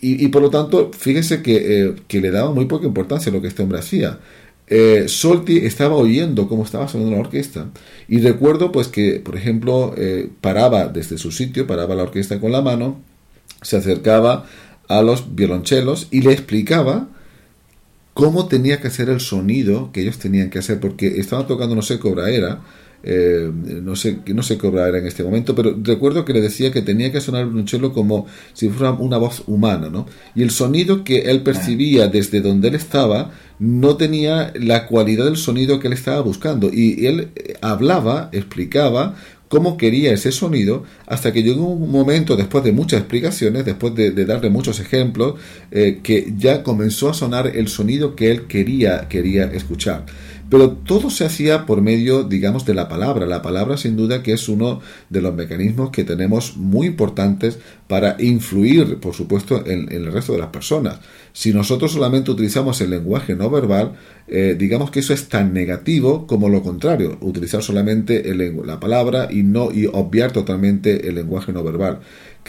Y, 0.01 0.29
por 0.29 0.41
lo 0.41 0.49
tanto, 0.49 0.91
fíjese 0.97 1.41
que, 1.41 1.87
eh, 1.87 1.95
que, 2.07 2.21
le 2.21 2.31
daba 2.31 2.53
muy 2.53 2.65
poca 2.65 2.87
importancia 2.87 3.33
lo 3.33 3.41
que 3.41 3.49
este 3.49 3.63
hombre 3.63 3.79
hacía. 3.79 4.19
Eh, 4.67 5.05
Solti 5.07 5.57
estaba 5.57 5.95
oyendo 5.95 6.47
cómo 6.47 6.63
estaba 6.63 6.87
sonando 6.87 7.15
la 7.15 7.19
orquesta. 7.19 7.69
Y 8.07 8.19
recuerdo 8.19 8.71
pues 8.71 8.87
que, 8.87 9.19
por 9.19 9.35
ejemplo, 9.35 9.93
eh, 9.97 10.29
paraba 10.39 10.87
desde 10.87 11.17
su 11.17 11.31
sitio, 11.31 11.67
paraba 11.67 11.95
la 11.95 12.03
orquesta 12.03 12.39
con 12.39 12.53
la 12.53 12.61
mano, 12.61 13.01
se 13.61 13.75
acercaba 13.75 14.45
a 14.87 15.01
los 15.01 15.35
violonchelos 15.35 16.07
y 16.11 16.21
le 16.21 16.31
explicaba 16.31 17.09
cómo 18.13 18.47
tenía 18.47 18.79
que 18.79 18.87
hacer 18.87 19.09
el 19.09 19.19
sonido 19.19 19.91
que 19.91 20.01
ellos 20.01 20.17
tenían 20.17 20.49
que 20.49 20.59
hacer, 20.59 20.79
porque 20.79 21.19
estaban 21.19 21.47
tocando, 21.47 21.75
no 21.75 21.81
sé, 21.81 21.99
cobra 21.99 22.29
era, 22.29 22.61
eh, 23.03 23.49
no 23.53 23.95
sé 23.95 24.19
no 24.27 24.43
sé 24.43 24.57
qué 24.57 24.67
obra 24.67 24.87
era 24.87 24.97
en 24.97 25.07
este 25.07 25.23
momento, 25.23 25.55
pero 25.55 25.75
recuerdo 25.81 26.25
que 26.25 26.33
le 26.33 26.41
decía 26.41 26.71
que 26.71 26.81
tenía 26.81 27.11
que 27.11 27.21
sonar 27.21 27.47
un 27.47 27.67
cello 27.67 27.93
como 27.93 28.25
si 28.53 28.69
fuera 28.69 28.91
una 28.93 29.17
voz 29.17 29.43
humana, 29.47 29.89
¿no? 29.89 30.05
Y 30.35 30.43
el 30.43 30.51
sonido 30.51 31.03
que 31.03 31.31
él 31.31 31.41
percibía 31.41 32.07
desde 32.07 32.41
donde 32.41 32.69
él 32.69 32.75
estaba 32.75 33.31
no 33.59 33.97
tenía 33.97 34.53
la 34.55 34.87
cualidad 34.87 35.25
del 35.25 35.37
sonido 35.37 35.79
que 35.79 35.87
él 35.87 35.93
estaba 35.93 36.21
buscando. 36.21 36.69
Y 36.71 37.05
él 37.05 37.31
eh, 37.35 37.55
hablaba, 37.61 38.29
explicaba 38.31 39.15
cómo 39.49 39.77
quería 39.77 40.13
ese 40.13 40.31
sonido, 40.31 40.83
hasta 41.07 41.33
que 41.33 41.43
llegó 41.43 41.67
un 41.67 41.91
momento, 41.91 42.37
después 42.37 42.63
de 42.63 42.71
muchas 42.71 43.01
explicaciones, 43.01 43.65
después 43.65 43.95
de, 43.95 44.11
darle 44.11 44.49
muchos 44.49 44.79
ejemplos, 44.79 45.35
eh, 45.71 45.99
que 46.03 46.33
ya 46.37 46.63
comenzó 46.63 47.09
a 47.09 47.13
sonar 47.15 47.47
el 47.47 47.67
sonido 47.67 48.15
que 48.15 48.31
él 48.31 48.45
quería, 48.45 49.07
quería 49.09 49.45
escuchar. 49.45 50.05
Pero 50.49 50.71
todo 50.71 51.09
se 51.09 51.25
hacía 51.25 51.65
por 51.65 51.81
medio, 51.81 52.23
digamos, 52.23 52.65
de 52.65 52.73
la 52.73 52.89
palabra. 52.89 53.25
La 53.25 53.41
palabra 53.41 53.77
sin 53.77 53.95
duda 53.95 54.23
que 54.23 54.33
es 54.33 54.49
uno 54.49 54.81
de 55.09 55.21
los 55.21 55.35
mecanismos 55.35 55.91
que 55.91 56.03
tenemos 56.03 56.57
muy 56.57 56.87
importantes 56.87 57.59
para 57.87 58.15
influir, 58.19 58.99
por 58.99 59.13
supuesto, 59.13 59.63
en, 59.65 59.91
el 59.91 60.11
resto 60.11 60.33
de 60.33 60.39
las 60.39 60.49
personas. 60.49 60.99
Si 61.33 61.53
nosotros 61.53 61.91
solamente 61.91 62.31
utilizamos 62.31 62.81
el 62.81 62.89
lenguaje 62.89 63.35
no 63.35 63.49
verbal, 63.49 63.93
eh, 64.27 64.55
digamos 64.57 64.91
que 64.91 64.99
eso 64.99 65.13
es 65.13 65.29
tan 65.29 65.53
negativo 65.53 66.25
como 66.25 66.49
lo 66.49 66.63
contrario, 66.63 67.17
utilizar 67.21 67.61
solamente 67.61 68.23
la 68.65 68.79
palabra 68.79 69.27
y 69.31 69.43
no 69.43 69.71
y 69.71 69.85
obviar 69.85 70.31
totalmente 70.31 71.07
el 71.07 71.15
lenguaje 71.15 71.53
no 71.53 71.63
verbal. 71.63 71.99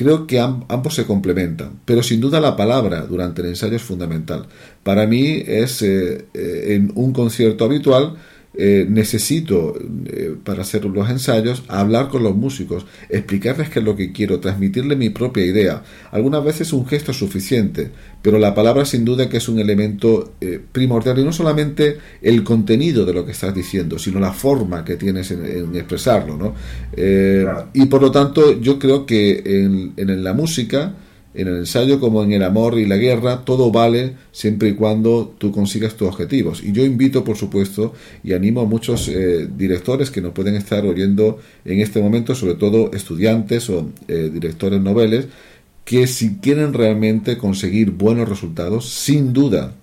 Creo 0.01 0.26
que 0.26 0.40
ambos 0.40 0.94
se 0.94 1.05
complementan, 1.05 1.80
pero 1.84 2.03
sin 2.03 2.22
duda 2.22 2.40
la 2.40 2.57
palabra 2.57 3.03
durante 3.03 3.42
el 3.42 3.48
ensayo 3.48 3.76
es 3.76 3.82
fundamental. 3.82 4.46
Para 4.82 5.07
mí 5.07 5.42
es 5.46 5.82
eh, 5.82 6.24
eh, 6.32 6.68
en 6.68 6.90
un 6.94 7.12
concierto 7.12 7.66
habitual 7.66 8.16
eh, 8.62 8.84
necesito, 8.86 9.74
eh, 10.04 10.34
para 10.44 10.61
hacer 10.61 10.84
los 10.84 11.08
ensayos, 11.08 11.62
hablar 11.66 12.08
con 12.11 12.22
los 12.22 12.36
músicos, 12.36 12.84
explicarles 13.08 13.70
qué 13.70 13.78
es 13.78 13.84
lo 13.86 13.96
que 13.96 14.12
quiero, 14.12 14.38
transmitirle 14.38 14.96
mi 14.96 15.08
propia 15.08 15.46
idea. 15.46 15.82
Algunas 16.11 16.44
veces 16.44 16.74
un 16.74 16.86
gesto 16.86 17.12
es 17.12 17.16
suficiente, 17.16 17.90
pero 18.20 18.38
la 18.38 18.54
palabra 18.54 18.84
sin 18.84 19.02
duda 19.02 19.30
que 19.30 19.38
es 19.38 19.48
un 19.48 19.61
elemento 19.61 20.34
eh, 20.42 20.61
primordial 20.70 21.18
y 21.18 21.24
no 21.24 21.32
solamente 21.32 21.96
el 22.20 22.44
contenido 22.44 23.06
de 23.06 23.14
lo 23.14 23.24
que 23.24 23.32
estás 23.32 23.54
diciendo, 23.54 23.98
sino 23.98 24.20
la 24.20 24.34
forma 24.34 24.84
que 24.84 24.96
tienes 24.96 25.30
en, 25.30 25.74
expresarlo. 25.74 26.36
¿no? 26.36 26.54
Y 27.72 27.86
por 27.86 28.02
lo 28.02 28.11
tanto 28.11 28.61
yo 28.61 28.78
creo 28.78 29.06
que 29.06 29.42
en, 29.42 29.94
en 29.96 30.22
la 30.22 30.34
música, 30.34 30.92
en 31.33 31.49
el 31.49 31.57
ensayo 31.59 32.01
como 32.01 32.22
en 32.24 32.33
el 32.33 32.43
amor 32.43 32.78
y 32.78 32.87
la 32.87 32.97
guerra, 32.97 33.45
todo 33.45 33.70
vale 33.70 34.16
siempre 34.33 34.70
y 34.70 34.74
cuando 34.74 35.35
tú 35.39 35.53
consigas 35.53 35.95
tus 35.95 36.09
objetivos. 36.09 36.62
Y 36.62 36.72
yo 36.72 36.85
invito, 36.85 37.22
por 37.22 37.37
supuesto, 37.37 37.95
y 38.24 38.33
animo 38.33 38.61
a 38.62 38.64
muchos 38.64 39.09
eh, 39.09 39.49
directores 39.57 40.11
que 40.11 40.20
nos 40.20 40.33
pueden 40.33 40.57
estar 40.57 40.85
oyendo 40.85 41.39
en 41.64 41.81
este 41.81 42.01
momento, 42.01 42.35
sobre 42.35 42.55
todo 42.55 42.93
estudiantes 42.93 43.70
o 43.70 43.91
eh, 44.09 44.31
directores 44.33 44.81
noveles, 44.81 45.28
que 45.85 46.07
si 46.07 46.37
quieren 46.37 46.72
realmente 46.72 47.37
conseguir 47.37 47.93
buenos 47.93 48.28
resultados, 48.28 48.89
sin 48.89 49.33
duda, 49.33 49.74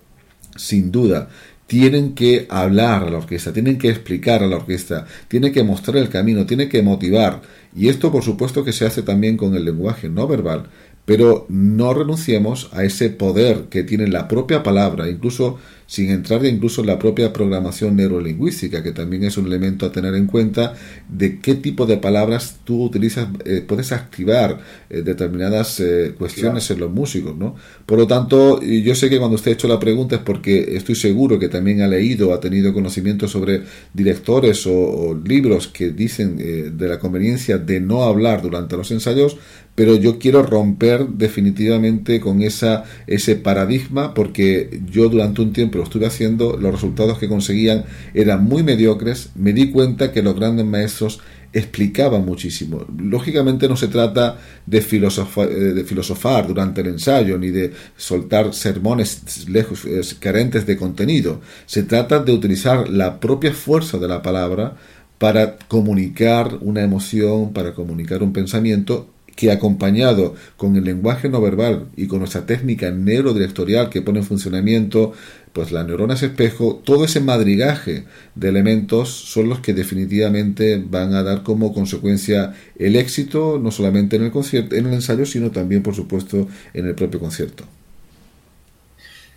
sin 0.55 0.91
duda, 0.91 1.29
tienen 1.67 2.15
que 2.15 2.47
hablar 2.49 3.03
a 3.03 3.09
la 3.09 3.17
orquesta, 3.17 3.51
tienen 3.51 3.77
que 3.77 3.89
explicar 3.89 4.41
a 4.41 4.47
la 4.47 4.55
orquesta, 4.55 5.05
tienen 5.27 5.51
que 5.51 5.63
mostrar 5.63 5.97
el 5.97 6.09
camino, 6.09 6.45
tienen 6.45 6.69
que 6.69 6.81
motivar. 6.81 7.41
Y 7.75 7.89
esto, 7.89 8.11
por 8.11 8.23
supuesto, 8.23 8.63
que 8.63 8.71
se 8.71 8.85
hace 8.85 9.03
también 9.03 9.37
con 9.37 9.53
el 9.53 9.65
lenguaje 9.65 10.09
no 10.09 10.27
verbal, 10.27 10.67
pero 11.07 11.45
no 11.47 11.93
renunciemos 11.93 12.69
a 12.73 12.83
ese 12.83 13.09
poder 13.09 13.67
que 13.69 13.83
tiene 13.83 14.09
la 14.09 14.27
propia 14.27 14.61
palabra, 14.61 15.09
incluso 15.09 15.57
sin 15.87 16.09
entrar 16.11 16.45
incluso 16.45 16.81
en 16.81 16.87
la 16.87 16.99
propia 16.99 17.31
programación 17.31 17.95
neurolingüística, 17.95 18.83
que 18.83 18.91
también 18.91 19.23
es 19.23 19.37
un 19.37 19.45
elemento 19.47 19.85
a 19.85 19.91
tener 19.91 20.13
en 20.15 20.27
cuenta 20.27 20.73
de 21.07 21.39
qué 21.39 21.55
tipo 21.55 21.85
de 21.85 21.95
palabras 21.95 22.57
tú 22.65 22.83
utilizas, 22.83 23.29
eh, 23.45 23.63
puedes 23.65 23.93
activar 23.93 24.59
eh, 24.89 25.01
determinadas 25.01 25.79
eh, 25.79 26.13
cuestiones 26.17 26.69
en 26.71 26.79
los 26.79 26.91
músicos, 26.91 27.37
¿no? 27.37 27.55
Por 27.85 27.97
lo 27.97 28.05
tanto, 28.05 28.61
yo 28.61 28.93
sé 28.93 29.09
que 29.09 29.17
cuando 29.17 29.35
usted 29.35 29.51
ha 29.51 29.53
hecho 29.53 29.69
la 29.69 29.79
pregunta 29.79 30.17
es 30.17 30.21
porque 30.21 30.75
estoy 30.75 30.95
seguro 30.95 31.39
que 31.39 31.47
también 31.47 31.81
ha 31.81 31.87
leído, 31.87 32.33
ha 32.33 32.41
tenido 32.41 32.73
conocimiento 32.73 33.29
sobre 33.29 33.61
directores 33.93 34.67
o, 34.67 35.17
libros 35.23 35.69
que 35.69 35.91
dicen 35.91 36.37
de 36.77 36.87
la 36.87 36.99
conveniencia 36.99 37.57
de 37.57 37.79
no 37.79 38.03
hablar 38.03 38.41
durante 38.41 38.75
los 38.75 38.91
ensayos, 38.91 39.37
pero 39.77 39.95
yo 39.95 40.17
quiero 40.17 40.41
romper 40.41 41.07
definitivamente 41.07 42.19
con 42.19 42.41
esa, 42.41 42.85
ese 43.05 43.35
paradigma 43.35 44.15
porque 44.15 44.81
yo 44.91 45.07
durante 45.07 45.43
un 45.43 45.53
tiempo 45.53 45.77
lo 45.77 45.83
estuve 45.83 46.07
haciendo, 46.07 46.57
los 46.57 46.71
resultados 46.71 47.19
que 47.19 47.27
conseguían 47.27 47.85
eran 48.15 48.43
muy 48.43 48.63
mediocres, 48.63 49.29
me 49.35 49.53
di 49.53 49.69
cuenta 49.69 50.11
que 50.11 50.23
los 50.23 50.33
grandes 50.33 50.65
maestros 50.65 51.19
explicaban 51.53 52.25
muchísimo. 52.25 52.87
Lógicamente 52.97 53.69
no 53.69 53.77
se 53.77 53.87
trata 53.87 54.39
de, 54.65 54.81
filosofar, 54.81 55.47
eh, 55.47 55.53
de 55.53 55.83
filosofar 55.83 56.47
durante 56.47 56.81
el 56.81 56.87
ensayo 56.87 57.37
ni 57.37 57.51
de 57.51 57.71
soltar 57.95 58.55
sermones 58.55 59.47
lejos, 59.47 59.85
eh, 59.85 60.01
carentes 60.19 60.65
de 60.65 60.75
contenido, 60.75 61.39
se 61.67 61.83
trata 61.83 62.17
de 62.17 62.31
utilizar 62.31 62.89
la 62.89 63.19
propia 63.19 63.53
fuerza 63.53 63.99
de 63.99 64.07
la 64.07 64.23
palabra 64.23 64.75
para 65.19 65.55
comunicar 65.67 66.57
una 66.61 66.81
emoción, 66.81 67.53
para 67.53 67.75
comunicar 67.75 68.23
un 68.23 68.33
pensamiento 68.33 69.13
que 69.37 69.51
acompañado 69.51 70.35
con 70.57 70.75
el 70.75 70.83
lenguaje 70.83 71.29
no 71.29 71.39
verbal 71.39 71.87
y 71.95 72.07
con 72.07 72.19
nuestra 72.19 72.45
técnica 72.45 72.91
neurodirectorial 72.91 73.89
que 73.89 74.01
pone 74.01 74.19
en 74.19 74.25
funcionamiento 74.25 75.13
pues 75.53 75.71
las 75.71 75.87
neuronas 75.87 76.21
espejo, 76.21 76.81
todo 76.83 77.05
ese 77.05 77.19
madrigaje 77.19 78.05
de 78.35 78.49
elementos 78.49 79.09
son 79.09 79.49
los 79.49 79.59
que 79.59 79.73
definitivamente 79.73 80.83
van 80.87 81.15
a 81.15 81.23
dar 81.23 81.41
como 81.41 81.73
consecuencia 81.73 82.53
el 82.77 82.95
éxito, 82.95 83.59
no 83.59 83.71
solamente 83.71 84.17
en 84.17 84.25
el 84.25 84.31
concierto, 84.31 84.75
en 84.75 84.85
el 84.85 84.93
ensayo, 84.93 85.25
sino 85.25 85.49
también, 85.49 85.81
por 85.81 85.95
supuesto, 85.95 86.47
en 86.75 86.85
el 86.85 86.93
propio 86.93 87.19
concierto. 87.19 87.63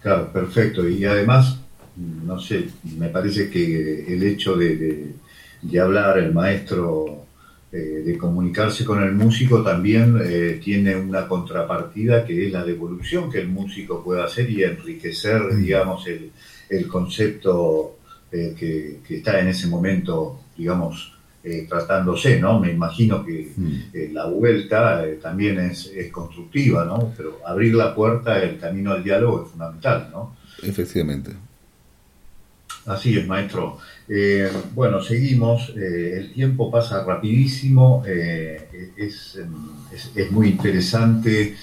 Claro, 0.02 0.30
perfecto. 0.30 0.86
Y 0.86 1.06
además, 1.06 1.58
no 1.96 2.38
sé, 2.38 2.68
me 2.98 3.08
parece 3.08 3.48
que 3.48 4.12
el 4.12 4.22
hecho 4.22 4.56
de, 4.56 5.14
de 5.62 5.80
hablar 5.80 6.18
el 6.18 6.34
maestro 6.34 7.19
eh, 7.72 8.02
de 8.04 8.18
comunicarse 8.18 8.84
con 8.84 9.00
el 9.00 9.12
músico 9.12 9.62
también 9.62 10.20
eh, 10.24 10.60
tiene 10.60 10.96
una 10.96 11.28
contrapartida 11.28 12.24
que 12.24 12.46
es 12.46 12.52
la 12.52 12.64
devolución 12.64 13.30
que 13.30 13.38
el 13.38 13.46
músico 13.46 14.02
puede 14.02 14.24
hacer 14.24 14.50
y 14.50 14.64
enriquecer, 14.64 15.40
mm. 15.40 15.62
digamos, 15.62 16.04
el, 16.08 16.32
el 16.68 16.88
concepto 16.88 17.98
eh, 18.32 18.56
que, 18.58 19.14
está 19.14 19.38
en 19.38 19.48
ese 19.48 19.68
momento, 19.68 20.40
digamos, 20.56 21.16
tratándose, 21.68 22.38
¿no? 22.40 22.58
Me 22.58 22.72
imagino 22.72 23.24
que 23.24 23.52
mm. 23.56 24.12
la 24.12 24.26
vuelta 24.26 25.04
también 25.22 25.60
es, 25.60 25.86
es, 25.86 26.10
constructiva, 26.10 26.84
¿no? 26.84 27.14
Pero 27.16 27.38
abrir 27.46 27.74
la 27.74 27.94
puerta, 27.94 28.42
el 28.42 28.58
camino 28.58 28.90
al 28.92 29.04
diálogo 29.04 29.44
es 29.44 29.50
fundamental, 29.52 30.10
¿no? 30.12 30.36
Efectivamente. 30.62 31.30
Así 32.90 33.16
es, 33.16 33.24
maestro. 33.24 33.78
Eh, 34.08 34.50
bueno, 34.74 35.00
seguimos. 35.00 35.72
Eh, 35.76 36.14
el 36.16 36.32
tiempo 36.32 36.72
pasa 36.72 37.04
rapidísimo. 37.04 38.02
Eh, 38.04 38.90
es, 38.96 39.38
muy 40.32 40.48
interesante 40.48 41.56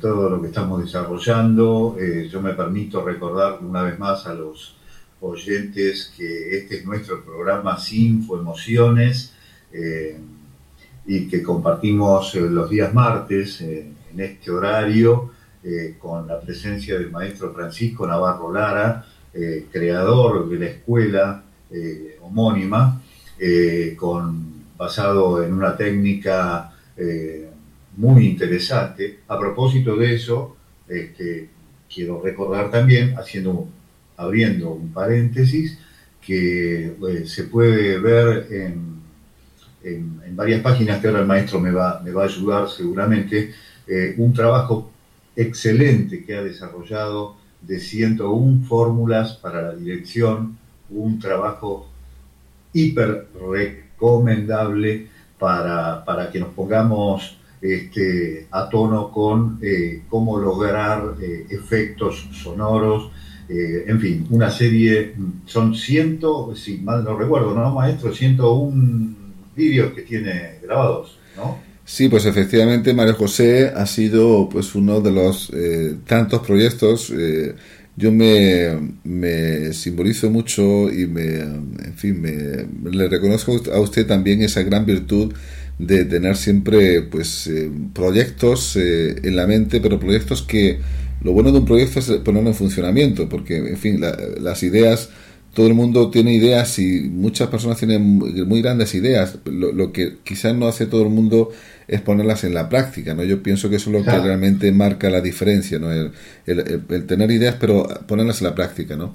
todo 0.00 0.28
lo 0.28 0.42
que 0.42 0.48
estamos 0.48 0.82
desarrollando. 0.82 1.96
yo 2.30 2.42
me 2.42 2.52
permito 2.52 3.02
recordar 3.02 3.60
una 3.62 3.82
vez 3.82 3.98
más 3.98 4.26
a 4.26 4.34
los 4.34 4.76
oyentes 5.20 6.12
que 6.16 6.58
este 6.58 6.78
es 6.78 6.84
nuestro 6.84 7.24
programa 7.24 7.78
Sinfo 7.78 8.38
Emociones 8.38 9.32
y 11.06 11.28
que 11.28 11.42
compartimos 11.42 12.34
los 12.34 12.68
días 12.68 12.92
martes 12.92 13.60
en 13.60 13.94
este 14.16 14.50
horario 14.50 15.30
con 15.98 16.26
la 16.26 16.40
presencia 16.40 16.98
del 16.98 17.10
maestro 17.10 17.52
Francisco 17.54 18.06
Navarro 18.06 18.52
Lara 18.52 19.06
eh, 19.32 19.66
creador 19.70 20.48
de 20.48 20.58
la 20.58 20.66
escuela 20.66 21.44
eh, 21.70 22.18
homónima, 22.20 23.00
eh, 23.38 23.94
con, 23.96 24.64
basado 24.76 25.44
en 25.44 25.52
una 25.52 25.76
técnica 25.76 26.72
muy 27.96 28.26
interesante. 28.26 29.20
A 29.28 29.38
propósito 29.38 29.96
de 29.96 30.14
eso, 30.14 30.56
este, 30.86 31.48
quiero 31.92 32.20
recordar 32.20 32.70
también, 32.70 33.16
haciendo, 33.16 33.68
abriendo 34.18 34.72
un 34.72 34.92
paréntesis, 34.92 35.78
que 36.20 36.94
se 37.24 37.44
puede 37.44 37.98
ver 37.98 38.48
en, 38.50 39.00
en, 39.82 40.36
varias 40.36 40.60
páginas 40.60 41.00
que 41.00 41.06
ahora 41.06 41.20
el 41.20 41.26
maestro 41.26 41.58
me 41.58 41.70
va, 41.70 42.02
me 42.04 42.10
va 42.10 42.24
a 42.24 42.26
ayudar 42.26 42.68
seguramente, 42.68 43.54
un 44.18 44.34
trabajo 44.34 44.90
excelente 45.34 46.22
que 46.22 46.36
ha 46.36 46.42
desarrollado 46.42 47.39
de 47.62 47.78
101 47.78 48.64
fórmulas 48.66 49.34
para 49.34 49.62
la 49.62 49.74
dirección, 49.74 50.58
un 50.90 51.18
trabajo 51.18 51.88
hiper 52.72 53.28
recomendable 53.50 55.08
para, 55.38 56.04
para 56.04 56.30
que 56.30 56.40
nos 56.40 56.50
pongamos 56.50 57.36
este, 57.60 58.46
a 58.50 58.68
tono 58.68 59.10
con 59.10 59.58
eh, 59.62 60.02
cómo 60.08 60.38
lograr 60.38 61.14
eh, 61.20 61.46
efectos 61.50 62.28
sonoros, 62.32 63.10
eh, 63.48 63.84
en 63.86 64.00
fin, 64.00 64.26
una 64.30 64.50
serie, 64.50 65.14
son 65.44 65.74
ciento, 65.74 66.54
si 66.54 66.78
mal 66.78 67.04
no 67.04 67.16
recuerdo, 67.16 67.52
¿no, 67.52 67.74
maestro? 67.74 68.14
101 68.14 69.16
vídeos 69.56 69.92
que 69.92 70.02
tiene 70.02 70.58
grabados, 70.62 71.18
¿no? 71.36 71.58
Sí, 71.90 72.08
pues 72.08 72.24
efectivamente 72.24 72.94
María 72.94 73.14
José 73.14 73.72
ha 73.74 73.84
sido 73.84 74.48
pues 74.48 74.76
uno 74.76 75.00
de 75.00 75.10
los 75.10 75.50
eh, 75.52 75.96
tantos 76.06 76.40
proyectos. 76.46 77.10
Eh, 77.10 77.56
yo 77.96 78.12
me, 78.12 78.92
me, 79.02 79.72
simbolizo 79.72 80.30
mucho 80.30 80.88
y 80.88 81.08
me, 81.08 81.40
en 81.40 81.94
fin, 81.96 82.22
me, 82.22 82.92
le 82.92 83.08
reconozco 83.08 83.60
a 83.74 83.80
usted 83.80 84.06
también 84.06 84.40
esa 84.40 84.62
gran 84.62 84.86
virtud 84.86 85.34
de 85.80 86.04
tener 86.04 86.36
siempre 86.36 87.02
pues 87.02 87.48
eh, 87.48 87.68
proyectos 87.92 88.76
en 88.76 89.34
la 89.34 89.48
mente, 89.48 89.80
pero 89.80 89.98
proyectos 89.98 90.42
que 90.42 90.78
lo 91.22 91.32
bueno 91.32 91.50
de 91.50 91.58
un 91.58 91.64
proyecto 91.64 91.98
es 91.98 92.06
ponerlo 92.24 92.50
en 92.50 92.54
funcionamiento, 92.54 93.28
porque 93.28 93.56
en 93.56 93.76
fin, 93.76 94.00
las 94.40 94.62
ideas 94.62 95.10
todo 95.54 95.66
el 95.66 95.74
mundo 95.74 96.10
tiene 96.10 96.32
ideas 96.32 96.78
y 96.78 97.00
muchas 97.10 97.48
personas 97.48 97.78
tienen 97.78 98.18
muy, 98.18 98.62
grandes 98.62 98.94
ideas. 98.94 99.38
Lo, 99.44 99.72
lo, 99.72 99.92
que 99.92 100.18
quizás 100.22 100.54
no 100.54 100.68
hace 100.68 100.86
todo 100.86 101.02
el 101.02 101.08
mundo 101.08 101.50
es 101.88 102.00
ponerlas 102.00 102.44
en 102.44 102.54
la 102.54 102.68
práctica, 102.68 103.14
¿no? 103.14 103.24
Yo 103.24 103.42
pienso 103.42 103.68
que 103.68 103.76
eso 103.76 103.90
es 103.90 103.96
lo 103.98 104.04
que 104.04 104.16
realmente 104.16 104.70
marca 104.70 105.10
la 105.10 105.20
diferencia, 105.20 105.78
¿no? 105.80 105.90
El, 105.90 106.12
tener 107.06 107.30
ideas, 107.32 107.56
pero 107.58 107.88
ponerlas 108.06 108.40
en 108.40 108.46
la 108.46 108.54
práctica, 108.54 108.96
¿no? 108.96 109.12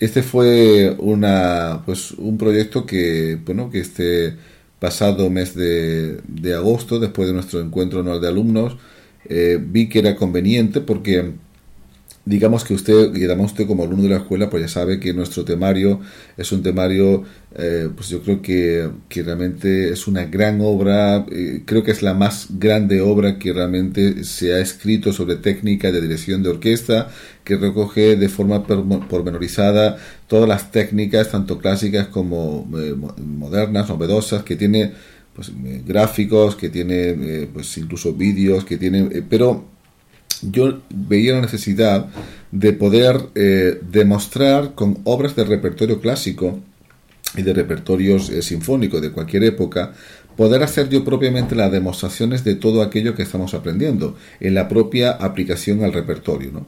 Este 0.00 0.22
fue 0.22 0.96
una, 0.98 1.82
pues, 1.84 2.12
un 2.12 2.38
proyecto 2.38 2.86
que, 2.86 3.38
bueno, 3.44 3.70
que 3.70 3.80
este 3.80 4.34
pasado 4.78 5.28
mes 5.30 5.54
de, 5.54 6.18
de 6.26 6.54
agosto, 6.54 6.98
después 6.98 7.28
de 7.28 7.34
nuestro 7.34 7.60
encuentro 7.60 8.00
anual 8.00 8.20
de 8.20 8.28
alumnos, 8.28 8.76
eh, 9.28 9.58
vi 9.60 9.88
que 9.88 10.00
era 10.00 10.16
conveniente 10.16 10.80
porque 10.80 11.32
digamos 12.26 12.64
que 12.64 12.74
usted, 12.74 13.14
y 13.14 13.24
además 13.24 13.52
usted 13.52 13.66
como 13.66 13.84
alumno 13.84 14.04
de 14.04 14.10
la 14.10 14.16
escuela, 14.16 14.48
pues 14.48 14.62
ya 14.62 14.68
sabe 14.68 14.98
que 14.98 15.12
nuestro 15.12 15.44
temario 15.44 16.00
es 16.36 16.52
un 16.52 16.62
temario, 16.62 17.24
eh, 17.54 17.88
pues 17.94 18.08
yo 18.08 18.22
creo 18.22 18.40
que, 18.40 18.88
que, 19.08 19.22
realmente 19.22 19.92
es 19.92 20.06
una 20.06 20.24
gran 20.24 20.60
obra, 20.62 21.26
eh, 21.30 21.62
creo 21.66 21.82
que 21.82 21.90
es 21.90 22.02
la 22.02 22.14
más 22.14 22.48
grande 22.58 23.00
obra 23.02 23.38
que 23.38 23.52
realmente 23.52 24.24
se 24.24 24.54
ha 24.54 24.60
escrito 24.60 25.12
sobre 25.12 25.36
técnica 25.36 25.92
de 25.92 26.00
dirección 26.00 26.42
de 26.42 26.48
orquesta, 26.48 27.10
que 27.44 27.56
recoge 27.56 28.16
de 28.16 28.28
forma 28.30 28.66
pormenorizada 28.66 29.98
todas 30.26 30.48
las 30.48 30.70
técnicas, 30.70 31.30
tanto 31.30 31.58
clásicas 31.58 32.06
como 32.08 32.66
eh, 32.78 32.94
modernas, 33.22 33.88
novedosas, 33.90 34.44
que 34.44 34.56
tiene 34.56 34.92
pues 35.34 35.50
gráficos, 35.84 36.54
que 36.56 36.70
tiene 36.70 37.48
pues 37.52 37.76
incluso 37.76 38.14
vídeos, 38.14 38.64
que 38.64 38.76
tiene, 38.76 39.22
pero 39.28 39.73
yo 40.42 40.80
veía 40.90 41.34
la 41.34 41.40
necesidad 41.40 42.06
de 42.50 42.72
poder 42.72 43.20
eh, 43.34 43.80
demostrar 43.90 44.74
con 44.74 44.98
obras 45.04 45.34
de 45.36 45.44
repertorio 45.44 46.00
clásico 46.00 46.60
y 47.36 47.42
de 47.42 47.52
repertorios 47.52 48.30
eh, 48.30 48.42
sinfónicos 48.42 49.02
de 49.02 49.10
cualquier 49.10 49.44
época, 49.44 49.92
poder 50.36 50.62
hacer 50.62 50.88
yo 50.88 51.04
propiamente 51.04 51.54
las 51.54 51.72
demostraciones 51.72 52.44
de 52.44 52.54
todo 52.54 52.82
aquello 52.82 53.14
que 53.14 53.22
estamos 53.22 53.54
aprendiendo 53.54 54.16
en 54.40 54.54
la 54.54 54.68
propia 54.68 55.12
aplicación 55.12 55.82
al 55.84 55.92
repertorio. 55.92 56.64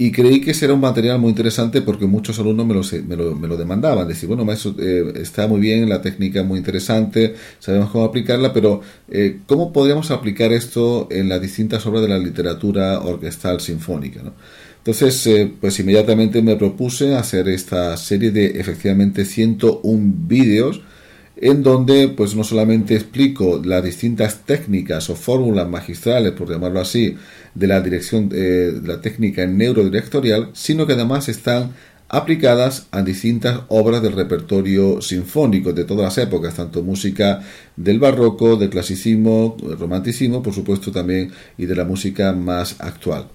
Y 0.00 0.12
creí 0.12 0.40
que 0.40 0.52
ese 0.52 0.66
era 0.66 0.74
un 0.74 0.80
material 0.80 1.18
muy 1.18 1.30
interesante 1.30 1.82
porque 1.82 2.06
muchos 2.06 2.38
alumnos 2.38 2.64
me 3.04 3.16
lo, 3.16 3.34
me 3.34 3.48
lo, 3.48 3.56
demandaban. 3.56 4.06
Decir, 4.06 4.28
bueno, 4.28 4.44
maestro, 4.44 4.76
eh, 4.78 5.12
está 5.16 5.48
muy 5.48 5.60
bien, 5.60 5.88
la 5.88 6.00
técnica 6.00 6.44
muy 6.44 6.58
interesante, 6.58 7.34
sabemos 7.58 7.90
cómo 7.90 8.04
aplicarla, 8.04 8.52
pero 8.52 8.80
eh, 9.10 9.40
¿cómo 9.46 9.72
podríamos 9.72 10.12
aplicar 10.12 10.52
esto 10.52 11.08
en 11.10 11.28
las 11.28 11.40
distintas 11.40 11.84
obras 11.84 12.02
de 12.02 12.08
la 12.08 12.18
literatura 12.18 13.00
orquestal 13.00 13.60
sinfónica? 13.60 14.22
Entonces, 14.78 15.26
eh, 15.26 15.52
pues 15.60 15.80
inmediatamente 15.80 16.42
me 16.42 16.54
propuse 16.54 17.16
hacer 17.16 17.48
esta 17.48 17.96
serie 17.96 18.30
de 18.30 18.60
efectivamente 18.60 19.24
101 19.24 20.14
vídeos 20.28 20.80
en 21.40 21.62
donde 21.62 22.08
pues 22.08 22.34
no 22.34 22.42
solamente 22.42 22.94
explico 22.94 23.60
las 23.64 23.84
distintas 23.84 24.44
técnicas 24.44 25.08
o 25.08 25.14
fórmulas 25.14 25.68
magistrales, 25.68 26.32
por 26.32 26.50
llamarlo 26.50 26.80
así, 26.80 27.16
de 27.54 27.66
la 27.66 27.80
dirección 27.80 28.28
eh, 28.32 28.72
de 28.80 28.88
la 28.88 29.00
técnica 29.00 29.46
neurodirectorial, 29.46 30.50
sino 30.52 30.86
que 30.86 30.94
además 30.94 31.28
están 31.28 31.72
aplicadas 32.08 32.88
a 32.90 33.02
distintas 33.02 33.60
obras 33.68 34.02
del 34.02 34.14
repertorio 34.14 35.00
sinfónico 35.02 35.72
de 35.72 35.84
todas 35.84 36.04
las 36.04 36.18
épocas, 36.26 36.54
tanto 36.54 36.82
música 36.82 37.42
del 37.76 37.98
barroco, 37.98 38.56
del 38.56 38.70
clasicismo, 38.70 39.56
romanticismo, 39.78 40.42
por 40.42 40.54
supuesto 40.54 40.90
también, 40.90 41.30
y 41.58 41.66
de 41.66 41.76
la 41.76 41.84
música 41.84 42.32
más 42.32 42.76
actual. 42.80 43.28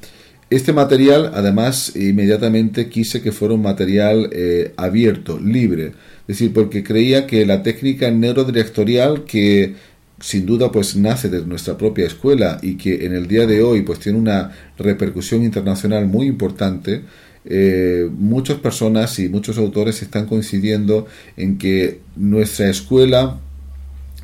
Este 0.49 0.73
material, 0.73 1.31
además, 1.33 1.95
inmediatamente 1.95 2.89
quise 2.89 3.21
que 3.21 3.31
fuera 3.31 3.53
un 3.53 3.61
material 3.61 4.29
eh, 4.31 4.73
abierto, 4.75 5.39
libre, 5.39 5.93
es 6.33 6.39
decir, 6.39 6.53
porque 6.53 6.83
creía 6.83 7.27
que 7.27 7.45
la 7.45 7.61
técnica 7.61 8.09
neurodirectorial 8.09 9.23
que 9.23 9.75
sin 10.19 10.47
duda 10.47 10.71
pues 10.71 10.95
nace 10.95 11.29
de 11.29 11.45
nuestra 11.45 11.77
propia 11.77 12.07
escuela 12.07 12.57
y 12.63 12.75
que 12.75 13.05
en 13.05 13.13
el 13.13 13.27
día 13.27 13.45
de 13.45 13.61
hoy 13.61 13.83
pues 13.83 13.99
tiene 13.99 14.17
una 14.17 14.51
repercusión 14.79 15.43
internacional 15.43 16.07
muy 16.07 16.25
importante, 16.25 17.03
eh, 17.45 18.09
muchas 18.11 18.57
personas 18.57 19.19
y 19.19 19.29
muchos 19.29 19.59
autores 19.59 20.01
están 20.01 20.25
coincidiendo 20.25 21.05
en 21.37 21.59
que 21.59 21.99
nuestra 22.15 22.67
escuela 22.67 23.39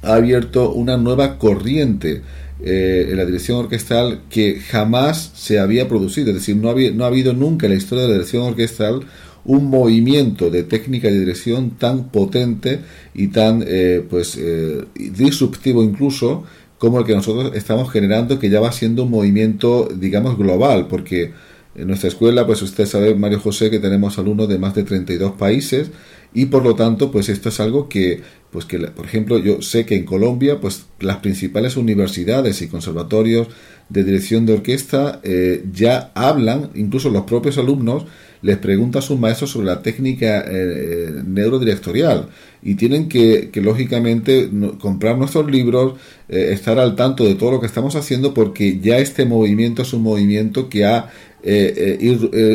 ha 0.01 0.13
abierto 0.15 0.71
una 0.71 0.97
nueva 0.97 1.37
corriente 1.37 2.23
eh, 2.63 3.09
en 3.11 3.17
la 3.17 3.25
dirección 3.25 3.57
orquestal 3.59 4.21
que 4.31 4.59
jamás 4.61 5.31
se 5.35 5.59
había 5.59 5.87
producido. 5.87 6.29
Es 6.29 6.35
decir, 6.37 6.55
no, 6.55 6.69
había, 6.69 6.89
no 6.89 7.03
ha 7.03 7.07
habido 7.07 7.33
nunca 7.33 7.67
en 7.67 7.73
la 7.73 7.77
historia 7.77 8.03
de 8.03 8.07
la 8.07 8.13
dirección 8.15 8.43
orquestal 8.43 9.01
un 9.45 9.65
movimiento 9.65 10.49
de 10.49 10.63
técnica 10.63 11.07
de 11.07 11.19
dirección 11.19 11.71
tan 11.71 12.09
potente 12.09 12.81
y 13.13 13.27
tan 13.27 13.63
eh, 13.65 14.05
pues 14.09 14.37
eh, 14.37 14.85
disruptivo 14.95 15.83
incluso 15.83 16.43
como 16.77 16.99
el 16.99 17.05
que 17.05 17.15
nosotros 17.15 17.51
estamos 17.55 17.91
generando 17.91 18.39
que 18.39 18.49
ya 18.49 18.59
va 18.59 18.71
siendo 18.71 19.03
un 19.03 19.11
movimiento 19.11 19.89
digamos 19.93 20.37
global 20.37 20.87
porque 20.87 21.31
en 21.75 21.87
nuestra 21.87 22.09
escuela 22.09 22.45
pues 22.45 22.61
usted 22.61 22.85
sabe 22.85 23.15
Mario 23.15 23.39
José 23.39 23.69
que 23.69 23.79
tenemos 23.79 24.17
alumnos 24.17 24.49
de 24.49 24.59
más 24.59 24.75
de 24.75 24.83
32 24.83 25.33
países 25.33 25.91
y 26.33 26.47
por 26.47 26.63
lo 26.63 26.75
tanto 26.75 27.11
pues 27.11 27.29
esto 27.29 27.49
es 27.49 27.59
algo 27.59 27.89
que 27.89 28.21
pues 28.51 28.65
que 28.65 28.79
por 28.79 29.05
ejemplo 29.05 29.37
yo 29.37 29.61
sé 29.61 29.85
que 29.85 29.95
en 29.95 30.05
Colombia 30.05 30.59
pues 30.59 30.85
las 30.99 31.17
principales 31.17 31.77
universidades 31.77 32.61
y 32.61 32.67
conservatorios 32.67 33.47
de 33.89 34.03
dirección 34.03 34.45
de 34.45 34.53
orquesta 34.53 35.21
eh, 35.23 35.63
ya 35.71 36.11
hablan 36.15 36.69
incluso 36.75 37.09
los 37.09 37.23
propios 37.23 37.57
alumnos 37.57 38.05
les 38.41 38.57
pregunta 38.57 38.99
a 38.99 39.01
sus 39.01 39.19
maestros 39.19 39.51
sobre 39.51 39.67
la 39.67 39.81
técnica 39.81 40.45
eh, 40.47 41.21
neurodirectorial 41.25 42.27
y 42.61 42.75
tienen 42.75 43.09
que, 43.09 43.49
lógicamente 43.55 44.49
comprar 44.79 45.17
nuestros 45.17 45.49
libros, 45.49 45.93
eh, 46.27 46.49
estar 46.51 46.79
al 46.79 46.95
tanto 46.95 47.25
de 47.25 47.35
todo 47.35 47.51
lo 47.51 47.59
que 47.59 47.67
estamos 47.67 47.95
haciendo 47.95 48.33
porque 48.33 48.79
ya 48.79 48.97
este 48.97 49.25
movimiento 49.25 49.81
es 49.81 49.93
un 49.93 50.03
movimiento 50.03 50.69
que 50.69 50.85
ha 50.85 51.09
eh, 51.41 51.97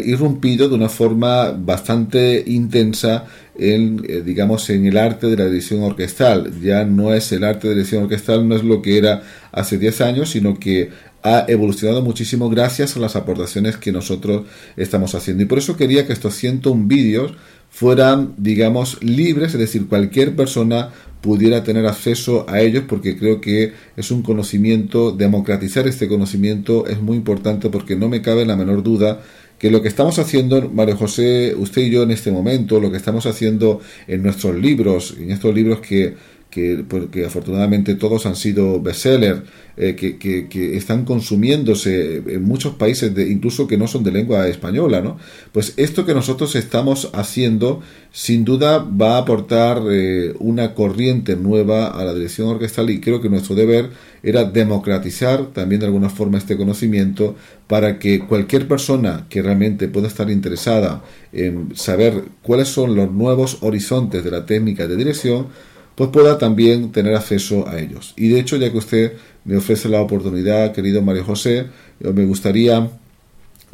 irrumpido 0.04 0.68
de 0.68 0.74
una 0.74 0.90
forma 0.90 1.52
bastante 1.52 2.44
intensa 2.46 3.26
en, 3.56 3.96
digamos, 4.24 4.68
en 4.68 4.86
el 4.86 4.98
arte 4.98 5.26
de 5.28 5.36
la 5.36 5.44
edición 5.44 5.82
orquestal. 5.82 6.52
Ya 6.60 6.84
no 6.84 7.14
es 7.14 7.32
el 7.32 7.44
arte 7.44 7.68
de 7.68 7.76
la 7.76 7.80
edición 7.80 8.02
orquestal, 8.02 8.46
no 8.46 8.56
es 8.56 8.62
lo 8.62 8.82
que 8.82 8.98
era 8.98 9.22
hace 9.52 9.78
10 9.78 10.00
años, 10.02 10.30
sino 10.30 10.58
que 10.58 10.90
ha 11.24 11.46
evolucionado 11.48 12.02
muchísimo 12.02 12.50
gracias 12.50 12.96
a 12.96 13.00
las 13.00 13.16
aportaciones 13.16 13.78
que 13.78 13.92
nosotros 13.92 14.46
estamos 14.76 15.14
haciendo. 15.14 15.42
Y 15.42 15.46
por 15.46 15.56
eso 15.56 15.74
quería 15.74 16.06
que 16.06 16.12
estos 16.12 16.34
101 16.34 16.84
vídeos 16.86 17.32
fueran, 17.70 18.34
digamos, 18.36 19.02
libres, 19.02 19.54
es 19.54 19.58
decir, 19.58 19.88
cualquier 19.88 20.36
persona 20.36 20.90
pudiera 21.22 21.64
tener 21.64 21.86
acceso 21.86 22.44
a 22.46 22.60
ellos 22.60 22.84
porque 22.86 23.16
creo 23.16 23.40
que 23.40 23.72
es 23.96 24.10
un 24.10 24.22
conocimiento, 24.22 25.12
democratizar 25.12 25.88
este 25.88 26.06
conocimiento 26.06 26.86
es 26.86 27.00
muy 27.00 27.16
importante 27.16 27.70
porque 27.70 27.96
no 27.96 28.10
me 28.10 28.20
cabe 28.20 28.44
la 28.44 28.54
menor 28.54 28.82
duda 28.82 29.22
que 29.58 29.70
lo 29.70 29.80
que 29.80 29.88
estamos 29.88 30.18
haciendo, 30.18 30.68
Mario 30.68 30.96
José, 30.98 31.54
usted 31.56 31.82
y 31.82 31.90
yo 31.90 32.02
en 32.02 32.10
este 32.10 32.30
momento, 32.30 32.80
lo 32.80 32.90
que 32.90 32.98
estamos 32.98 33.24
haciendo 33.24 33.80
en 34.06 34.22
nuestros 34.22 34.54
libros, 34.54 35.16
en 35.18 35.30
estos 35.30 35.54
libros 35.54 35.80
que 35.80 36.14
que, 36.54 36.84
porque 36.88 37.26
afortunadamente 37.26 37.96
todos 37.96 38.26
han 38.26 38.36
sido 38.36 38.80
bestsellers, 38.80 39.42
eh, 39.76 39.96
que, 39.96 40.18
que, 40.18 40.76
están 40.76 41.04
consumiéndose 41.04 42.18
en 42.18 42.44
muchos 42.44 42.74
países, 42.76 43.12
de, 43.12 43.28
incluso 43.28 43.66
que 43.66 43.76
no 43.76 43.88
son 43.88 44.04
de 44.04 44.12
lengua 44.12 44.46
española, 44.46 45.00
¿no? 45.00 45.16
Pues 45.50 45.74
esto 45.76 46.06
que 46.06 46.14
nosotros 46.14 46.54
estamos 46.54 47.10
haciendo, 47.12 47.80
sin 48.12 48.44
duda 48.44 48.78
va 48.78 49.16
a 49.16 49.18
aportar 49.22 49.82
eh, 49.90 50.32
una 50.38 50.74
corriente 50.74 51.34
nueva 51.34 51.88
a 51.88 52.04
la 52.04 52.14
dirección 52.14 52.46
orquestal 52.46 52.88
y 52.88 53.00
creo 53.00 53.20
que 53.20 53.28
nuestro 53.28 53.56
deber 53.56 53.90
era 54.22 54.44
democratizar 54.44 55.46
también 55.46 55.80
de 55.80 55.86
alguna 55.86 56.08
forma 56.08 56.38
este 56.38 56.56
conocimiento 56.56 57.34
para 57.66 57.98
que 57.98 58.20
cualquier 58.20 58.68
persona 58.68 59.26
que 59.28 59.42
realmente 59.42 59.88
pueda 59.88 60.06
estar 60.06 60.30
interesada 60.30 61.02
en 61.32 61.74
saber 61.74 62.22
cuáles 62.42 62.68
son 62.68 62.94
los 62.94 63.10
nuevos 63.10 63.58
horizontes 63.62 64.22
de 64.22 64.30
la 64.30 64.46
técnica 64.46 64.86
de 64.86 64.94
dirección, 64.94 65.48
pues 65.94 66.10
pueda 66.10 66.38
también 66.38 66.92
tener 66.92 67.14
acceso 67.14 67.68
a 67.68 67.78
ellos. 67.78 68.14
Y 68.16 68.28
de 68.28 68.40
hecho, 68.40 68.56
ya 68.56 68.70
que 68.70 68.78
usted 68.78 69.12
me 69.44 69.56
ofrece 69.56 69.88
la 69.88 70.00
oportunidad, 70.00 70.72
querido 70.72 71.02
Mario 71.02 71.24
José, 71.24 71.66
me 72.00 72.24
gustaría 72.24 72.90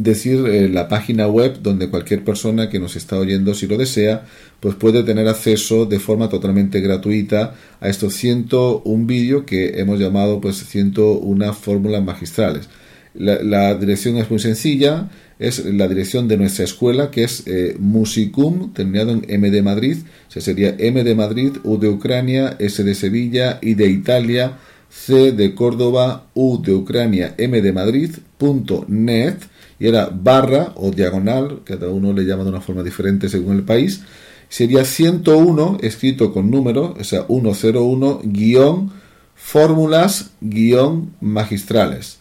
decir 0.03 0.47
eh, 0.47 0.69
la 0.69 0.89
página 0.89 1.27
web 1.27 1.61
donde 1.63 1.91
cualquier 1.91 2.25
persona 2.25 2.71
que 2.71 2.79
nos 2.79 2.97
está 2.97 3.19
oyendo, 3.19 3.55
si 3.55 3.67
lo 3.67 3.77
desea, 3.77 4.27
pues 4.61 4.75
puede 4.75 5.03
tener 5.03 5.29
acceso 5.29 5.87
de 5.87 6.01
forma 6.01 6.29
totalmente 6.29 6.81
gratuita 6.81 7.55
a 7.81 7.89
estos 7.89 8.15
101 8.15 9.07
vídeos 9.07 9.45
que 9.45 9.81
hemos 9.81 9.99
llamado 9.99 10.41
pues 10.41 10.57
101 10.57 11.53
fórmulas 11.55 12.03
magistrales. 12.03 12.69
La, 13.15 13.75
dirección 13.75 14.19
es 14.19 14.31
muy 14.31 14.39
sencilla, 14.39 15.11
es 15.39 15.65
la 15.65 15.89
dirección 15.89 16.29
de 16.29 16.37
nuestra 16.37 16.65
escuela, 16.65 17.11
que 17.11 17.25
es 17.25 17.43
eh, 17.47 17.77
Musicum, 17.79 18.73
terminado 18.73 19.11
en 19.11 19.25
M 19.29 19.51
de 19.51 19.63
Madrid, 19.63 19.99
o 20.29 20.31
sea, 20.31 20.41
sería 20.41 20.77
M 20.79 21.03
de 21.03 21.15
Madrid, 21.15 21.57
U 21.65 21.77
de 21.77 21.89
Ucrania, 21.89 22.57
S 22.61 22.85
de 22.85 22.95
Sevilla, 22.95 23.59
I 23.63 23.75
de 23.75 23.89
Italia, 23.89 24.59
C 24.89 25.33
de 25.33 25.55
Córdoba, 25.55 26.27
U 26.35 26.63
de 26.63 26.73
Ucrania, 26.73 27.35
M 27.37 27.61
de 27.61 27.73
Madrid, 27.73 28.11
punto 28.39 28.85
net, 28.87 29.39
y 29.81 29.89
era 29.89 30.09
barra 30.13 30.73
o 30.77 30.91
diagonal, 30.93 31.63
cada 31.65 31.89
uno 31.89 32.13
le 32.13 32.25
llama 32.25 32.45
de 32.45 32.51
una 32.51 32.61
forma 32.61 32.85
diferente 32.85 33.29
según 33.29 33.57
el 33.57 33.65
país, 33.65 34.03
sería 34.49 34.85
101 34.85 35.79
escrito 35.81 36.33
con 36.33 36.51
número, 36.51 36.95
o 36.99 37.05
sea, 37.05 37.25
101 37.27 38.21
guion 38.25 38.93
fórmulas 39.35 40.31
guion 40.41 41.15
magistrales. 41.21 42.20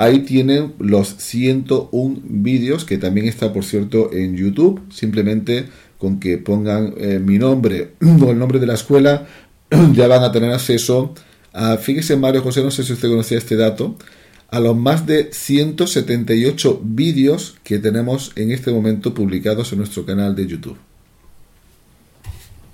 Ahí 0.00 0.20
tienen 0.20 0.72
los 0.78 1.08
101 1.18 2.22
vídeos, 2.24 2.86
que 2.86 2.96
también 2.96 3.26
está, 3.26 3.52
por 3.52 3.66
cierto, 3.66 4.10
en 4.14 4.34
YouTube. 4.34 4.80
Simplemente 4.90 5.66
con 5.98 6.18
que 6.18 6.38
pongan 6.38 6.94
eh, 6.96 7.18
mi 7.18 7.36
nombre 7.36 7.90
o 8.00 8.30
el 8.30 8.38
nombre 8.38 8.58
de 8.58 8.66
la 8.66 8.72
escuela, 8.72 9.26
ya 9.92 10.08
van 10.08 10.24
a 10.24 10.32
tener 10.32 10.52
acceso 10.52 11.12
a, 11.52 11.76
fíjese 11.76 12.16
Mario 12.16 12.40
José, 12.40 12.62
no 12.62 12.70
sé 12.70 12.82
si 12.82 12.94
usted 12.94 13.10
conocía 13.10 13.36
este 13.36 13.56
dato, 13.56 13.98
a 14.48 14.58
los 14.58 14.74
más 14.74 15.04
de 15.04 15.34
178 15.34 16.80
vídeos 16.82 17.58
que 17.62 17.78
tenemos 17.78 18.32
en 18.36 18.52
este 18.52 18.72
momento 18.72 19.12
publicados 19.12 19.70
en 19.72 19.80
nuestro 19.80 20.06
canal 20.06 20.34
de 20.34 20.46
YouTube. 20.46 20.78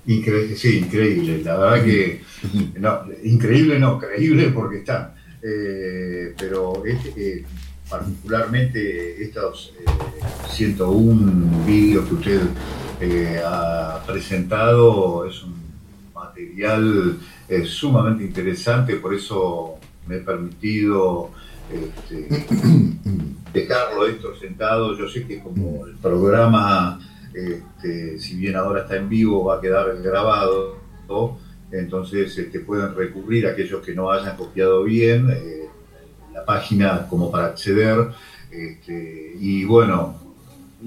Increíble, 0.05 0.55
sí, 0.55 0.77
increíble. 0.77 1.43
La 1.43 1.57
verdad 1.57 1.83
que, 1.83 2.21
no, 2.79 3.01
increíble 3.21 3.79
no, 3.79 3.99
creíble 3.99 4.47
porque 4.51 4.77
están 4.77 5.16
eh, 5.47 6.33
pero 6.37 6.83
este, 6.85 7.45
particularmente 7.89 9.23
estos 9.23 9.73
101 10.49 11.65
vídeos 11.65 12.07
que 12.07 12.13
usted 12.15 12.41
eh, 12.99 13.41
ha 13.45 14.03
presentado 14.05 15.25
es 15.25 15.41
un 15.43 15.55
material 16.13 17.17
sumamente 17.65 18.23
interesante, 18.25 18.97
por 18.97 19.13
eso 19.13 19.75
me 20.07 20.17
he 20.17 20.19
permitido 20.19 21.31
este, 21.71 22.27
dejarlo 23.53 24.07
esto 24.07 24.35
sentado. 24.35 24.97
Yo 24.97 25.07
sé 25.07 25.25
que 25.27 25.39
como 25.39 25.85
el 25.85 25.95
programa, 25.95 26.99
este, 27.33 28.19
si 28.19 28.35
bien 28.35 28.55
ahora 28.55 28.81
está 28.81 28.97
en 28.97 29.09
vivo, 29.09 29.45
va 29.45 29.57
a 29.57 29.61
quedar 29.61 30.01
grabado. 30.01 30.77
Entonces 31.71 32.37
este, 32.37 32.59
pueden 32.59 32.95
recurrir 32.95 33.47
a 33.47 33.51
aquellos 33.51 33.85
que 33.85 33.93
no 33.93 34.11
hayan 34.11 34.35
copiado 34.37 34.83
bien 34.83 35.29
eh, 35.29 35.67
la 36.33 36.45
página 36.45 37.07
como 37.07 37.31
para 37.31 37.47
acceder. 37.47 38.09
Este, 38.51 39.35
y 39.39 39.65
bueno, 39.65 40.15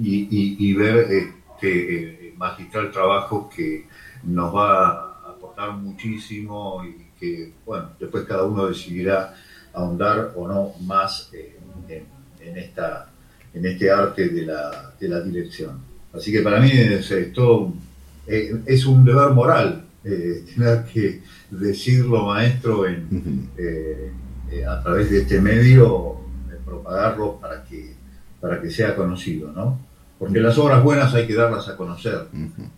y, 0.01 0.75
ver 0.75 1.07
este 1.11 2.35
magistral 2.37 2.91
trabajo 2.91 3.51
que 3.55 3.87
nos 4.25 4.55
va 4.55 4.89
a 4.89 5.31
aportar 5.31 5.73
muchísimo 5.73 6.83
y 6.85 7.11
que, 7.19 7.53
bueno, 7.67 7.91
después 7.99 8.25
cada 8.25 8.45
uno 8.45 8.67
decidirá 8.67 9.35
ahondar 9.73 10.33
o 10.37 10.49
no 10.49 10.73
más 10.87 11.31
en, 11.33 12.57
esta, 12.57 13.11
en 13.53 13.67
este 13.67 13.91
arte 13.91 14.29
de 14.29 14.43
la, 14.43 14.95
de 14.99 15.09
la 15.09 15.21
dirección. 15.21 15.91
Así 16.13 16.33
que 16.33 16.41
para 16.41 16.61
mí 16.61 16.71
es, 16.73 17.11
un 18.87 19.05
deber 19.05 19.31
moral 19.31 19.85
tener 20.03 20.85
que 20.85 21.23
decirlo, 21.51 22.27
maestro, 22.27 22.87
en, 22.87 23.51
a 24.69 24.83
través 24.83 25.11
de 25.11 25.23
este 25.23 25.41
medio, 25.41 26.17
propagarlo 26.65 27.39
para 27.41 27.65
que, 27.65 27.95
para 28.41 28.61
que 28.61 28.71
sea 28.71 28.95
conocido, 28.95 29.53
¿no? 29.53 29.91
Porque 30.19 30.39
las 30.39 30.59
obras 30.59 30.85
buenas 30.85 31.15
hay 31.15 31.27
que 31.27 31.35
darlas 31.35 31.67
a 31.69 31.77
conocer, 31.77 32.27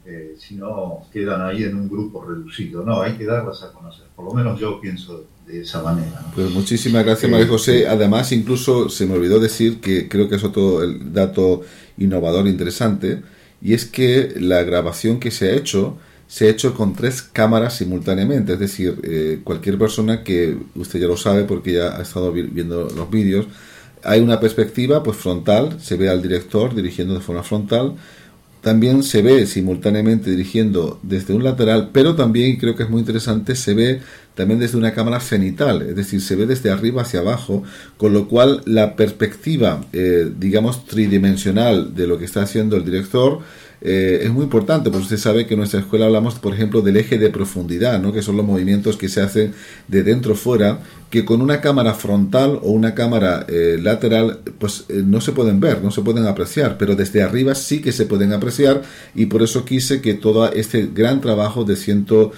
eh, 0.07 0.37
si 0.39 0.55
no 0.55 1.09
quedan 1.13 1.43
ahí 1.43 1.65
en 1.65 1.77
un 1.77 1.89
grupo 1.89 2.25
reducido, 2.25 2.85
no, 2.85 3.03
hay 3.03 3.15
que 3.15 3.25
darlas 3.25 3.65
a 3.65 3.73
conocer, 3.73 4.07
por 4.15 4.27
lo 4.27 4.33
menos 4.33 4.61
yo 4.61 4.81
pienso 4.81 5.27
de 5.45 5.63
esa 5.63 5.83
manera. 5.83 6.25
Pues 6.37 6.51
muchísimas 6.53 7.05
gracias, 7.05 7.29
María 7.29 7.49
José. 7.49 7.89
Además, 7.89 8.31
incluso 8.31 8.89
se 8.89 9.07
me 9.07 9.15
olvidó 9.15 9.41
decir 9.41 9.81
que 9.81 10.09
creo 10.09 10.29
que 10.29 10.37
es 10.37 10.45
otro 10.45 10.85
el 10.85 11.13
dato 11.13 11.63
innovador 11.99 12.47
interesante, 12.47 13.23
y 13.61 13.75
es 13.75 13.87
que 13.87 14.35
la 14.39 14.63
grabación 14.63 15.19
que 15.19 15.33
se 15.33 15.51
ha 15.51 15.55
hecho 15.55 15.99
se 16.33 16.47
ha 16.47 16.49
hecho 16.49 16.73
con 16.73 16.95
tres 16.95 17.21
cámaras 17.21 17.77
simultáneamente, 17.77 18.55
es 18.55 18.59
decir, 18.59 18.99
eh, 19.03 19.41
cualquier 19.45 19.77
persona 19.77 20.25
que 20.25 20.57
usted 20.77 20.99
ya 20.99 21.07
lo 21.07 21.19
sabe 21.19 21.45
porque 21.45 21.75
ya 21.75 21.95
ha 21.95 22.01
estado 22.01 22.33
viendo 22.33 22.89
los 22.89 23.11
vídeos, 23.11 23.49
hay 24.03 24.21
una 24.21 24.41
perspectiva 24.41 25.03
pues 25.03 25.19
frontal, 25.19 25.77
se 25.79 25.99
ve 25.99 26.09
al 26.09 26.23
director 26.23 26.75
dirigiendo 26.75 27.13
de 27.13 27.21
forma 27.21 27.43
frontal, 27.43 27.97
también 28.63 29.03
se 29.03 29.21
ve 29.21 29.47
simultáneamente 29.47 30.31
dirigiendo 30.31 30.99
desde 31.03 31.35
un 31.35 31.45
lateral, 31.45 31.91
pero 31.93 32.17
también 32.17 32.57
creo 32.57 32.77
que 32.77 32.85
es 32.85 32.89
muy 32.89 33.01
interesante, 33.01 33.55
se 33.55 33.75
ve 33.75 34.01
también 34.35 34.59
desde 34.59 34.79
una 34.79 34.95
cámara 34.95 35.21
cenital, 35.21 35.83
es 35.83 35.97
decir, 35.97 36.23
se 36.23 36.35
ve 36.35 36.47
desde 36.47 36.71
arriba 36.71 37.03
hacia 37.03 37.21
abajo, 37.21 37.63
con 37.99 38.15
lo 38.15 38.27
cual 38.27 38.63
la 38.65 38.97
perspectiva, 38.97 39.85
eh, 39.93 40.33
digamos, 40.39 40.87
tridimensional 40.87 41.95
de 41.95 42.07
lo 42.07 42.17
que 42.17 42.25
está 42.25 42.41
haciendo 42.41 42.77
el 42.77 42.87
director 42.87 43.41
eh, 43.85 44.21
es 44.23 44.31
muy 44.31 44.45
importante, 44.45 44.91
porque 44.91 45.05
usted 45.05 45.17
sabe 45.17 45.47
que 45.47 45.55
en 45.55 45.59
nuestra 45.59 45.81
escuela 45.81 46.07
hablamos, 46.07 46.37
por 46.37 46.55
ejemplo, 46.55 46.83
del 46.83 46.97
eje 46.97 47.19
de 47.19 47.31
profundidad, 47.31 48.01
¿no? 48.01 48.13
que 48.13 48.23
son 48.23 48.37
los 48.37 48.47
movimientos 48.47 48.97
que 48.97 49.09
se 49.09 49.21
hacen 49.21 49.55
de 49.89 50.03
dentro 50.05 50.37
fuera, 50.37 50.81
que 51.13 51.27
con 51.27 51.43
una 51.43 51.61
cámara 51.61 51.93
frontal 51.93 52.59
o 52.63 52.71
una 52.71 52.95
cámara 52.95 53.45
eh, 53.47 53.79
lateral, 53.79 54.39
pues 54.59 54.87
eh, 54.89 55.03
no 55.05 55.21
se 55.21 55.33
pueden 55.33 55.61
ver, 55.61 55.83
no 55.83 55.91
se 55.91 56.01
pueden 56.01 56.27
apreciar, 56.27 56.79
pero 56.79 56.97
desde 56.97 57.23
arriba 57.23 57.55
sí 57.55 57.83
que 57.83 57.93
se 57.93 58.07
pueden 58.07 58.33
apreciar 58.33 58.81
y 59.15 59.27
por 59.27 59.43
eso 59.43 59.67
quise 59.67 60.01
que 60.01 60.15
todo 60.15 60.51
este 60.51 60.87
gran 60.87 61.21
trabajo 61.21 61.65
de 61.65 61.77
101 61.77 62.33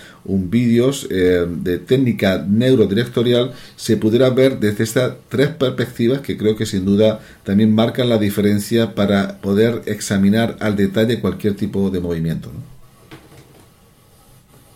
vídeos 0.51 1.09
de 1.09 1.79
técnica 1.79 2.45
neurodirectorial 2.49 3.53
se 3.77 3.97
pudiera 3.97 4.31
ver 4.31 4.59
desde 4.59 4.83
estas 4.83 5.15
tres 5.29 5.51
perspectivas 5.51 6.21
que 6.21 6.37
creo 6.37 6.57
que 6.57 6.67
sin 6.67 6.85
duda 6.85 7.21
también 7.45 7.73
marcan 7.73 8.09
la 8.09 8.19
diferencia 8.19 8.97
para 8.97 9.41
poder 9.41 9.83
examinar 9.87 10.57
al 10.59 10.75
detalle 10.75 11.21
cualquier 11.21 11.55
tipo 11.55 11.91
de 11.91 12.01
movimiento. 12.01 12.51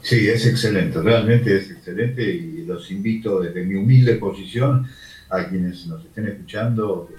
Sí, 0.08 0.26
es 0.26 0.46
excelente, 0.46 1.02
realmente 1.02 1.54
es 1.54 1.70
excelente 1.70 2.22
y 2.22 2.64
los 2.64 2.90
invito 2.90 3.40
desde 3.40 3.62
mi 3.62 3.74
humilde 3.74 4.14
posición 4.14 4.86
a 5.28 5.46
quienes 5.46 5.86
nos 5.86 6.02
estén 6.02 6.28
escuchando 6.28 7.10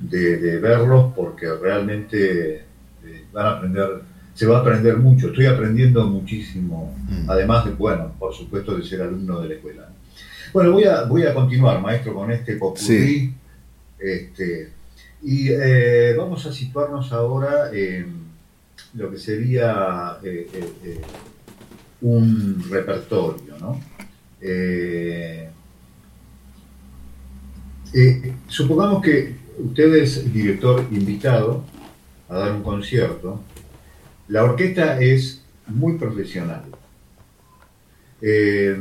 de, 0.00 0.58
verlos 0.58 1.12
porque 1.14 1.46
realmente 1.54 2.56
eh, 2.56 3.24
van 3.32 3.46
a 3.46 3.50
aprender, 3.50 4.02
se 4.34 4.46
va 4.46 4.56
a 4.56 4.60
aprender 4.62 4.96
mucho, 4.96 5.28
estoy 5.28 5.46
aprendiendo 5.46 6.08
muchísimo, 6.08 6.96
mm. 7.08 7.30
además 7.30 7.66
de, 7.66 7.70
bueno, 7.70 8.12
por 8.18 8.34
supuesto 8.34 8.76
de 8.76 8.82
ser 8.82 9.02
alumno 9.02 9.40
de 9.40 9.50
la 9.50 9.54
escuela. 9.54 9.88
Bueno, 10.52 10.72
voy 10.72 10.84
a, 10.86 11.04
voy 11.04 11.22
a 11.22 11.34
continuar, 11.34 11.80
maestro, 11.80 12.14
con 12.14 12.32
este 12.32 12.56
popurrí. 12.56 13.32
Este, 13.96 14.72
y 15.22 15.50
eh, 15.50 16.16
vamos 16.18 16.44
a 16.46 16.52
situarnos 16.52 17.12
ahora 17.12 17.70
en 17.72 18.24
lo 18.94 19.08
que 19.08 19.18
sería 19.18 20.18
eh, 20.24 20.48
un 22.04 22.62
repertorio, 22.68 23.56
¿no? 23.58 23.80
supongamos 28.48 29.02
que 29.02 29.36
usted 29.58 29.94
es 29.94 30.32
director 30.32 30.86
invitado 30.90 31.64
a 32.28 32.36
dar 32.36 32.52
un 32.52 32.62
concierto, 32.62 33.40
la 34.28 34.44
orquesta 34.44 35.00
es 35.00 35.42
muy 35.66 35.96
profesional. 35.96 36.64
es 38.20 38.76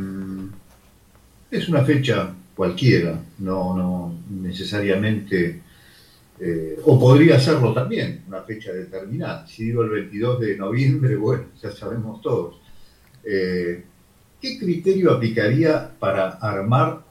una 1.70 1.86
fecha 1.86 2.34
cualquiera, 2.56 3.22
no, 3.40 3.78
no 3.78 4.16
necesariamente 4.30 5.62
eh, 6.40 6.78
o 6.84 7.00
podría 7.00 7.40
serlo 7.40 7.74
también, 7.74 8.24
una 8.28 8.42
fecha 8.42 8.74
determinada. 8.74 9.48
Si 9.48 9.66
digo 9.66 9.84
el 9.84 9.92
22 9.92 10.40
de 10.42 10.58
noviembre, 10.58 11.16
bueno, 11.28 11.46
ya 11.62 11.72
sabemos 11.72 12.22
todos. 12.22 12.63
Eh, 13.26 13.84
¿Qué 14.42 14.60
criterio 14.60 15.14
aplicaría 15.14 15.92
para 16.00 16.32
armar 16.32 17.02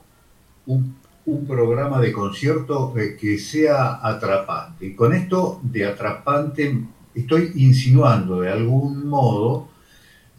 un, 0.66 1.00
programa 1.46 2.00
de 2.00 2.12
concierto 2.12 2.94
eh, 2.98 3.16
que 3.18 3.38
sea 3.38 4.00
atrapante? 4.02 4.86
Y 4.86 4.94
con 4.94 5.14
esto 5.14 5.60
de 5.62 5.86
atrapante 5.86 6.78
estoy 7.14 7.52
insinuando 7.56 8.40
de 8.40 8.50
algún 8.50 9.08
modo 9.08 9.68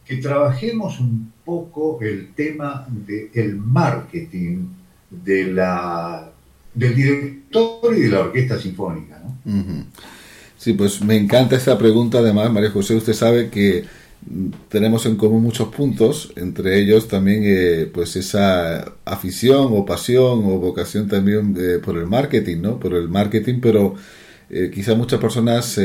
que 0.05 0.17
trabajemos 0.17 0.99
un 0.99 1.31
poco 1.45 1.99
el 2.01 2.33
tema 2.33 2.85
del 2.89 3.55
marketing 3.55 4.67
de 5.09 5.45
la 5.47 6.29
del 6.73 6.95
director 6.95 7.95
y 7.95 8.01
de 8.01 8.09
la 8.09 8.19
orquesta 8.21 8.59
sinfónica. 8.59 9.21
¿no? 9.23 9.85
Sí, 10.57 10.73
pues 10.73 11.01
me 11.01 11.15
encanta 11.17 11.55
esta 11.55 11.77
pregunta. 11.77 12.19
Además, 12.19 12.51
María 12.51 12.71
José, 12.71 12.95
usted 12.95 13.13
sabe 13.13 13.49
que 13.49 13.83
tenemos 14.69 15.05
en 15.05 15.15
común 15.15 15.43
muchos 15.43 15.69
puntos, 15.69 16.33
entre 16.35 16.79
ellos 16.79 17.07
también 17.07 17.43
eh, 17.45 17.89
pues 17.93 18.15
esa 18.15 18.93
afición 19.05 19.69
o 19.71 19.85
pasión 19.85 20.45
o 20.45 20.59
vocación 20.59 21.07
también 21.07 21.55
eh, 21.57 21.79
por 21.83 21.97
el 21.97 22.07
marketing, 22.07 22.61
¿no? 22.61 22.79
Por 22.79 22.93
el 22.93 23.09
marketing, 23.09 23.59
pero 23.61 23.95
eh, 24.49 24.71
quizá 24.73 24.95
muchas 24.95 25.19
personas 25.19 25.79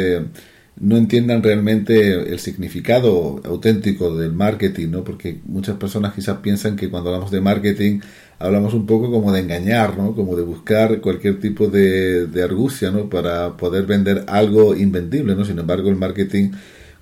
no 0.81 0.97
entiendan 0.97 1.43
realmente 1.43 2.13
el 2.33 2.39
significado 2.39 3.41
auténtico 3.45 4.17
del 4.17 4.33
marketing, 4.33 4.89
¿no? 4.91 5.05
Porque 5.05 5.41
muchas 5.45 5.77
personas 5.77 6.15
quizás 6.15 6.39
piensan 6.39 6.77
que 6.77 6.89
cuando 6.89 7.11
hablamos 7.11 7.31
de 7.33 7.41
marketing 7.41 8.01
hablamos 8.39 8.75
un 8.75 8.87
poco 8.87 9.11
como 9.11 9.33
de 9.33 9.41
engañar, 9.41 9.99
¿no? 9.99 10.15
Como 10.15 10.37
de 10.37 10.43
buscar 10.43 11.01
cualquier 11.01 11.41
tipo 11.41 11.67
de, 11.69 12.27
de 12.27 12.43
argucia, 12.43 12.91
¿no? 12.91 13.11
Para 13.11 13.57
poder 13.57 13.87
vender 13.87 14.25
algo 14.29 14.77
invendible, 14.77 15.35
¿no? 15.35 15.45
Sin 15.45 15.59
embargo, 15.59 15.89
el 15.89 15.97
marketing, 15.97 16.53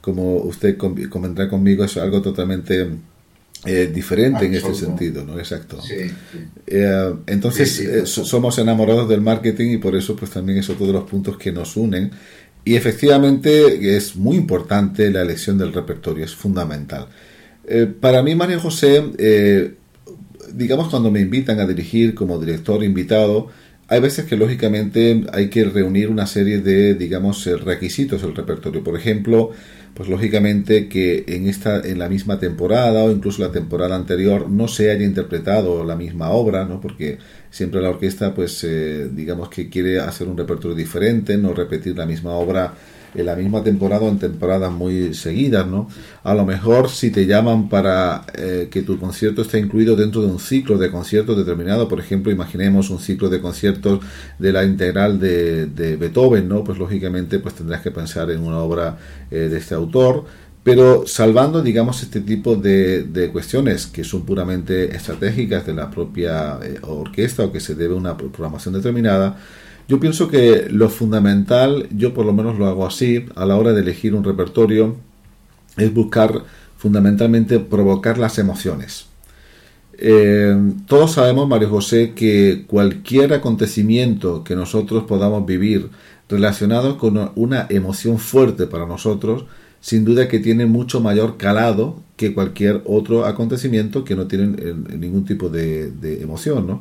como 0.06 0.36
usted 0.36 0.76
comentará 0.76 1.50
conmigo, 1.50 1.82
es 1.82 1.96
algo 1.96 2.22
totalmente 2.22 2.86
eh, 3.64 3.90
diferente 3.92 4.46
en 4.46 4.54
este 4.54 4.72
sentido, 4.72 5.24
¿no? 5.24 5.36
Exacto. 5.36 5.82
Eh, 6.64 7.14
entonces, 7.26 7.80
eh, 7.80 8.06
somos 8.06 8.56
enamorados 8.58 9.08
del 9.08 9.20
marketing 9.20 9.70
y 9.72 9.78
por 9.78 9.96
eso, 9.96 10.14
pues 10.14 10.30
también 10.30 10.58
es 10.58 10.70
otro 10.70 10.86
de 10.86 10.92
los 10.92 11.10
puntos 11.10 11.36
que 11.36 11.50
nos 11.50 11.76
unen. 11.76 12.12
Y 12.64 12.76
efectivamente 12.76 13.96
es 13.96 14.14
muy 14.14 14.36
importante 14.36 15.10
la 15.10 15.22
elección 15.22 15.58
del 15.58 15.72
repertorio, 15.72 16.24
es 16.24 16.36
fundamental. 16.36 17.08
para 18.00 18.22
mí, 18.22 18.36
María 18.36 18.60
José, 18.60 19.02
digamos, 20.54 20.88
cuando 20.88 21.10
me 21.10 21.18
invitan 21.18 21.58
a 21.58 21.66
dirigir 21.66 22.14
como 22.14 22.38
director 22.38 22.84
invitado, 22.84 23.48
hay 23.88 24.00
veces 24.00 24.24
que 24.26 24.36
lógicamente 24.36 25.24
hay 25.32 25.48
que 25.48 25.64
reunir 25.64 26.10
una 26.10 26.26
serie 26.28 26.58
de, 26.58 26.94
digamos, 26.94 27.44
requisitos 27.64 28.22
del 28.22 28.36
repertorio. 28.36 28.84
Por 28.84 28.96
ejemplo, 28.96 29.50
pues 29.96 30.10
lógicamente 30.10 30.88
que 30.88 31.24
en 31.26 31.48
esta, 31.48 31.80
en 31.80 31.98
la 31.98 32.10
misma 32.10 32.38
temporada 32.38 33.02
o 33.02 33.10
incluso 33.10 33.40
la 33.40 33.50
temporada 33.50 33.96
anterior 33.96 34.50
no 34.50 34.68
se 34.68 34.90
haya 34.90 35.06
interpretado 35.06 35.84
la 35.84 35.96
misma 35.96 36.30
obra, 36.32 36.66
¿no? 36.66 36.82
Porque 36.82 37.16
siempre 37.50 37.80
la 37.80 37.88
orquesta, 37.88 38.34
pues, 38.34 38.62
eh, 38.64 39.08
digamos 39.10 39.48
que 39.48 39.70
quiere 39.70 39.98
hacer 39.98 40.28
un 40.28 40.36
repertorio 40.36 40.76
diferente, 40.76 41.38
no 41.38 41.54
repetir 41.54 41.96
la 41.96 42.04
misma 42.04 42.32
obra 42.32 42.74
en 43.16 43.26
la 43.26 43.34
misma 43.34 43.62
temporada 43.62 44.02
o 44.02 44.08
en 44.08 44.18
temporadas 44.18 44.72
muy 44.72 45.14
seguidas, 45.14 45.66
¿no? 45.66 45.88
A 46.22 46.34
lo 46.34 46.44
mejor 46.44 46.90
si 46.90 47.10
te 47.10 47.26
llaman 47.26 47.68
para 47.68 48.24
eh, 48.34 48.68
que 48.70 48.82
tu 48.82 48.98
concierto 48.98 49.42
esté 49.42 49.58
incluido 49.58 49.96
dentro 49.96 50.20
de 50.20 50.28
un 50.28 50.38
ciclo 50.38 50.78
de 50.78 50.90
conciertos 50.90 51.36
determinado, 51.36 51.88
por 51.88 52.00
ejemplo, 52.00 52.30
imaginemos 52.30 52.90
un 52.90 52.98
ciclo 52.98 53.28
de 53.28 53.40
conciertos 53.40 54.00
de 54.38 54.52
la 54.52 54.64
integral 54.64 55.18
de, 55.18 55.96
Beethoven, 55.98 56.48
¿no? 56.48 56.62
Pues 56.64 56.78
lógicamente 56.78 57.38
pues 57.38 57.54
tendrás 57.54 57.80
que 57.80 57.90
pensar 57.90 58.30
en 58.30 58.40
una 58.42 58.58
obra 58.58 58.98
eh, 59.30 59.48
de 59.50 59.58
este 59.58 59.74
autor, 59.74 60.24
pero 60.62 61.06
salvando, 61.06 61.62
digamos, 61.62 62.02
este 62.02 62.20
tipo 62.20 62.56
de, 62.56 63.04
de, 63.04 63.30
cuestiones 63.30 63.86
que 63.86 64.02
son 64.02 64.26
puramente 64.26 64.96
estratégicas 64.96 65.64
de 65.64 65.74
la 65.74 65.90
propia 65.90 66.58
eh, 66.62 66.78
orquesta 66.82 67.44
o 67.44 67.52
que 67.52 67.60
se 67.60 67.76
debe 67.76 67.94
a 67.94 67.98
una 67.98 68.16
programación 68.16 68.74
determinada, 68.74 69.36
Yo 69.88 70.00
pienso 70.00 70.28
que 70.28 70.66
lo 70.70 70.88
fundamental, 70.88 71.88
yo 71.90 72.12
por 72.12 72.26
lo 72.26 72.32
menos 72.32 72.58
lo 72.58 72.66
hago 72.66 72.86
así, 72.86 73.26
a 73.36 73.46
la 73.46 73.56
hora 73.56 73.72
de 73.72 73.82
elegir 73.82 74.14
un 74.14 74.24
repertorio, 74.24 74.96
es 75.76 75.92
buscar 75.94 76.42
fundamentalmente 76.76 77.60
provocar 77.60 78.18
las 78.18 78.38
emociones. 78.38 79.06
Eh, 79.98 80.54
todos 80.86 81.12
sabemos, 81.12 81.48
Mario 81.48 81.70
José, 81.70 82.12
que 82.14 82.64
cualquier 82.66 83.32
acontecimiento 83.32 84.44
que 84.44 84.56
nosotros 84.56 85.04
podamos 85.04 85.46
vivir 85.46 85.88
relacionado 86.28 86.98
con 86.98 87.30
una 87.34 87.66
emoción 87.70 88.18
fuerte 88.18 88.66
para 88.66 88.86
nosotros, 88.86 89.44
sin 89.80 90.04
duda 90.04 90.28
que 90.28 90.40
tiene 90.40 90.66
mucho 90.66 91.00
mayor 91.00 91.36
calado 91.36 92.02
que 92.16 92.34
cualquier 92.34 92.82
otro 92.86 93.24
acontecimiento 93.24 94.04
que 94.04 94.16
no 94.16 94.26
tiene 94.26 94.74
ningún 94.98 95.24
tipo 95.24 95.48
de, 95.48 95.92
emoción. 96.20 96.66
¿no? 96.66 96.80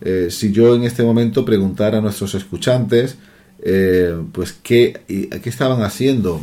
Eh, 0.00 0.28
si 0.30 0.52
yo 0.52 0.74
en 0.74 0.84
este 0.84 1.02
momento 1.02 1.44
preguntara 1.44 1.98
a 1.98 2.00
nuestros 2.00 2.34
escuchantes, 2.34 3.16
eh, 3.62 4.14
pues 4.32 4.52
qué, 4.52 5.00
qué 5.06 5.48
estaban 5.48 5.82
haciendo 5.82 6.42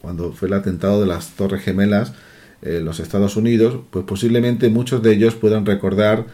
cuando 0.00 0.32
fue 0.32 0.48
el 0.48 0.54
atentado 0.54 1.00
de 1.00 1.06
las 1.06 1.30
Torres 1.30 1.62
Gemelas, 1.62 2.12
en 2.62 2.84
los 2.84 3.00
Estados 3.00 3.36
Unidos, 3.36 3.80
pues 3.90 4.04
posiblemente 4.04 4.68
muchos 4.68 5.02
de 5.02 5.12
ellos 5.12 5.34
puedan 5.34 5.66
recordar 5.66 6.26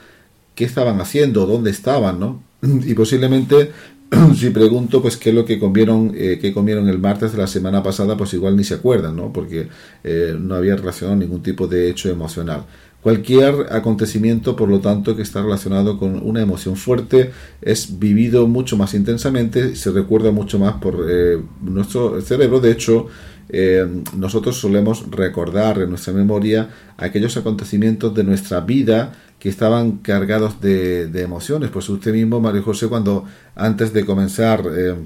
qué 0.55 0.65
estaban 0.65 1.01
haciendo, 1.01 1.47
dónde 1.47 1.71
estaban, 1.71 2.21
¿no? 2.21 2.43
Y 2.63 2.95
posiblemente 2.95 3.71
si 4.37 4.51
pregunto 4.51 5.03
pues 5.03 5.17
qué 5.17 5.31
es 5.31 5.35
lo 5.35 5.45
que 5.45 5.59
comieron 5.59 6.13
eh, 6.17 6.39
qué 6.41 6.53
comieron 6.53 6.89
el 6.89 6.99
martes 6.99 7.33
de 7.33 7.39
la 7.39 7.47
semana 7.47 7.83
pasada 7.83 8.17
pues 8.17 8.33
igual 8.35 8.57
ni 8.57 8.65
se 8.65 8.75
acuerdan 8.75 9.17
no 9.17 9.33
porque 9.33 9.69
eh, 10.03 10.35
no 10.39 10.55
había 10.55 10.77
relacionado 10.77 11.17
ningún 11.17 11.43
tipo 11.43 11.67
de 11.67 11.91
hecho 11.91 12.09
emocional 12.09 12.65
cualquier 13.09 13.69
acontecimiento 13.71 14.55
por 14.55 14.69
lo 14.69 14.81
tanto 14.81 15.17
que 15.17 15.23
está 15.23 15.41
relacionado 15.41 15.99
con 15.99 16.21
una 16.23 16.43
emoción 16.43 16.77
fuerte 16.77 17.31
es 17.63 17.99
vivido 17.99 18.47
mucho 18.47 18.77
más 18.77 18.93
intensamente 18.93 19.77
se 19.77 19.91
recuerda 19.93 20.31
mucho 20.31 20.59
más 20.59 20.75
por 20.75 21.07
eh, 21.09 21.41
nuestro 21.63 22.21
cerebro 22.21 22.61
de 22.61 22.71
hecho 22.71 23.07
eh, 23.49 23.87
nosotros 24.15 24.59
solemos 24.59 25.11
recordar 25.11 25.79
en 25.79 25.89
nuestra 25.89 26.13
memoria 26.13 26.69
aquellos 26.99 27.35
acontecimientos 27.39 28.15
de 28.15 28.25
nuestra 28.25 28.61
vida 28.61 29.15
que 29.39 29.49
estaban 29.49 29.93
cargados 29.99 30.61
de, 30.61 31.05
emociones. 31.23 31.71
Pues 31.71 31.89
usted 31.89 32.13
mismo, 32.13 32.41
Mario 32.41 32.63
José, 32.63 32.89
cuando 32.89 33.25
antes 33.55 33.95
de 33.95 34.05
comenzar 34.05 34.65
eh, 34.77 34.97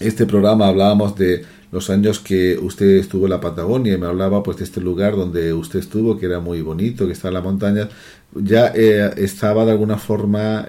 este 0.00 0.24
programa 0.24 0.68
hablábamos 0.68 1.14
de 1.14 1.44
los 1.70 1.90
años 1.90 2.20
que 2.20 2.58
usted 2.58 2.96
estuvo 2.96 3.24
en 3.24 3.30
la 3.30 3.40
Patagonia 3.40 3.94
y 3.94 3.98
me 3.98 4.06
hablaba 4.06 4.42
pues 4.42 4.56
de 4.56 4.64
este 4.64 4.80
lugar 4.80 5.16
donde 5.16 5.52
usted 5.52 5.78
estuvo, 5.78 6.18
que 6.18 6.26
era 6.26 6.40
muy 6.40 6.62
bonito, 6.62 7.06
que 7.06 7.12
está 7.12 7.28
en 7.28 7.34
la 7.34 7.42
montaña, 7.42 7.88
ya 8.34 8.72
eh, 8.74 9.12
estaba 9.16 9.64
de 9.64 9.72
alguna 9.72 9.98
forma 9.98 10.66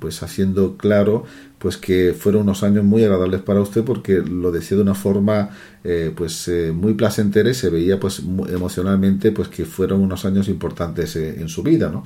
pues 0.00 0.22
haciendo 0.22 0.76
claro 0.76 1.24
pues 1.64 1.78
que 1.78 2.12
fueron 2.12 2.42
unos 2.42 2.62
años 2.62 2.84
muy 2.84 3.04
agradables 3.04 3.40
para 3.40 3.62
usted 3.62 3.84
porque 3.84 4.20
lo 4.20 4.52
decía 4.52 4.76
de 4.76 4.82
una 4.82 4.94
forma 4.94 5.48
eh, 5.82 6.12
pues 6.14 6.46
eh, 6.46 6.72
muy 6.72 6.92
placentera 6.92 7.48
y 7.48 7.54
se 7.54 7.70
veía 7.70 7.98
pues 7.98 8.18
emocionalmente 8.50 9.32
pues 9.32 9.48
que 9.48 9.64
fueron 9.64 10.02
unos 10.02 10.26
años 10.26 10.48
importantes 10.48 11.16
eh, 11.16 11.40
en 11.40 11.48
su 11.48 11.62
vida 11.62 11.88
¿no? 11.88 12.04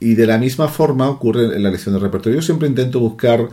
y 0.00 0.14
de 0.14 0.26
la 0.26 0.38
misma 0.38 0.68
forma 0.68 1.06
ocurre 1.10 1.54
en 1.54 1.62
la 1.62 1.70
lección 1.70 1.94
de 1.94 2.00
repertorio 2.00 2.38
yo 2.38 2.42
siempre 2.42 2.66
intento 2.66 2.98
buscar 2.98 3.46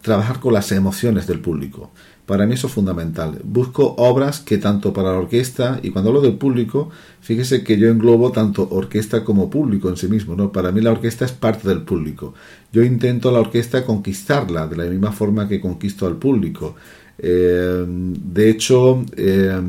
trabajar 0.00 0.38
con 0.38 0.52
las 0.52 0.70
emociones 0.70 1.26
del 1.26 1.40
público 1.40 1.90
para 2.26 2.46
mí 2.46 2.54
eso 2.54 2.68
es 2.68 2.72
fundamental. 2.72 3.38
Busco 3.44 3.94
obras 3.98 4.40
que 4.40 4.58
tanto 4.58 4.92
para 4.92 5.12
la 5.12 5.18
orquesta, 5.18 5.80
y 5.82 5.90
cuando 5.90 6.10
hablo 6.10 6.22
del 6.22 6.34
público, 6.34 6.90
fíjese 7.20 7.62
que 7.62 7.76
yo 7.78 7.88
englobo 7.88 8.32
tanto 8.32 8.66
orquesta 8.70 9.24
como 9.24 9.50
público 9.50 9.88
en 9.88 9.96
sí 9.96 10.08
mismo. 10.08 10.34
¿no? 10.34 10.50
Para 10.50 10.72
mí 10.72 10.80
la 10.80 10.92
orquesta 10.92 11.24
es 11.24 11.32
parte 11.32 11.68
del 11.68 11.82
público. 11.82 12.34
Yo 12.72 12.82
intento 12.82 13.30
la 13.30 13.40
orquesta 13.40 13.84
conquistarla 13.84 14.66
de 14.66 14.76
la 14.76 14.84
misma 14.84 15.12
forma 15.12 15.46
que 15.48 15.60
conquisto 15.60 16.06
al 16.06 16.16
público. 16.16 16.74
Eh, 17.18 17.84
de 17.86 18.50
hecho, 18.50 19.04
eh, 19.16 19.60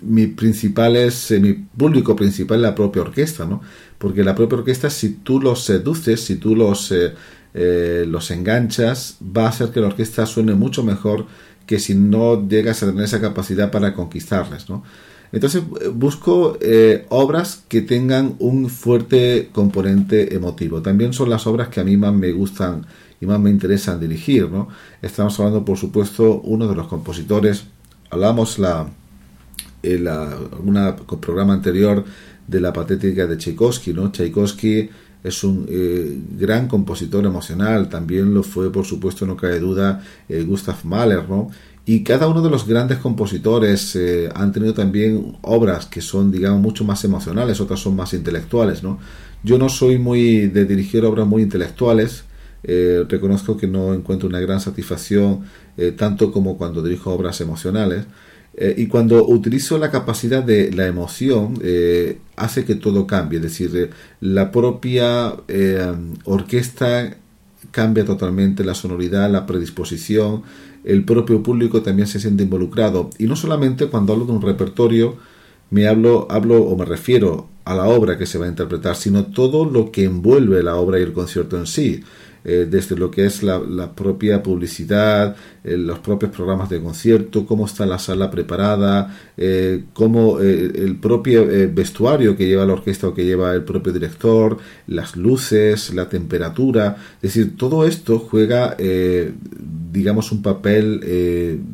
mi 0.00 0.26
principal 0.28 0.96
es, 0.96 1.30
eh, 1.30 1.40
mi 1.40 1.52
público 1.52 2.16
principal 2.16 2.58
es 2.58 2.62
la 2.62 2.74
propia 2.74 3.02
orquesta, 3.02 3.44
¿no? 3.44 3.60
Porque 3.98 4.24
la 4.24 4.34
propia 4.34 4.58
orquesta, 4.58 4.88
si 4.88 5.10
tú 5.16 5.40
los 5.40 5.64
seduces, 5.64 6.20
si 6.20 6.36
tú 6.36 6.54
los, 6.54 6.94
los 7.52 8.30
enganchas, 8.30 9.18
va 9.20 9.46
a 9.46 9.48
hacer 9.48 9.70
que 9.70 9.80
la 9.80 9.88
orquesta 9.88 10.24
suene 10.24 10.54
mucho 10.54 10.84
mejor 10.84 11.26
que 11.68 11.78
si 11.78 11.94
no 11.94 12.48
llegas 12.48 12.82
a 12.82 12.86
tener 12.86 13.04
esa 13.04 13.20
capacidad 13.20 13.70
para 13.70 13.92
conquistarles, 13.92 14.70
¿no? 14.70 14.82
Entonces 15.32 15.62
busco 15.92 16.56
eh, 16.62 17.04
obras 17.10 17.62
que 17.68 17.82
tengan 17.82 18.36
un 18.38 18.70
fuerte 18.70 19.50
componente 19.52 20.34
emotivo. 20.34 20.80
También 20.80 21.12
son 21.12 21.28
las 21.28 21.46
obras 21.46 21.68
que 21.68 21.80
a 21.80 21.84
mí 21.84 21.98
más 21.98 22.14
me 22.14 22.32
gustan 22.32 22.86
y 23.20 23.26
más 23.26 23.38
me 23.38 23.50
interesan 23.50 24.00
dirigir. 24.00 24.50
¿no? 24.50 24.68
Estamos 25.02 25.38
hablando, 25.38 25.66
por 25.66 25.76
supuesto, 25.76 26.40
uno 26.40 26.66
de 26.66 26.74
los 26.74 26.86
compositores. 26.86 27.64
Hablamos 28.08 28.58
la, 28.58 28.88
en 29.82 30.04
la 30.04 30.34
una 30.64 30.96
programa 30.96 31.52
anterior 31.52 32.06
de 32.46 32.60
la 32.60 32.72
patética 32.72 33.26
de 33.26 33.36
Tchaikovsky. 33.36 33.92
¿no? 33.92 34.10
Tchaikovsky 34.10 34.88
es 35.24 35.42
un 35.42 35.66
eh, 35.68 36.18
gran 36.38 36.68
compositor 36.68 37.24
emocional, 37.26 37.88
también 37.88 38.34
lo 38.34 38.42
fue, 38.42 38.70
por 38.70 38.84
supuesto, 38.84 39.26
no 39.26 39.36
cabe 39.36 39.58
duda, 39.58 40.02
eh, 40.28 40.42
Gustav 40.42 40.84
Mahler, 40.84 41.28
¿no? 41.28 41.50
Y 41.84 42.04
cada 42.04 42.28
uno 42.28 42.42
de 42.42 42.50
los 42.50 42.66
grandes 42.66 42.98
compositores 42.98 43.96
eh, 43.96 44.28
han 44.34 44.52
tenido 44.52 44.74
también 44.74 45.36
obras 45.40 45.86
que 45.86 46.02
son, 46.02 46.30
digamos, 46.30 46.60
mucho 46.60 46.84
más 46.84 47.02
emocionales, 47.04 47.60
otras 47.60 47.80
son 47.80 47.96
más 47.96 48.12
intelectuales, 48.12 48.82
¿no? 48.82 48.98
Yo 49.42 49.58
no 49.58 49.68
soy 49.68 49.98
muy 49.98 50.48
de 50.48 50.64
dirigir 50.64 51.04
obras 51.04 51.26
muy 51.26 51.42
intelectuales, 51.42 52.24
reconozco 52.60 53.56
que 53.56 53.68
no 53.68 53.94
encuentro 53.94 54.28
una 54.28 54.40
gran 54.40 54.60
satisfacción 54.60 55.42
tanto 55.96 56.32
como 56.32 56.58
cuando 56.58 56.82
dirijo 56.82 57.12
obras 57.12 57.40
emocionales, 57.40 58.04
eh, 58.60 58.74
y 58.76 58.88
cuando 58.88 59.24
utilizo 59.24 59.78
la 59.78 59.92
capacidad 59.92 60.42
de 60.42 60.72
la 60.72 60.88
emoción, 60.88 61.54
eh, 61.62 62.18
hace 62.34 62.64
que 62.64 62.74
todo 62.74 63.06
cambie. 63.06 63.38
Es 63.38 63.44
decir, 63.44 63.70
eh, 63.76 63.90
la 64.20 64.50
propia 64.50 65.32
orquesta 66.24 67.16
cambia 67.70 68.04
totalmente 68.04 68.64
la 68.64 68.74
sonoridad, 68.74 69.30
la 69.30 69.46
predisposición, 69.46 70.42
el 70.84 71.04
propio 71.04 71.40
público 71.40 71.82
también 71.82 72.08
se 72.08 72.18
siente 72.18 72.42
involucrado. 72.42 73.10
Y 73.18 73.26
no 73.26 73.36
solamente 73.36 73.86
cuando 73.86 74.12
hablo 74.12 74.24
de 74.26 74.32
un 74.32 74.42
repertorio, 74.42 75.16
me 75.70 75.86
hablo, 75.86 76.26
hablo 76.28 76.60
o 76.62 76.76
me 76.76 76.84
refiero 76.84 77.48
a 77.64 77.76
la 77.76 77.84
obra 77.84 78.18
que 78.18 78.26
se 78.26 78.38
va 78.38 78.46
a 78.46 78.48
interpretar, 78.48 78.96
sino 78.96 79.26
todo 79.26 79.66
lo 79.66 79.92
que 79.92 80.04
envuelve 80.04 80.64
la 80.64 80.74
obra 80.74 80.98
y 80.98 81.02
el 81.02 81.12
concierto 81.12 81.56
en 81.58 81.66
sí. 81.68 82.02
Eh, 82.48 82.66
desde 82.66 82.96
lo 82.96 83.10
que 83.10 83.26
es 83.26 83.42
la, 83.42 83.92
propia 83.94 84.42
publicidad, 84.42 85.36
eh, 85.64 85.76
los 85.76 85.98
propios 85.98 86.30
programas 86.32 86.70
de 86.70 86.80
concierto, 86.80 87.44
cómo 87.44 87.66
está 87.66 87.84
la 87.84 87.98
sala 87.98 88.30
preparada, 88.30 89.14
eh, 89.36 89.84
cómo 89.92 90.40
el 90.40 90.96
propio 90.96 91.46
vestuario 91.74 92.38
que 92.38 92.46
lleva 92.46 92.64
la 92.64 92.72
orquesta 92.72 93.06
o 93.06 93.12
que 93.12 93.26
lleva 93.26 93.52
el 93.52 93.64
propio 93.64 93.92
director, 93.92 94.56
las 94.86 95.14
luces, 95.14 95.92
la 95.92 96.08
temperatura, 96.08 96.96
es 97.20 97.34
decir, 97.34 97.54
todo 97.58 97.86
esto 97.86 98.18
juega, 98.18 98.76
digamos, 99.92 100.32
un 100.32 100.40
papel 100.40 101.00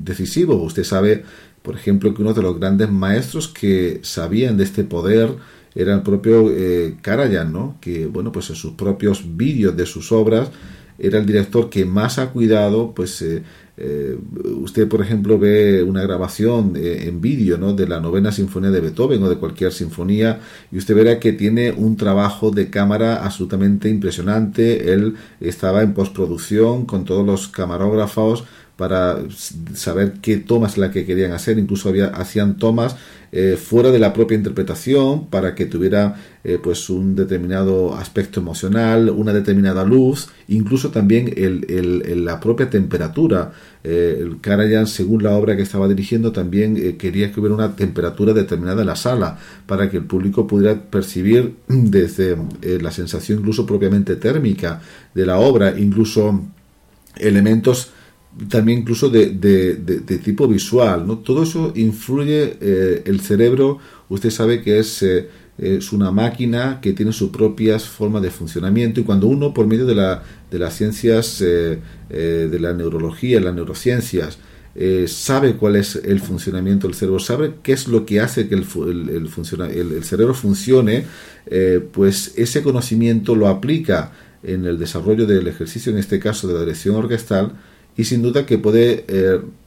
decisivo. 0.02 0.56
Usted 0.56 0.82
sabe, 0.82 1.22
por 1.62 1.76
ejemplo, 1.76 2.12
que 2.14 2.22
uno 2.22 2.34
de 2.34 2.42
los 2.42 2.58
grandes 2.58 2.90
maestros 2.90 3.46
que 3.46 4.00
sabían 4.02 4.56
de 4.56 4.64
este 4.64 4.82
poder, 4.82 5.30
era 5.74 5.94
el 5.94 6.02
propio 6.02 6.50
eh, 6.50 6.96
¿no? 7.50 7.76
que 7.80 8.06
bueno, 8.06 8.32
pues 8.32 8.50
en 8.50 8.56
sus 8.56 8.72
propios 8.72 9.36
vídeos 9.36 9.76
de 9.76 9.86
sus 9.86 10.12
obras 10.12 10.50
era 10.98 11.18
el 11.18 11.26
director 11.26 11.68
que 11.70 11.84
más 11.84 12.20
ha 12.20 12.30
cuidado, 12.30 12.92
pues 12.94 13.20
eh, 13.20 13.42
eh, 13.76 14.16
usted 14.60 14.86
por 14.86 15.00
ejemplo 15.00 15.40
ve 15.40 15.82
una 15.82 16.02
grabación 16.02 16.74
en 16.76 17.20
vídeo 17.20 17.58
¿no? 17.58 17.72
de 17.72 17.88
la 17.88 17.98
novena 17.98 18.30
sinfonía 18.30 18.70
de 18.70 18.80
Beethoven 18.80 19.20
o 19.24 19.28
de 19.28 19.36
cualquier 19.36 19.72
sinfonía 19.72 20.38
y 20.70 20.78
usted 20.78 20.94
verá 20.94 21.18
que 21.18 21.32
tiene 21.32 21.72
un 21.72 21.96
trabajo 21.96 22.52
de 22.52 22.70
cámara 22.70 23.24
absolutamente 23.24 23.88
impresionante, 23.88 24.92
él 24.92 25.16
estaba 25.40 25.82
en 25.82 25.94
postproducción 25.94 26.86
con 26.86 27.04
todos 27.04 27.26
los 27.26 27.48
camarógrafos 27.48 28.44
para 28.76 29.18
saber 29.74 30.14
qué 30.20 30.38
tomas 30.38 30.78
la 30.78 30.90
que 30.90 31.06
querían 31.06 31.32
hacer, 31.32 31.58
incluso 31.58 31.88
había, 31.88 32.06
hacían 32.06 32.56
tomas 32.56 32.96
eh, 33.36 33.56
fuera 33.56 33.90
de 33.90 33.98
la 33.98 34.12
propia 34.12 34.36
interpretación 34.36 35.26
para 35.26 35.56
que 35.56 35.66
tuviera 35.66 36.14
eh, 36.44 36.60
pues 36.62 36.88
un 36.88 37.16
determinado 37.16 37.92
aspecto 37.96 38.38
emocional, 38.38 39.10
una 39.10 39.32
determinada 39.32 39.82
luz, 39.84 40.28
incluso 40.46 40.92
también 40.92 41.34
la 42.24 42.38
propia 42.38 42.70
temperatura. 42.70 43.50
Eh, 43.82 44.18
el 44.20 44.40
Karajan, 44.40 44.86
según 44.86 45.24
la 45.24 45.32
obra 45.32 45.56
que 45.56 45.62
estaba 45.62 45.88
dirigiendo, 45.88 46.30
también 46.30 46.96
quería 46.96 47.32
que 47.32 47.40
hubiera 47.40 47.56
una 47.56 47.74
temperatura 47.74 48.32
determinada 48.34 48.82
en 48.82 48.86
la 48.86 48.94
sala 48.94 49.36
para 49.66 49.90
que 49.90 49.96
el 49.96 50.04
público 50.04 50.46
pudiera 50.46 50.80
percibir 50.80 51.56
desde 51.66 52.36
la 52.80 52.92
sensación 52.92 53.40
incluso 53.40 53.66
propiamente 53.66 54.14
térmica 54.14 54.80
de 55.12 55.26
la 55.26 55.38
obra, 55.38 55.74
incluso 55.76 56.40
elementos 57.16 57.90
también 58.48 58.80
incluso 58.80 59.08
de, 59.08 59.30
de, 59.30 60.18
tipo 60.18 60.48
visual, 60.48 61.06
¿no? 61.06 61.18
Todo 61.18 61.42
eso 61.42 61.72
influye, 61.76 62.56
eh, 62.60 63.02
el 63.06 63.20
cerebro, 63.20 63.78
usted 64.08 64.30
sabe 64.30 64.62
que 64.62 64.78
es, 64.78 65.02
eh, 65.02 65.28
es 65.56 65.92
una 65.92 66.10
máquina 66.10 66.80
que 66.80 66.92
tiene 66.92 67.12
sus 67.12 67.30
propias 67.30 67.84
formas 67.84 68.22
de 68.22 68.30
funcionamiento 68.30 69.00
y 69.00 69.04
cuando 69.04 69.28
uno 69.28 69.54
por 69.54 69.66
medio 69.66 69.86
de, 69.86 69.94
la, 69.94 70.22
de 70.50 70.58
las 70.58 70.76
ciencias 70.76 71.40
eh, 71.40 71.78
de 72.10 72.58
la 72.58 72.72
neurología, 72.72 73.40
las 73.40 73.54
neurociencias, 73.54 74.38
sabe 75.06 75.54
cuál 75.54 75.76
es 75.76 75.94
el 75.94 76.18
funcionamiento 76.18 76.88
del 76.88 76.96
cerebro, 76.96 77.20
sabe 77.20 77.54
qué 77.62 77.72
es 77.72 77.86
lo 77.86 78.04
que 78.04 78.18
hace 78.18 78.48
que 78.48 78.56
el, 78.56 78.64
el, 78.64 80.04
cerebro 80.04 80.34
funcione, 80.34 81.04
pues 81.92 82.32
ese 82.36 82.64
conocimiento 82.64 83.36
lo 83.36 83.46
aplica 83.46 84.10
en 84.42 84.66
el 84.66 84.76
desarrollo 84.76 85.26
del 85.26 85.46
ejercicio, 85.46 85.92
en 85.92 85.98
este 85.98 86.18
caso 86.18 86.48
de 86.48 86.54
la 86.54 86.60
dirección 86.60 86.96
orquestal, 86.96 87.52
y 87.96 88.04
sin 88.04 88.22
duda 88.22 88.46
que 88.46 88.58
puede 88.58 89.04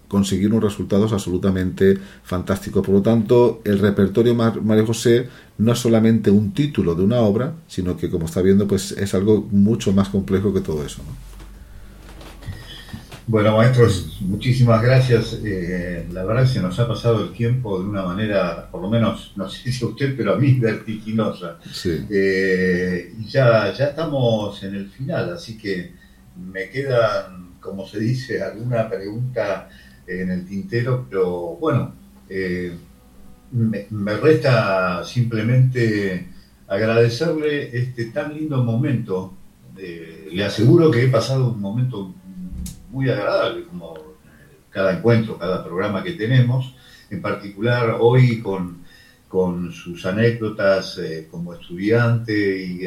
conseguir 0.07 0.51
unos 0.51 0.63
resultados 0.63 1.11
absolutamente 1.11 1.97
fantásticos. 2.23 2.86
Por 2.86 2.95
lo 2.95 3.01
tanto, 3.01 3.61
el 3.65 3.80
repertorio 3.80 4.36
María 4.36 4.86
José 4.86 5.28
no 5.57 5.73
es 5.73 5.80
solamente 5.80 6.32
un 6.32 6.53
título 6.53 6.95
de 6.95 7.03
una 7.03 7.19
obra, 7.19 7.53
sino 7.67 7.97
que, 7.97 8.09
como 8.09 8.25
está 8.25 8.41
viendo, 8.41 8.67
pues 8.67 8.91
es 8.91 9.13
algo 9.13 9.47
mucho 9.51 9.91
más 9.91 10.09
complejo 10.09 10.53
que 10.53 10.61
todo 10.61 10.86
eso. 10.86 11.01
Bueno, 13.30 13.57
maestros, 13.57 14.19
muchísimas 14.21 14.82
gracias. 14.82 15.38
Eh, 15.43 16.07
la 16.13 16.23
verdad 16.23 16.45
es 16.45 16.51
que 16.51 16.61
nos 16.61 16.80
ha 16.80 16.88
pasado 16.88 17.25
el 17.25 17.34
tiempo 17.34 17.78
de 17.78 17.89
una 17.89 18.03
manera, 18.03 18.69
por 18.71 18.82
lo 18.82 18.89
menos, 18.89 19.34
no 19.36 19.49
sé 19.49 19.69
si 19.69 19.84
a 19.84 19.89
usted, 19.89 20.15
pero 20.15 20.34
a 20.34 20.38
mí 20.38 20.53
vertiginosa. 20.59 21.59
Eh, 21.86 23.13
y 23.19 23.25
ya, 23.25 23.73
ya 23.73 23.88
estamos 23.88 24.63
en 24.63 24.75
el 24.75 24.89
final, 24.89 25.34
así 25.34 25.57
que 25.57 25.91
me 26.38 26.69
quedan, 26.69 27.46
como 27.60 27.88
se 27.88 27.99
dice, 27.99 28.41
alguna 28.41 28.89
pregunta 28.89 29.70
en 30.08 30.32
el 30.32 30.45
tintero, 30.45 31.05
pero 31.10 31.58
bueno, 31.60 31.93
eh, 32.30 32.74
me, 33.51 34.18
resta 34.18 35.03
simplemente 35.03 36.30
agradecerle 36.68 37.78
este 37.78 38.05
tan 38.05 38.34
lindo 38.34 38.64
momento. 38.64 39.34
Eh, 39.78 40.30
le 40.32 40.43
aseguro 40.43 40.89
que 40.89 41.03
he 41.03 41.08
pasado 41.08 41.51
un 41.51 41.62
momento 41.62 42.14
muy 42.91 43.10
agradable, 43.10 43.66
como 43.66 43.95
cada 44.70 44.97
encuentro, 44.97 45.38
cada 45.38 45.64
programa 45.64 46.03
que 46.03 46.14
tenemos, 46.14 46.76
en 47.10 47.22
particular 47.22 47.97
hoy 47.99 48.41
con, 48.41 48.84
con 49.28 49.72
sus 49.72 50.05
anécdotas 50.05 50.97
eh, 50.97 51.28
como 51.30 51.53
estudiante 51.53 52.66
y 52.66 52.82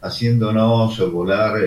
haciéndonos 0.00 1.12
volar 1.12 1.58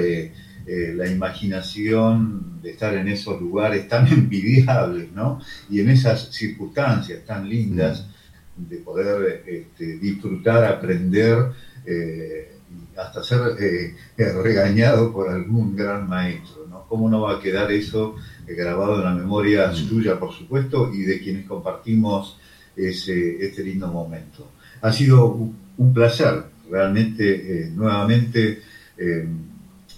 eh, 0.73 0.93
la 0.95 1.05
imaginación 1.05 2.61
de 2.61 2.69
estar 2.69 2.93
en 2.93 3.09
esos 3.09 3.41
lugares 3.41 3.89
tan 3.89 4.07
envidiables, 4.19 5.11
¿no? 5.11 5.41
Y 5.69 5.81
en 5.81 5.89
esas 5.89 6.31
circunstancias 6.31 7.25
tan 7.25 7.49
lindas 7.49 8.07
mm. 8.55 8.69
de 8.69 8.77
poder 8.77 9.43
este, 9.45 9.97
disfrutar, 9.97 10.63
aprender 10.63 11.51
eh, 11.85 12.53
hasta 12.95 13.21
ser 13.21 13.41
eh, 13.59 13.95
regañado 14.41 15.11
por 15.11 15.29
algún 15.29 15.75
gran 15.75 16.07
maestro, 16.07 16.65
¿no? 16.69 16.85
¿Cómo 16.87 17.09
no 17.09 17.19
va 17.19 17.35
a 17.35 17.41
quedar 17.41 17.69
eso 17.73 18.15
grabado 18.47 18.99
en 18.99 19.03
la 19.03 19.13
memoria 19.13 19.67
mm. 19.71 19.75
suya, 19.75 20.17
por 20.17 20.31
supuesto, 20.31 20.89
y 20.93 21.01
de 21.01 21.19
quienes 21.19 21.47
compartimos 21.47 22.37
ese, 22.77 23.45
este 23.45 23.61
lindo 23.61 23.89
momento? 23.89 24.51
Ha 24.81 24.93
sido 24.93 25.35
un 25.77 25.93
placer, 25.93 26.45
realmente, 26.69 27.69
nuevamente 27.75 28.61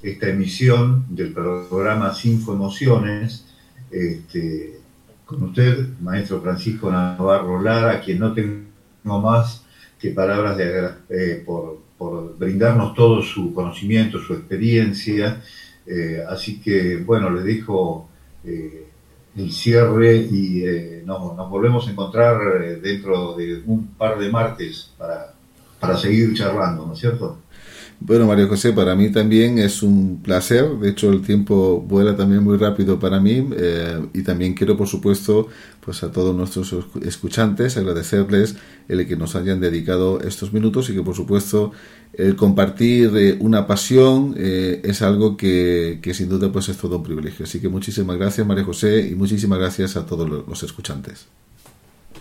esta 0.04 0.28
emisión 0.28 1.06
del 1.10 1.32
programa 1.32 2.14
Cinco 2.14 2.54
Emociones, 2.54 3.46
este, 3.90 4.82
con 5.26 5.44
usted, 5.44 5.98
maestro 6.02 6.42
Francisco 6.42 6.92
Navarro 6.92 7.62
Lara, 7.62 7.94
a 7.94 8.02
quien 8.02 8.20
no 8.20 8.34
tengo 8.34 9.22
más 9.22 9.64
que 9.98 10.10
palabras 10.10 10.58
de, 10.58 10.90
eh, 11.10 11.44
por, 11.46 11.82
brindarnos 12.38 12.94
todo 12.94 13.22
su 13.22 13.54
conocimiento, 13.54 14.20
su 14.20 14.34
experiencia. 14.34 15.42
Eh, 15.86 16.22
así 16.28 16.60
que, 16.60 16.98
bueno, 16.98 17.30
les 17.30 17.46
dejo 17.46 18.10
eh, 18.44 18.88
el 19.38 19.52
cierre 19.54 20.18
y 20.18 20.66
nos, 21.06 21.34
nos, 21.34 21.50
volvemos 21.50 21.88
a 21.88 21.92
encontrar 21.92 22.82
dentro 22.82 23.38
de 23.38 23.64
un 23.66 23.88
par 23.96 24.20
de 24.20 24.30
martes 24.30 24.92
para, 24.98 25.34
para 25.80 25.98
seguir 25.98 26.34
charlando, 26.34 26.86
¿no 26.86 26.94
es 26.94 27.00
cierto? 27.00 27.43
Bueno, 28.06 28.28
María 28.28 28.48
José, 28.48 28.74
para 28.74 28.96
mí 28.96 29.14
también 29.14 29.58
es 29.60 29.82
un 29.82 30.22
placer. 30.22 30.78
De 30.80 30.90
hecho, 30.90 31.10
el 31.10 31.22
tiempo 31.22 31.80
vuela 31.80 32.18
también 32.18 32.44
muy 32.44 32.58
rápido 32.58 33.00
para 33.00 33.22
mí. 33.22 33.48
Eh, 33.56 34.08
y 34.14 34.24
también 34.24 34.56
quiero, 34.56 34.76
por 34.76 34.90
supuesto, 34.90 35.48
pues 35.80 36.04
a 36.04 36.12
todos 36.12 36.36
nuestros 36.36 36.76
escuchantes 37.02 37.78
agradecerles 37.78 38.58
el 38.90 39.08
que 39.08 39.16
nos 39.16 39.38
hayan 39.38 39.62
dedicado 39.62 40.20
estos 40.20 40.52
minutos 40.52 40.90
y 40.90 40.96
que, 40.96 41.02
por 41.02 41.16
supuesto, 41.16 41.72
el 42.12 42.36
compartir 42.36 43.16
eh, 43.16 43.38
una 43.40 43.68
pasión 43.68 44.36
eh, 44.38 44.82
es 44.84 45.02
algo 45.02 45.38
que, 45.38 46.00
que, 46.02 46.14
sin 46.14 46.28
duda 46.28 46.52
pues 46.52 46.68
es 46.68 46.78
todo 46.78 46.98
un 46.98 47.04
privilegio. 47.04 47.46
Así 47.46 47.62
que 47.62 47.70
muchísimas 47.70 48.18
gracias, 48.18 48.46
María 48.46 48.66
José, 48.66 49.08
y 49.10 49.16
muchísimas 49.16 49.60
gracias 49.60 49.96
a 49.96 50.06
todos 50.06 50.28
los 50.30 50.62
escuchantes. 50.62 51.28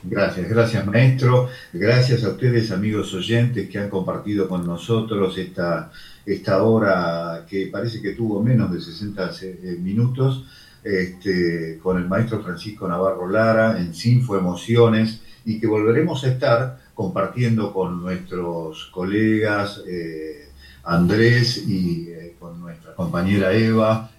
Gracias, 0.04 0.48
gracias 0.48 0.84
maestro, 0.84 1.48
gracias 1.72 2.24
a 2.24 2.30
ustedes 2.30 2.72
amigos 2.72 3.14
oyentes 3.14 3.68
que 3.68 3.78
han 3.78 3.88
compartido 3.88 4.48
con 4.48 4.66
nosotros 4.66 5.38
esta, 5.38 5.92
esta 6.26 6.60
hora 6.64 7.46
que 7.48 7.68
parece 7.68 8.02
que 8.02 8.10
tuvo 8.10 8.42
menos 8.42 8.72
de 8.72 8.80
60 8.80 9.30
eh, 9.42 9.78
minutos 9.80 10.44
este, 10.82 11.78
con 11.80 11.98
el 11.98 12.08
maestro 12.08 12.42
Francisco 12.42 12.88
Navarro 12.88 13.28
Lara 13.28 13.78
en 13.78 13.94
Sinfo 13.94 14.36
Emociones 14.36 15.20
y 15.44 15.60
que 15.60 15.68
volveremos 15.68 16.24
a 16.24 16.30
estar 16.30 16.80
compartiendo 16.94 17.72
con 17.72 18.02
nuestros 18.02 18.86
colegas 18.86 19.82
eh, 19.86 20.48
Andrés 20.82 21.64
y 21.68 22.08
eh, 22.08 22.34
con 22.40 22.60
nuestra 22.60 22.92
compañera 22.96 23.52
Eva 23.52 24.10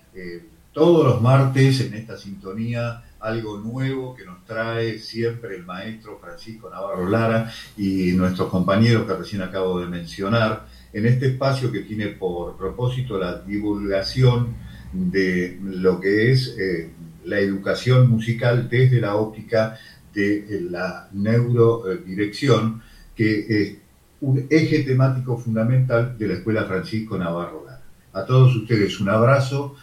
todos 0.72 1.06
los 1.06 1.22
martes 1.22 1.82
en 1.82 1.94
esta 1.94 2.18
sintonía 2.18 3.04
algo 3.24 3.58
nuevo 3.58 4.14
que 4.14 4.26
nos 4.26 4.44
trae 4.46 5.00
siempre 5.00 5.56
el 5.56 5.66
maestro 5.66 6.20
Francisco 6.20 6.70
Navarro 6.70 7.10
Lara 7.10 7.50
y 7.78 8.12
nuestros 8.12 8.50
compañeros 8.50 9.08
que 9.08 9.14
recién 9.14 9.42
acabo 9.42 9.80
de 9.80 9.88
mencionar, 9.88 10.68
en 10.92 11.06
este 11.06 11.28
espacio 11.28 11.72
que 11.72 11.80
tiene 11.80 12.08
por 12.08 12.58
propósito 12.58 13.18
la 13.18 13.40
divulgación 13.40 14.56
de 14.92 15.58
lo 15.64 16.00
que 16.02 16.32
es 16.32 16.56
eh, 16.60 16.90
la 17.24 17.40
educación 17.40 18.10
musical 18.10 18.68
desde 18.70 19.00
la 19.00 19.16
óptica 19.16 19.80
de 20.14 20.40
eh, 20.40 20.62
la 20.70 21.08
neurodirección, 21.14 22.82
que 23.16 23.46
es 23.48 23.78
un 24.20 24.46
eje 24.50 24.84
temático 24.84 25.38
fundamental 25.38 26.18
de 26.18 26.28
la 26.28 26.34
Escuela 26.36 26.66
Francisco 26.66 27.18
Navarro 27.18 27.64
Lara. 27.66 27.82
A 28.12 28.26
todos 28.26 28.56
ustedes 28.56 29.00
un 29.00 29.10
abrazo 29.10 29.76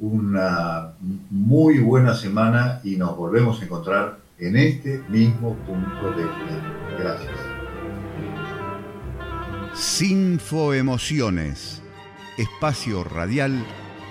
una 0.00 0.92
muy 1.30 1.78
buena 1.78 2.14
semana 2.14 2.80
y 2.84 2.96
nos 2.96 3.16
volvemos 3.16 3.60
a 3.60 3.64
encontrar 3.64 4.18
en 4.38 4.56
este 4.56 5.02
mismo 5.08 5.54
punto 5.66 6.12
de 6.12 6.24
vista. 6.24 6.98
Gracias. 6.98 7.58
Sinfo 9.74 10.74
Emociones, 10.74 11.82
espacio 12.36 13.04
radial 13.04 13.64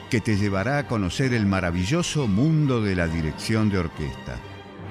que 0.10 0.22
te 0.22 0.38
llevará 0.38 0.78
a 0.78 0.88
conocer 0.88 1.34
el 1.34 1.46
maravilloso 1.46 2.28
mundo 2.28 2.82
de 2.82 2.96
la 2.96 3.08
dirección 3.08 3.70
de 3.70 3.80
orquesta, 3.80 4.38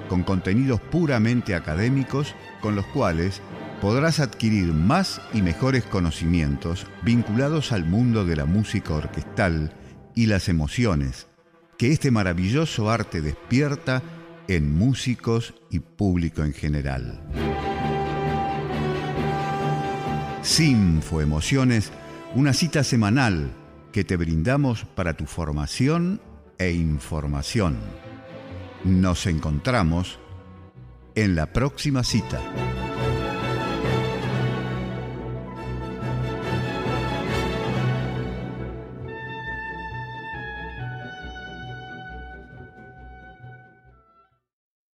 con 0.08 0.22
contenidos 0.22 0.80
puramente 0.80 1.54
académicos 1.54 2.34
con 2.60 2.76
los 2.76 2.84
cuales 2.86 3.40
podrás 3.80 4.20
adquirir 4.20 4.72
más 4.72 5.20
y 5.32 5.42
mejores 5.42 5.84
conocimientos 5.84 6.86
vinculados 7.02 7.72
al 7.72 7.84
mundo 7.84 8.24
de 8.24 8.36
la 8.36 8.44
música 8.44 8.94
orquestal, 8.94 9.72
y 10.16 10.26
las 10.26 10.48
emociones 10.48 11.28
que 11.78 11.92
este 11.92 12.10
maravilloso 12.10 12.90
arte 12.90 13.20
despierta 13.20 14.02
en 14.48 14.76
músicos 14.76 15.54
y 15.70 15.78
público 15.80 16.42
en 16.42 16.52
general. 16.52 17.20
Sinfo 20.42 21.20
Emociones, 21.20 21.92
una 22.34 22.52
cita 22.52 22.82
semanal 22.82 23.52
que 23.92 24.04
te 24.04 24.16
brindamos 24.16 24.84
para 24.84 25.16
tu 25.16 25.26
formación 25.26 26.20
e 26.58 26.70
información. 26.70 27.76
Nos 28.84 29.26
encontramos 29.26 30.18
en 31.14 31.34
la 31.34 31.52
próxima 31.52 32.04
cita. 32.04 32.40